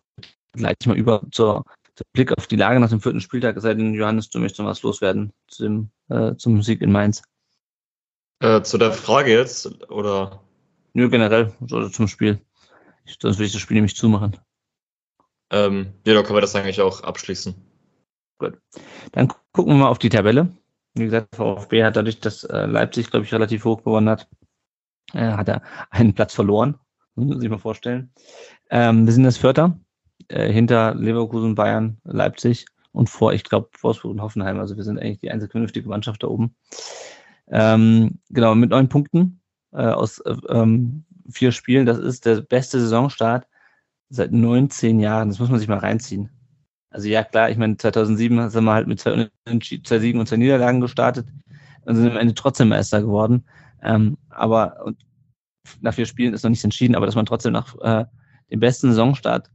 [0.56, 1.66] leite ich mal über zur,
[1.96, 3.58] zur, Blick auf die Lage nach dem vierten Spieltag.
[3.58, 6.92] Es sei denn, Johannes, du möchtest noch was loswerden zu dem, äh, zum Sieg in
[6.92, 7.22] Mainz.
[8.40, 10.42] Äh, zu der Frage jetzt, oder?
[10.94, 12.40] Nö, generell, oder zum Spiel.
[13.06, 14.38] Ich, sonst will ich das Spiel nämlich zumachen.
[15.52, 17.56] Ähm, ja, da können wir das eigentlich auch abschließen.
[18.38, 18.58] Gut.
[19.12, 20.56] Dann gucken wir mal auf die Tabelle.
[20.96, 24.28] Wie gesagt, VfB hat dadurch, dass äh, Leipzig, glaube ich, relativ hoch gewonnen hat,
[25.14, 26.80] äh, hat er einen Platz verloren.
[27.16, 28.12] Muss man sich mal vorstellen.
[28.70, 29.80] Ähm, wir sind das Vierter,
[30.30, 34.60] äh, hinter Leverkusen, Bayern, Leipzig und vor, ich glaube, Wolfsburg und Hoffenheim.
[34.60, 36.56] Also wir sind eigentlich die einzige vernünftige Mannschaft da oben.
[37.48, 39.42] Ähm, genau, mit neun Punkten
[39.74, 41.86] äh, aus äh, ähm, vier Spielen.
[41.86, 43.48] Das ist der beste Saisonstart
[44.10, 45.30] seit 19 Jahren.
[45.30, 46.30] Das muss man sich mal reinziehen.
[46.90, 49.30] Also ja, klar, ich meine, 2007 sind wir halt mit zwei,
[49.84, 51.28] zwei Siegen und zwei Niederlagen gestartet
[51.84, 53.46] und sind am Ende trotzdem Meister geworden.
[53.84, 54.98] Ähm, aber und
[55.82, 58.06] nach vier Spielen ist noch nichts entschieden, aber dass man trotzdem nach äh,
[58.52, 59.52] dem besten Saisonstart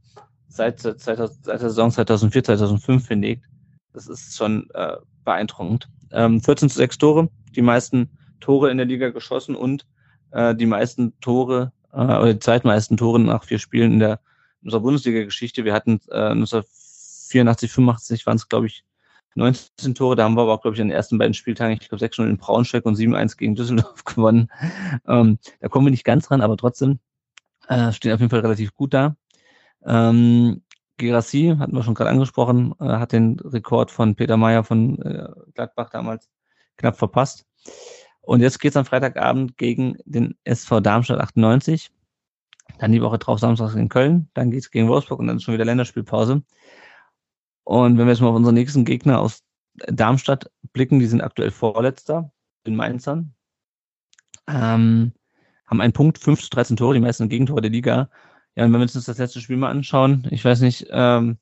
[0.51, 3.45] seit, 2000, seit der Saison 2004, 2005 hinlegt,
[3.93, 5.89] das ist schon äh, beeindruckend.
[6.11, 9.85] Ähm, 14 zu 6 Tore, die meisten Tore in der Liga geschossen und
[10.31, 14.19] äh, die meisten Tore äh, oder die zweitmeisten Tore nach vier Spielen in der
[14.61, 15.65] in unserer Bundesliga-Geschichte.
[15.65, 18.83] Wir hatten äh, 1984, 85 waren es, glaube ich,
[19.35, 20.15] 19 Tore.
[20.15, 22.27] Da haben wir aber auch, glaube ich, in den ersten beiden Spieltagen, ich glaube, 6-0
[22.27, 24.49] in Braunschweig und 7-1 gegen Düsseldorf gewonnen.
[25.07, 26.99] Ähm, da kommen wir nicht ganz dran, aber trotzdem
[27.67, 29.15] äh, stehen auf jeden Fall relativ gut da.
[29.85, 30.61] Ähm,
[30.97, 35.27] Gerassi, hatten wir schon gerade angesprochen, äh, hat den Rekord von Peter Meyer von äh,
[35.55, 36.29] Gladbach damals
[36.77, 37.45] knapp verpasst.
[38.21, 41.91] Und jetzt geht's am Freitagabend gegen den SV Darmstadt 98.
[42.77, 44.29] Dann die Woche drauf Samstag in Köln.
[44.33, 46.43] Dann geht's gegen Wolfsburg und dann ist schon wieder Länderspielpause.
[47.63, 49.43] Und wenn wir jetzt mal auf unseren nächsten Gegner aus
[49.87, 52.31] Darmstadt blicken, die sind aktuell Vorletzter,
[52.63, 53.33] in Mainzern.
[54.47, 55.13] Ähm,
[55.65, 58.09] haben einen Punkt, 5 zu 13 Tore, die meisten Gegentore der Liga.
[58.55, 61.37] Ja, und wenn wir uns das letzte Spiel mal anschauen, ich weiß nicht, ähm,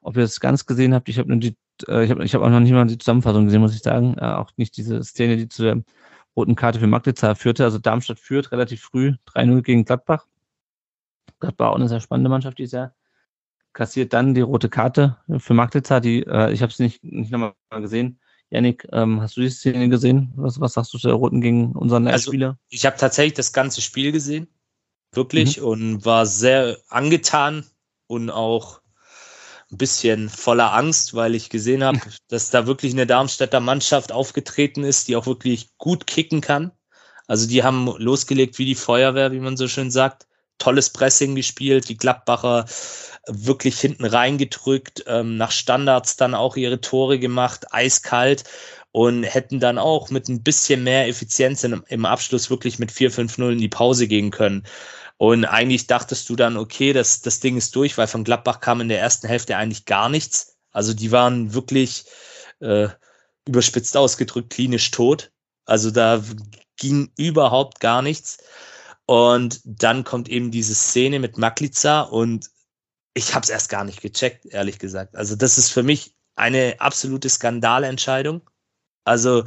[0.00, 1.08] ob ihr es ganz gesehen habt.
[1.08, 1.56] Ich habe nur die,
[1.88, 4.16] äh, ich habe ich hab auch noch nicht mal die Zusammenfassung gesehen, muss ich sagen.
[4.18, 5.82] Äh, auch nicht diese Szene, die zu der
[6.36, 7.64] roten Karte für Magdezahl führte.
[7.64, 10.26] Also Darmstadt führt relativ früh 3-0 gegen Gladbach.
[11.40, 12.94] Gladbach auch eine sehr spannende Mannschaft, die sehr
[13.72, 16.00] kassiert dann die rote Karte für Magdezahl.
[16.00, 18.20] Die, äh, ich habe es nicht, nicht nochmal gesehen.
[18.50, 20.32] Yannick, ähm, hast du die Szene gesehen?
[20.36, 22.58] Was, was sagst du zu der roten gegen unseren also, Spieler?
[22.68, 24.48] Ich habe tatsächlich das ganze Spiel gesehen
[25.16, 25.66] wirklich, mhm.
[25.66, 27.66] und war sehr angetan
[28.06, 28.80] und auch
[29.70, 34.84] ein bisschen voller Angst, weil ich gesehen habe, dass da wirklich eine Darmstädter Mannschaft aufgetreten
[34.84, 36.72] ist, die auch wirklich gut kicken kann.
[37.26, 40.26] Also die haben losgelegt wie die Feuerwehr, wie man so schön sagt.
[40.58, 42.66] Tolles Pressing gespielt, die Gladbacher
[43.26, 48.44] wirklich hinten reingedrückt, ähm, nach Standards dann auch ihre Tore gemacht, eiskalt
[48.92, 53.52] und hätten dann auch mit ein bisschen mehr Effizienz im, im Abschluss wirklich mit 4-5-0
[53.52, 54.64] in die Pause gehen können.
[55.16, 58.80] Und eigentlich dachtest du dann, okay, das, das Ding ist durch, weil von Gladbach kam
[58.80, 60.56] in der ersten Hälfte eigentlich gar nichts.
[60.70, 62.04] Also die waren wirklich
[62.60, 62.88] äh,
[63.46, 65.30] überspitzt ausgedrückt klinisch tot.
[65.66, 66.22] Also da
[66.76, 68.38] ging überhaupt gar nichts.
[69.06, 72.50] Und dann kommt eben diese Szene mit Maklica und
[73.12, 75.14] ich habe es erst gar nicht gecheckt, ehrlich gesagt.
[75.14, 78.42] Also das ist für mich eine absolute Skandalentscheidung.
[79.04, 79.44] Also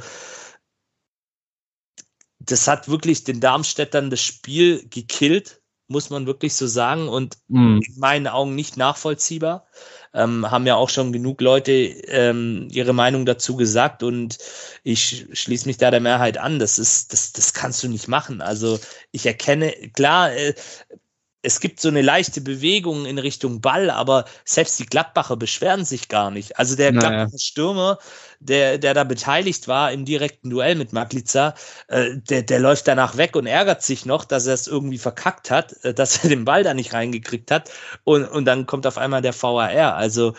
[2.50, 7.80] das hat wirklich den Darmstädtern das Spiel gekillt, muss man wirklich so sagen, und mhm.
[7.86, 9.66] in meinen Augen nicht nachvollziehbar.
[10.14, 14.38] ähm, haben ja auch schon genug Leute ähm, ihre Meinung dazu gesagt und
[14.82, 16.58] ich schließe mich da der Mehrheit an.
[16.58, 18.40] Das ist, das, das kannst du nicht machen.
[18.40, 18.78] Also
[19.12, 20.54] ich erkenne, klar, äh,
[21.42, 26.08] es gibt so eine leichte Bewegung in Richtung Ball, aber selbst die Gladbacher beschweren sich
[26.08, 26.58] gar nicht.
[26.58, 27.08] Also der naja.
[27.08, 27.98] Gladbacher Stürmer,
[28.40, 31.54] der, der da beteiligt war im direkten Duell mit Maglica,
[31.86, 35.50] äh, der, der läuft danach weg und ärgert sich noch, dass er es irgendwie verkackt
[35.50, 37.70] hat, äh, dass er den Ball da nicht reingekriegt hat.
[38.02, 39.94] Und, und dann kommt auf einmal der VAR.
[39.94, 40.34] Also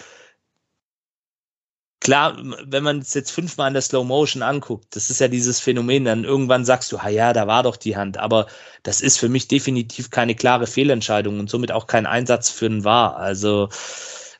[1.99, 5.59] klar, wenn man es jetzt fünfmal in der Slow Motion anguckt, das ist ja dieses
[5.59, 8.47] Phänomen, dann irgendwann sagst du, ha ja, da war doch die Hand, aber
[8.83, 12.83] das ist für mich definitiv keine klare Fehlentscheidung und somit auch kein Einsatz für einen
[12.83, 13.17] War.
[13.17, 13.69] Also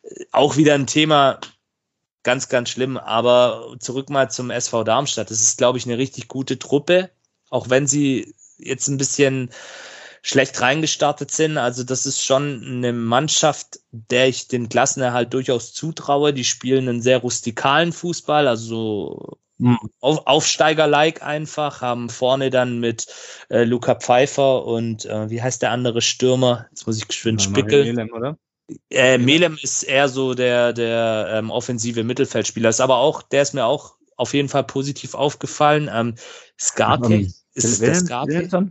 [0.04, 1.40] äh, auch wieder ein Thema,
[2.24, 2.98] ganz, ganz schlimm.
[2.98, 5.32] Aber zurück mal zum SV Darmstadt.
[5.32, 7.10] Das ist, glaube ich, eine richtig gute Truppe,
[7.50, 9.52] auch wenn sie jetzt ein bisschen
[10.22, 11.58] schlecht reingestartet sind.
[11.58, 16.34] Also das ist schon eine Mannschaft, der ich den Klassenerhalt durchaus zutraue.
[16.34, 19.80] Die spielen einen sehr rustikalen Fußball, also mhm.
[20.00, 23.08] Auf, Aufsteiger-like einfach, haben vorne dann mit
[23.50, 26.68] äh, Luca Pfeiffer und äh, wie heißt der andere Stürmer?
[26.70, 28.12] Jetzt muss ich geschwind ja, spickeln.
[28.12, 28.38] oder?
[28.92, 33.54] Äh, Melem ist eher so der, der ähm, offensive Mittelfeldspieler, ist aber auch, der ist
[33.54, 35.90] mir auch auf jeden Fall positiv aufgefallen.
[35.92, 36.16] Ähm,
[36.60, 38.70] Skarke, um, ist es der Skarke?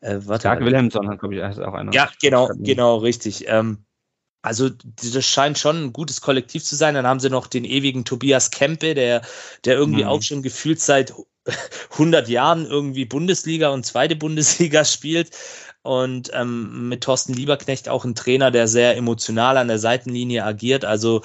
[0.00, 1.92] Äh, warte, Stark Wilhelmsson hat, glaube ich, ist auch einer.
[1.92, 3.44] Ja, genau, genau, richtig.
[3.48, 3.84] Ähm,
[4.42, 6.94] also das scheint schon ein gutes Kollektiv zu sein.
[6.94, 9.22] Dann haben sie noch den ewigen Tobias Kempe, der,
[9.64, 10.08] der irgendwie mhm.
[10.08, 11.14] auch schon gefühlt seit
[11.92, 15.30] 100 Jahren irgendwie Bundesliga und zweite Bundesliga spielt.
[15.82, 20.84] Und ähm, mit Thorsten Lieberknecht auch ein Trainer, der sehr emotional an der Seitenlinie agiert.
[20.84, 21.22] Also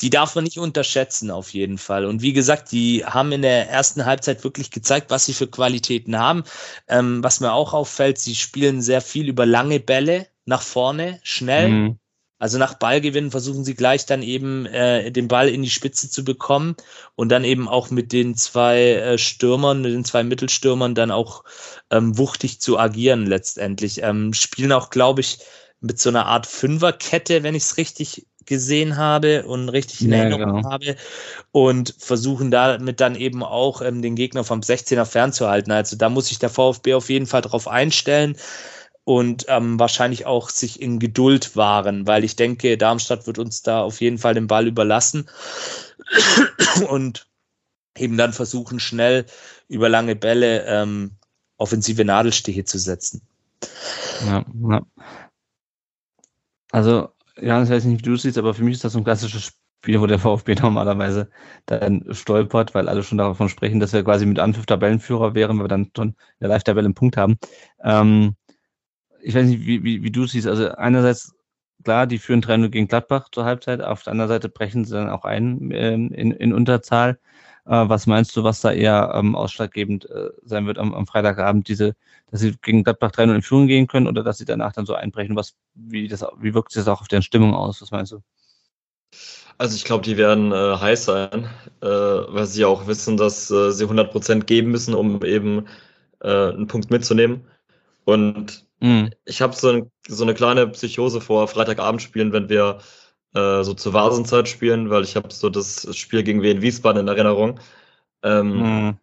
[0.00, 2.06] die darf man nicht unterschätzen auf jeden Fall.
[2.06, 6.18] Und wie gesagt, die haben in der ersten Halbzeit wirklich gezeigt, was sie für Qualitäten
[6.18, 6.44] haben.
[6.88, 11.68] Ähm, was mir auch auffällt, sie spielen sehr viel über lange Bälle nach vorne, schnell.
[11.68, 11.98] Mhm.
[12.38, 16.24] Also nach Ballgewinn versuchen sie gleich dann eben äh, den Ball in die Spitze zu
[16.24, 16.74] bekommen
[17.14, 21.44] und dann eben auch mit den zwei äh, Stürmern, mit den zwei Mittelstürmern dann auch
[21.90, 24.02] ähm, wuchtig zu agieren letztendlich.
[24.02, 25.40] Ähm, spielen auch, glaube ich,
[25.80, 30.18] mit so einer Art Fünferkette, wenn ich es richtig gesehen habe und richtig in ja,
[30.18, 30.70] Erinnerung genau.
[30.70, 30.96] habe
[31.52, 35.72] und versuchen damit dann eben auch ähm, den Gegner vom 16er fernzuhalten.
[35.72, 38.36] Also da muss sich der VfB auf jeden Fall drauf einstellen
[39.04, 43.82] und ähm, wahrscheinlich auch sich in Geduld wahren, weil ich denke, Darmstadt wird uns da
[43.82, 45.28] auf jeden Fall den Ball überlassen
[46.88, 47.26] und
[47.98, 49.26] eben dann versuchen, schnell
[49.68, 51.12] über lange Bälle ähm,
[51.56, 53.22] offensive Nadelstiche zu setzen.
[54.26, 54.82] Ja, ja.
[56.72, 57.10] Also
[57.40, 59.04] ja, ich weiß nicht, wie du es siehst, aber für mich ist das so ein
[59.04, 59.52] klassisches
[59.82, 61.30] Spiel, wo der VfB normalerweise
[61.66, 65.64] dann stolpert, weil alle schon davon sprechen, dass wir quasi mit Anpfiff Tabellenführer wären, weil
[65.64, 67.38] wir dann schon in der Live-Tabelle einen Punkt haben.
[67.82, 68.36] Ähm,
[69.22, 70.46] ich weiß nicht, wie, wie, wie du es siehst.
[70.46, 71.34] Also einerseits,
[71.84, 75.10] klar, die führen 3-0 gegen Gladbach zur Halbzeit, auf der anderen Seite brechen sie dann
[75.10, 77.18] auch ein ähm, in, in Unterzahl.
[77.70, 81.68] Äh, was meinst du, was da eher ähm, ausschlaggebend äh, sein wird am, am Freitagabend,
[81.68, 81.94] diese,
[82.28, 84.94] dass sie gegen Gladbach 3 in Führung gehen können oder dass sie danach dann so
[84.94, 85.36] einbrechen?
[85.36, 87.80] Was, wie, das, wie wirkt sich das auch auf deren Stimmung aus?
[87.80, 88.22] Was meinst du?
[89.56, 91.48] Also ich glaube, die werden äh, heiß sein,
[91.80, 95.66] äh, weil sie auch wissen, dass äh, sie 100% geben müssen, um eben
[96.22, 97.46] äh, einen Punkt mitzunehmen.
[98.04, 99.10] Und mhm.
[99.26, 102.80] ich habe so, ein, so eine kleine Psychose vor Freitagabend spielen, wenn wir
[103.34, 107.08] äh, so zur Vasenzeit spielen, weil ich habe so das Spiel gegen Wien Wiesbaden in
[107.08, 107.60] Erinnerung.
[108.22, 108.96] Ähm, mhm.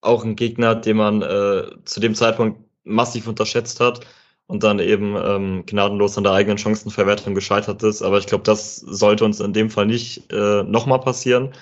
[0.00, 4.06] Auch ein Gegner, den man äh, zu dem Zeitpunkt massiv unterschätzt hat
[4.46, 8.02] und dann eben ähm, gnadenlos an der eigenen Chancenverwertung gescheitert ist.
[8.02, 11.52] Aber ich glaube, das sollte uns in dem Fall nicht äh, nochmal passieren.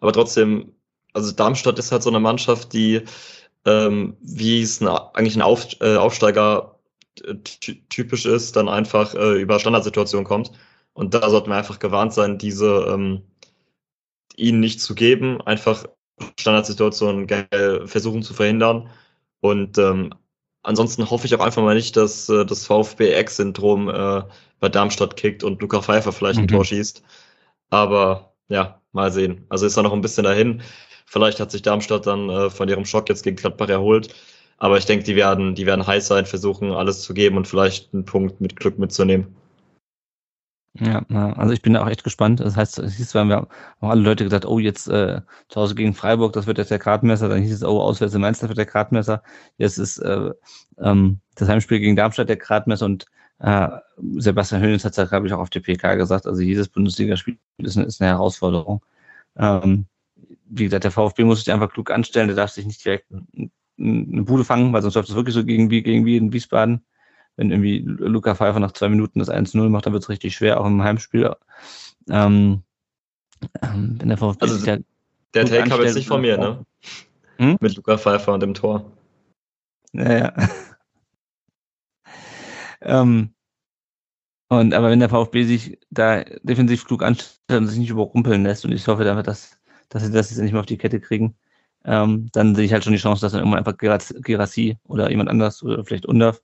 [0.00, 0.72] Aber trotzdem,
[1.12, 3.02] also Darmstadt ist halt so eine Mannschaft, die,
[3.66, 6.78] ähm, wie es ein, eigentlich ein Auf, äh, Aufsteiger
[7.24, 7.34] äh,
[7.90, 10.52] typisch ist, dann einfach äh, über Standardsituationen kommt.
[10.94, 13.22] Und da sollten wir einfach gewarnt sein, diese ähm,
[14.36, 15.84] ihnen nicht zu geben, einfach
[16.38, 17.26] Standardsituationen
[17.86, 18.90] versuchen zu verhindern.
[19.40, 20.14] Und ähm,
[20.62, 24.22] ansonsten hoffe ich auch einfach mal nicht, dass äh, das VfB-Ex-Syndrom äh,
[24.60, 26.44] bei Darmstadt kickt und Luca Pfeiffer vielleicht mhm.
[26.44, 27.02] ein Tor schießt.
[27.70, 29.46] Aber ja, mal sehen.
[29.48, 30.62] Also ist da noch ein bisschen dahin.
[31.06, 34.14] Vielleicht hat sich Darmstadt dann äh, von ihrem Schock jetzt gegen Gladbach erholt.
[34.58, 37.92] Aber ich denke, die werden, die werden heiß sein, versuchen alles zu geben und vielleicht
[37.92, 39.34] einen Punkt mit Glück mitzunehmen.
[40.74, 41.04] Ja,
[41.36, 42.40] also ich bin da auch echt gespannt.
[42.40, 43.46] Das heißt, es hieß, wir haben
[43.80, 47.28] alle Leute gesagt, oh, jetzt äh, zu Hause gegen Freiburg, das wird jetzt der Gradmesser.
[47.28, 49.22] Dann hieß es, oh, auswärts in Mainz, das wird der Gradmesser.
[49.58, 50.30] Jetzt ist äh,
[50.78, 53.04] ähm, das Heimspiel gegen Darmstadt der Gradmesser und
[53.40, 53.68] äh,
[54.16, 56.26] Sebastian Hönes hat es glaube ich, auch auf der PK gesagt.
[56.26, 58.82] Also jedes Bundesligaspiel ist eine, ist eine Herausforderung.
[59.36, 59.86] Ähm,
[60.46, 63.06] wie gesagt, der VfB muss sich einfach klug anstellen, der darf sich nicht direkt
[63.78, 66.82] eine Bude fangen, weil sonst läuft es wirklich so gegen wie, gegen wie in Wiesbaden
[67.36, 70.60] wenn irgendwie Luca Pfeiffer nach zwei Minuten das 1-0 macht, dann wird es richtig schwer,
[70.60, 71.34] auch im Heimspiel.
[72.08, 72.62] Ähm,
[73.62, 74.64] ähm wenn der VfB also,
[75.34, 76.64] der, Take habe jetzt nicht von mir, ne?
[77.38, 77.56] Hm?
[77.60, 78.92] Mit Luca Pfeiffer und dem Tor.
[79.92, 80.34] Naja.
[82.82, 83.34] ähm,
[84.48, 88.66] und aber wenn der VfB sich da defensiv klug anstellt und sich nicht überrumpeln lässt,
[88.66, 91.34] und ich hoffe damit, dass, dass sie das jetzt nicht mehr auf die Kette kriegen,
[91.84, 95.30] ähm, dann sehe ich halt schon die Chance, dass dann irgendwann einfach Gerassi oder jemand
[95.30, 96.42] anders oder vielleicht Undaf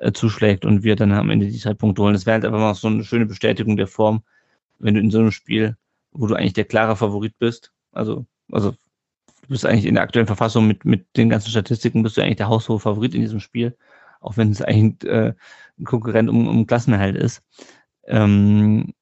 [0.00, 2.14] äh, zuschlägt und wir dann am Ende die drei Punkte holen.
[2.14, 4.22] Das wäre halt einfach mal so eine schöne Bestätigung der Form,
[4.78, 5.76] wenn du in so einem Spiel,
[6.12, 10.26] wo du eigentlich der klare Favorit bist, also, also du bist eigentlich in der aktuellen
[10.26, 13.76] Verfassung mit, mit den ganzen Statistiken, bist du eigentlich der haushohe Favorit in diesem Spiel
[14.20, 15.34] auch wenn es eigentlich äh,
[15.78, 17.42] ein Konkurrent um, um Klassenerhalt ist.
[18.04, 18.92] Ähm,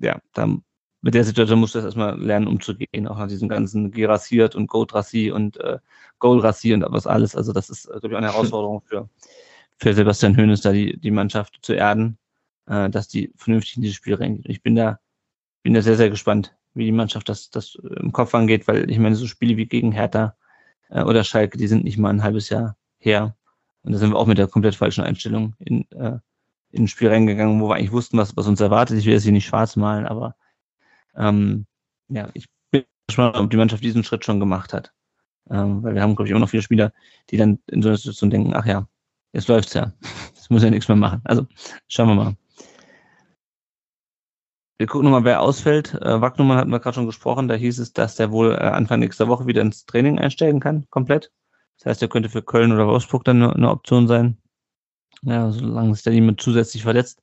[0.00, 0.48] ja, da,
[1.02, 4.66] mit der Situation musst du das erstmal lernen, umzugehen, auch nach diesem ganzen Gerassiert und
[4.66, 5.78] Gold-Rassi und äh,
[6.18, 7.34] Gold-Rassi und was alles.
[7.36, 9.08] Also das ist, glaube ich, eine Herausforderung für,
[9.78, 12.18] für Sebastian Höhnes, da die, die Mannschaft zu erden,
[12.66, 14.46] äh, dass die vernünftig in dieses Spiel reingeht.
[14.48, 14.98] Ich bin da,
[15.62, 18.98] bin da sehr, sehr gespannt, wie die Mannschaft das, das im Kopf angeht, weil ich
[18.98, 20.36] meine, so Spiele wie gegen Hertha
[20.90, 23.36] äh, oder Schalke, die sind nicht mal ein halbes Jahr her.
[23.82, 26.18] Und da sind wir auch mit der komplett falschen Einstellung in, äh,
[26.70, 28.98] in ein Spiel reingegangen, wo wir eigentlich wussten, was, was uns erwartet.
[28.98, 30.34] Ich will jetzt hier nicht schwarz malen, aber
[31.16, 31.66] ähm,
[32.08, 34.92] ja, ich bin gespannt, ob die Mannschaft diesen Schritt schon gemacht hat.
[35.48, 36.92] Ähm, weil wir haben, glaube ich, immer noch viele Spieler,
[37.30, 38.88] die dann in so einer Situation denken, ach ja,
[39.36, 39.92] jetzt läuft's ja.
[40.34, 41.20] Jetzt muss ja nichts mehr machen.
[41.24, 41.46] Also
[41.88, 42.36] schauen wir mal.
[44.78, 45.94] Wir gucken nochmal, wer ausfällt.
[45.94, 47.48] Äh, Wagnumann hatten wir gerade schon gesprochen.
[47.48, 50.86] Da hieß es, dass der wohl äh, Anfang nächster Woche wieder ins Training einsteigen kann,
[50.90, 51.32] komplett.
[51.78, 54.38] Das heißt, er könnte für Köln oder Wolfsburg dann eine, eine Option sein.
[55.22, 57.22] Ja, solange sich da niemand zusätzlich verletzt,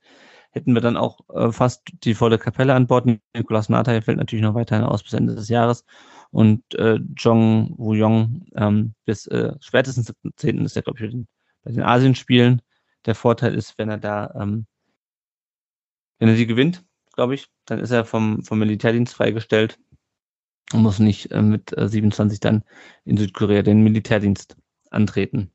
[0.52, 3.06] hätten wir dann auch äh, fast die volle Kapelle an Bord.
[3.35, 5.85] Nikolas Nathai fällt natürlich noch weiterhin aus bis Ende des Jahres.
[6.31, 10.65] Und äh, Jong Woo-Yong ähm, bis äh, spätestens 7.10.
[10.65, 11.27] ist er, glaube ich, den,
[11.64, 12.61] bei den Asienspielen.
[13.06, 14.65] Der Vorteil ist, wenn er da, ähm,
[16.19, 16.84] wenn er die gewinnt,
[17.14, 19.80] glaube ich, dann ist er vom, vom Militärdienst freigestellt
[20.73, 22.64] und muss nicht äh, mit äh, 27 dann
[23.06, 24.57] in Südkorea den Militärdienst
[24.90, 25.52] antreten.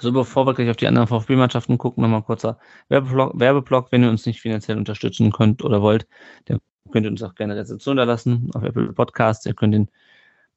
[0.00, 3.92] So, bevor wir gleich auf die anderen VfB-Mannschaften gucken, nochmal kurzer Werbeblock, Werbeblock.
[3.92, 6.08] Wenn ihr uns nicht finanziell unterstützen könnt oder wollt,
[6.46, 6.58] dann
[6.90, 9.46] könnt ihr uns auch gerne Rezension da lassen auf Apple Podcasts.
[9.46, 9.88] Ihr könnt den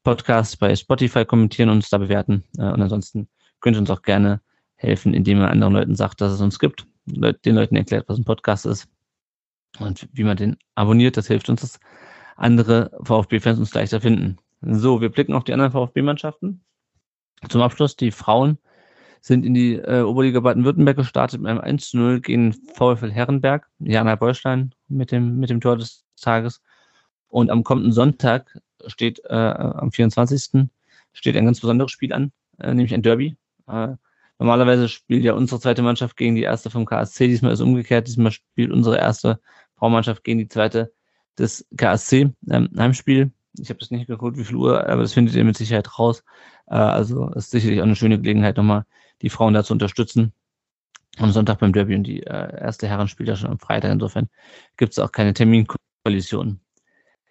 [0.04, 2.44] Podcast bei Spotify kommentieren und uns da bewerten.
[2.58, 3.28] Äh, und ansonsten
[3.60, 4.42] könnt ihr uns auch gerne
[4.78, 6.88] helfen, indem ihr anderen Leuten sagt, dass es uns gibt.
[7.06, 8.88] Den Leuten erklärt, was ein Podcast ist
[9.80, 11.18] und wie man den abonniert.
[11.18, 11.80] Das hilft uns, das
[12.36, 14.38] andere VfB-Fans uns leichter finden.
[14.62, 16.62] So, wir blicken auf die anderen VfB-Mannschaften.
[17.50, 18.58] Zum Abschluss, die Frauen
[19.22, 23.68] sind in die äh, Oberliga Baden-Württemberg gestartet mit einem 1-0 gegen VfL Herrenberg.
[23.80, 26.62] Jana Beustein mit dem, mit dem Tor des Tages.
[27.28, 30.70] Und am kommenden Sonntag steht, äh, am 24.
[31.14, 33.38] steht ein ganz besonderes Spiel an, äh, nämlich ein Derby.
[33.68, 33.96] Äh,
[34.40, 37.28] normalerweise spielt ja unsere zweite Mannschaft gegen die erste vom KSC.
[37.28, 38.08] Diesmal ist umgekehrt.
[38.08, 39.40] Diesmal spielt unsere erste
[39.76, 40.94] Frauenmannschaft gegen die zweite
[41.38, 43.32] das KSC ähm, Heimspiel.
[43.58, 46.24] Ich habe das nicht geguckt, wie viel Uhr, aber das findet ihr mit Sicherheit raus.
[46.68, 48.86] Äh, also ist sicherlich auch eine schöne Gelegenheit, nochmal
[49.22, 50.34] die Frauen da zu unterstützen.
[51.18, 53.92] Am Sonntag beim Derby und die äh, erste Herren spielt ja schon am Freitag.
[53.92, 54.30] Insofern
[54.78, 56.60] gibt es auch keine Terminkollision.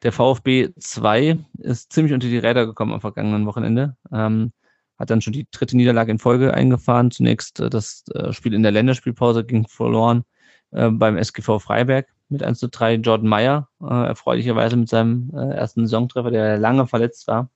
[0.03, 3.97] Der VfB 2 ist ziemlich unter die Räder gekommen am vergangenen Wochenende.
[4.12, 4.53] Ähm,
[4.98, 7.10] hat dann schon die dritte Niederlage in Folge eingefahren.
[7.10, 10.24] Zunächst äh, das äh, Spiel in der Länderspielpause ging verloren
[10.73, 15.55] äh, beim SGV Freiberg mit 1 zu 3 Jordan Meyer, äh, erfreulicherweise mit seinem äh,
[15.55, 17.51] ersten Saisontreffer, der lange verletzt war,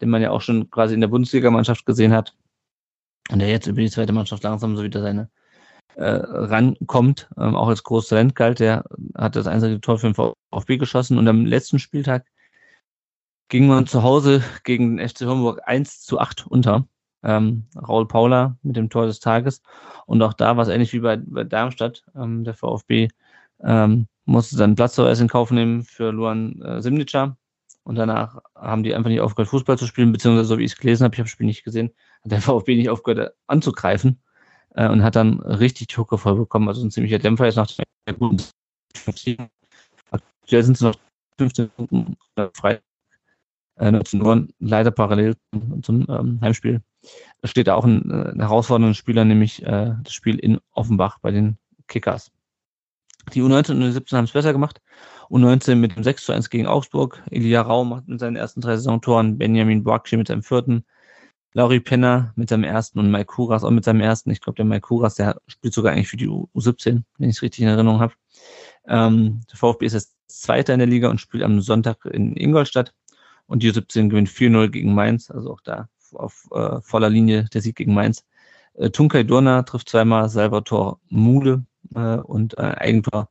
[0.00, 2.34] den man ja auch schon quasi in der Bundesligamannschaft gesehen hat
[3.30, 5.28] und der jetzt über die zweite Mannschaft langsam so wieder seine
[5.96, 8.84] äh, rankommt, ähm, auch als großes Talent galt, der
[9.14, 12.26] hat das einzige Tor für den VfB geschossen und am letzten Spieltag
[13.48, 16.86] ging man zu Hause gegen den FC Homburg 1 zu 8 unter.
[17.22, 19.62] Ähm, Raul Paula mit dem Tor des Tages.
[20.06, 22.04] Und auch da war es ähnlich wie bei, bei Darmstadt.
[22.14, 23.08] Ähm, der VfB
[23.62, 27.36] ähm, musste dann Platzverweis in Kauf nehmen für Luan äh, Simnica.
[27.84, 30.78] Und danach haben die einfach nicht aufgehört, Fußball zu spielen, beziehungsweise so wie ich es
[30.78, 31.92] gelesen habe, ich habe das Spiel nicht gesehen,
[32.24, 34.20] hat der VfB nicht aufgehört äh, anzugreifen
[34.74, 36.68] äh, und hat dann richtig die Hucke voll bekommen.
[36.68, 38.42] Also ein ziemlicher Dämpfer jetzt nach der guten
[40.10, 40.94] Aktuell sind es noch
[41.38, 42.80] 15 Minuten äh, frei.
[43.78, 45.36] Äh, 19 Uhr, leider parallel
[45.82, 46.80] zum, ähm, Heimspiel.
[47.42, 51.30] Da steht auch ein, äh, ein herausfordernder Spieler, nämlich äh, das Spiel in Offenbach bei
[51.30, 52.32] den Kickers.
[53.34, 54.80] Die U19 und U17 haben es besser gemacht.
[55.30, 57.22] U19 mit dem 6 zu 1 gegen Augsburg.
[57.30, 59.36] Elia Raum macht mit seinen ersten drei Saisontoren.
[59.36, 60.84] Benjamin Boakci mit seinem vierten.
[61.52, 64.30] Lauri Penner mit seinem ersten und Mike Kuras auch mit seinem ersten.
[64.30, 67.42] Ich glaube, der Mike Kuras, der spielt sogar eigentlich für die U17, wenn ich es
[67.42, 68.12] richtig in Erinnerung habe.
[68.86, 72.92] Ähm, der VfB ist jetzt Zweiter in der Liga und spielt am Sonntag in Ingolstadt.
[73.46, 77.60] Und die U17 gewinnt 4-0 gegen Mainz, also auch da auf äh, voller Linie der
[77.60, 78.24] Sieg gegen Mainz.
[78.74, 81.64] Äh, Tunkay Durna trifft zweimal, Salvatore Mule
[81.94, 83.28] äh, und äh, Eigentor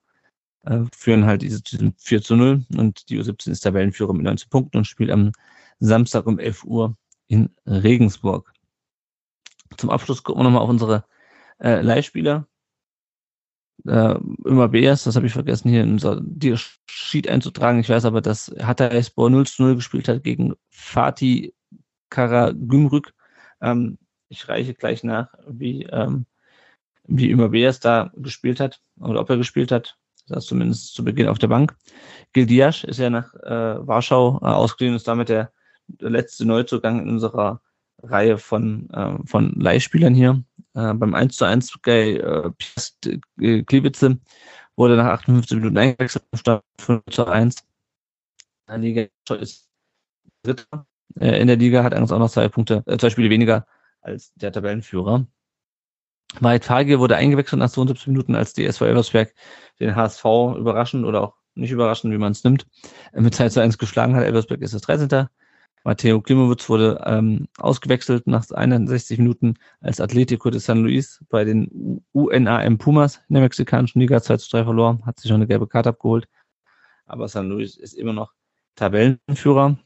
[0.65, 4.49] äh, führen halt diese, diese 4 zu 0 und die U17 ist Tabellenführer mit 19
[4.49, 5.31] Punkten und spielt am
[5.79, 6.97] Samstag um 11 Uhr
[7.27, 8.53] in Regensburg.
[9.77, 11.05] Zum Abschluss gucken wir nochmal auf unsere
[11.59, 12.47] äh, Leihspieler.
[13.87, 16.21] Äh, immer BS, das habe ich vergessen, hier in unser
[16.87, 17.79] Sheet einzutragen.
[17.79, 21.53] Ich weiß aber, dass Hatayspor 0 zu 0 gespielt hat gegen Fatih
[22.09, 23.13] Karagümrük.
[23.61, 23.97] Ähm,
[24.29, 26.25] ich reiche gleich nach, wie, ähm,
[27.07, 29.97] wie immer BS da gespielt hat oder ob er gespielt hat.
[30.27, 31.75] Das zumindest zu Beginn auf der Bank.
[32.33, 35.51] Gildiasch ist ja nach äh, Warschau äh, ausgeliehen und ist damit der,
[35.87, 37.61] der letzte Neuzugang in unserer
[38.09, 40.43] Reihe von, äh, von Leihspielern hier.
[40.73, 42.51] Äh, beim 1 zu 1 bei äh,
[43.39, 44.19] äh, Kliwitze
[44.75, 47.55] wurde nach 58 Minuten eingewechselt, statt 5 zu 1.
[48.67, 49.05] Der Liga
[49.39, 49.69] ist
[50.43, 50.85] Dritter
[51.19, 53.65] äh, in der Liga, hat eigentlich auch noch zwei Punkte, äh, zwei Spiele weniger
[54.01, 55.25] als der Tabellenführer.
[56.39, 59.33] Marit Fagel wurde eingewechselt nach 72 Minuten, als die SV Elversberg
[59.79, 60.25] den HSV
[60.57, 62.67] überraschend oder auch nicht überraschend, wie man es nimmt,
[63.13, 64.23] äh, mit 2 zu 1 geschlagen hat.
[64.23, 65.27] Elversberg ist das 13.
[65.85, 72.03] Matteo Klimowitz wurde ähm, ausgewechselt nach 61 Minuten als Atletico de San Luis bei den
[72.11, 75.67] UNAM Pumas in der mexikanischen Liga 2 zu 3 verloren, hat sich schon eine gelbe
[75.67, 76.27] Karte abgeholt.
[77.05, 78.33] Aber San Luis ist immer noch
[78.73, 79.77] Tabellenführer.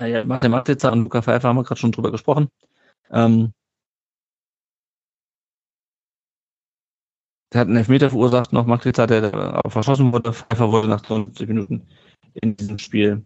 [0.00, 2.48] Ja, Martin Matitzer und Luca Pfeiffer haben wir gerade schon drüber gesprochen.
[3.10, 3.52] Ähm,
[7.52, 10.32] der hat einen Elfmeter verursacht, noch Matitzer, der verschossen wurde.
[10.32, 11.86] Pfeiffer wurde nach 20 Minuten
[12.32, 13.22] in diesem Spiel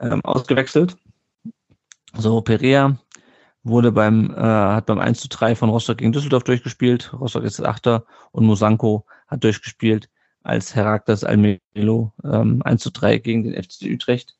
[0.00, 0.96] ähm, ausgewechselt.
[2.14, 2.98] So, Perea
[3.62, 7.12] wurde beim, äh, hat beim 1 zu 3 von Rostock gegen Düsseldorf durchgespielt.
[7.12, 10.08] Rostock ist Achter und Musanko hat durchgespielt,
[10.42, 14.36] als Herakles Almelo ähm, 1 zu 3 gegen den FC Utrecht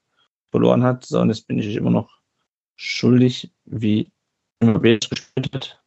[0.50, 1.04] verloren hat.
[1.04, 2.10] So, und jetzt bin ich immer noch
[2.76, 4.12] schuldig, wie
[4.60, 5.82] Immobilis gespielt hat.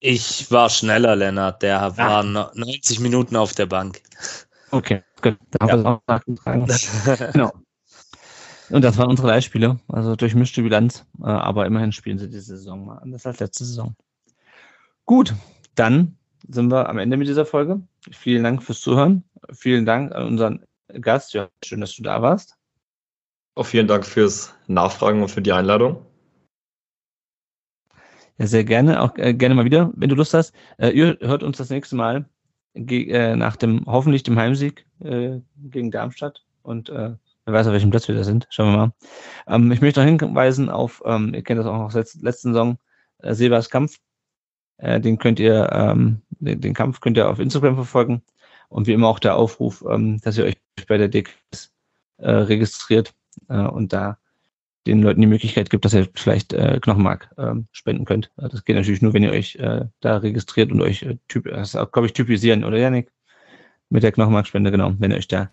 [0.00, 1.62] Ich war schneller, Lennart.
[1.62, 1.96] Der ah.
[1.96, 4.00] war 90 Minuten auf der Bank.
[4.70, 5.36] Okay, gut.
[5.50, 5.72] Da ja.
[5.72, 6.66] haben wir es auch nachgetragen.
[7.32, 7.52] genau.
[8.70, 12.86] Und das waren unsere Leihspiele, also durchmischte Bilanz, äh, aber immerhin spielen sie diese Saison
[12.86, 13.96] mal anders als letzte Saison.
[15.06, 15.34] Gut,
[15.74, 16.16] dann
[16.48, 17.82] sind wir am Ende mit dieser Folge.
[18.12, 19.24] Vielen Dank fürs Zuhören.
[19.52, 20.64] Vielen Dank an unseren
[21.00, 21.34] Gast.
[21.34, 22.56] Ja, schön, dass du da warst.
[23.56, 26.06] Auch vielen Dank fürs Nachfragen und für die Einladung.
[28.38, 30.54] Ja, sehr gerne, auch äh, gerne mal wieder, wenn du Lust hast.
[30.78, 32.24] Äh, ihr hört uns das nächste Mal
[32.74, 37.16] äh, nach dem hoffentlich dem Heimsieg äh, gegen Darmstadt und äh,
[37.50, 38.46] Wer weiß, auf welchem Platz wir da sind.
[38.50, 38.92] Schauen wir mal.
[39.48, 42.52] Ähm, ich möchte noch hinweisen auf, ähm, ihr kennt das auch noch aus der letzten
[42.52, 42.78] Saison,
[43.18, 43.96] äh, Silbers Kampf.
[44.76, 48.22] Äh, den könnt ihr, ähm, den, den, Kampf könnt ihr auf Instagram verfolgen.
[48.68, 50.56] Und wie immer auch der Aufruf, ähm, dass ihr euch
[50.86, 51.72] bei der DKS
[52.18, 53.14] äh, registriert
[53.48, 54.18] äh, und da
[54.86, 58.30] den Leuten die Möglichkeit gibt, dass ihr vielleicht äh, Knochenmark ähm, spenden könnt.
[58.36, 62.06] Äh, das geht natürlich nur, wenn ihr euch da registriert und euch typ, das glaube
[62.06, 63.10] ich, typisieren, oder Janik?
[63.88, 65.50] Mit der Knochenmarkspende, genau, wenn ihr euch da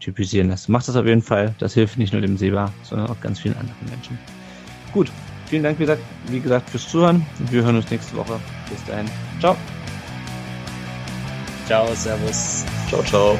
[0.00, 0.68] typisieren lässt.
[0.68, 1.54] Macht das auf jeden Fall.
[1.58, 4.18] Das hilft nicht nur dem Seba, sondern auch ganz vielen anderen Menschen.
[4.92, 5.10] Gut,
[5.46, 7.24] vielen Dank, wie gesagt, wie gesagt fürs Zuhören.
[7.50, 8.40] Wir hören uns nächste Woche.
[8.70, 9.06] Bis dahin.
[9.40, 9.56] Ciao.
[11.66, 12.64] Ciao, Servus.
[12.88, 13.38] Ciao, ciao.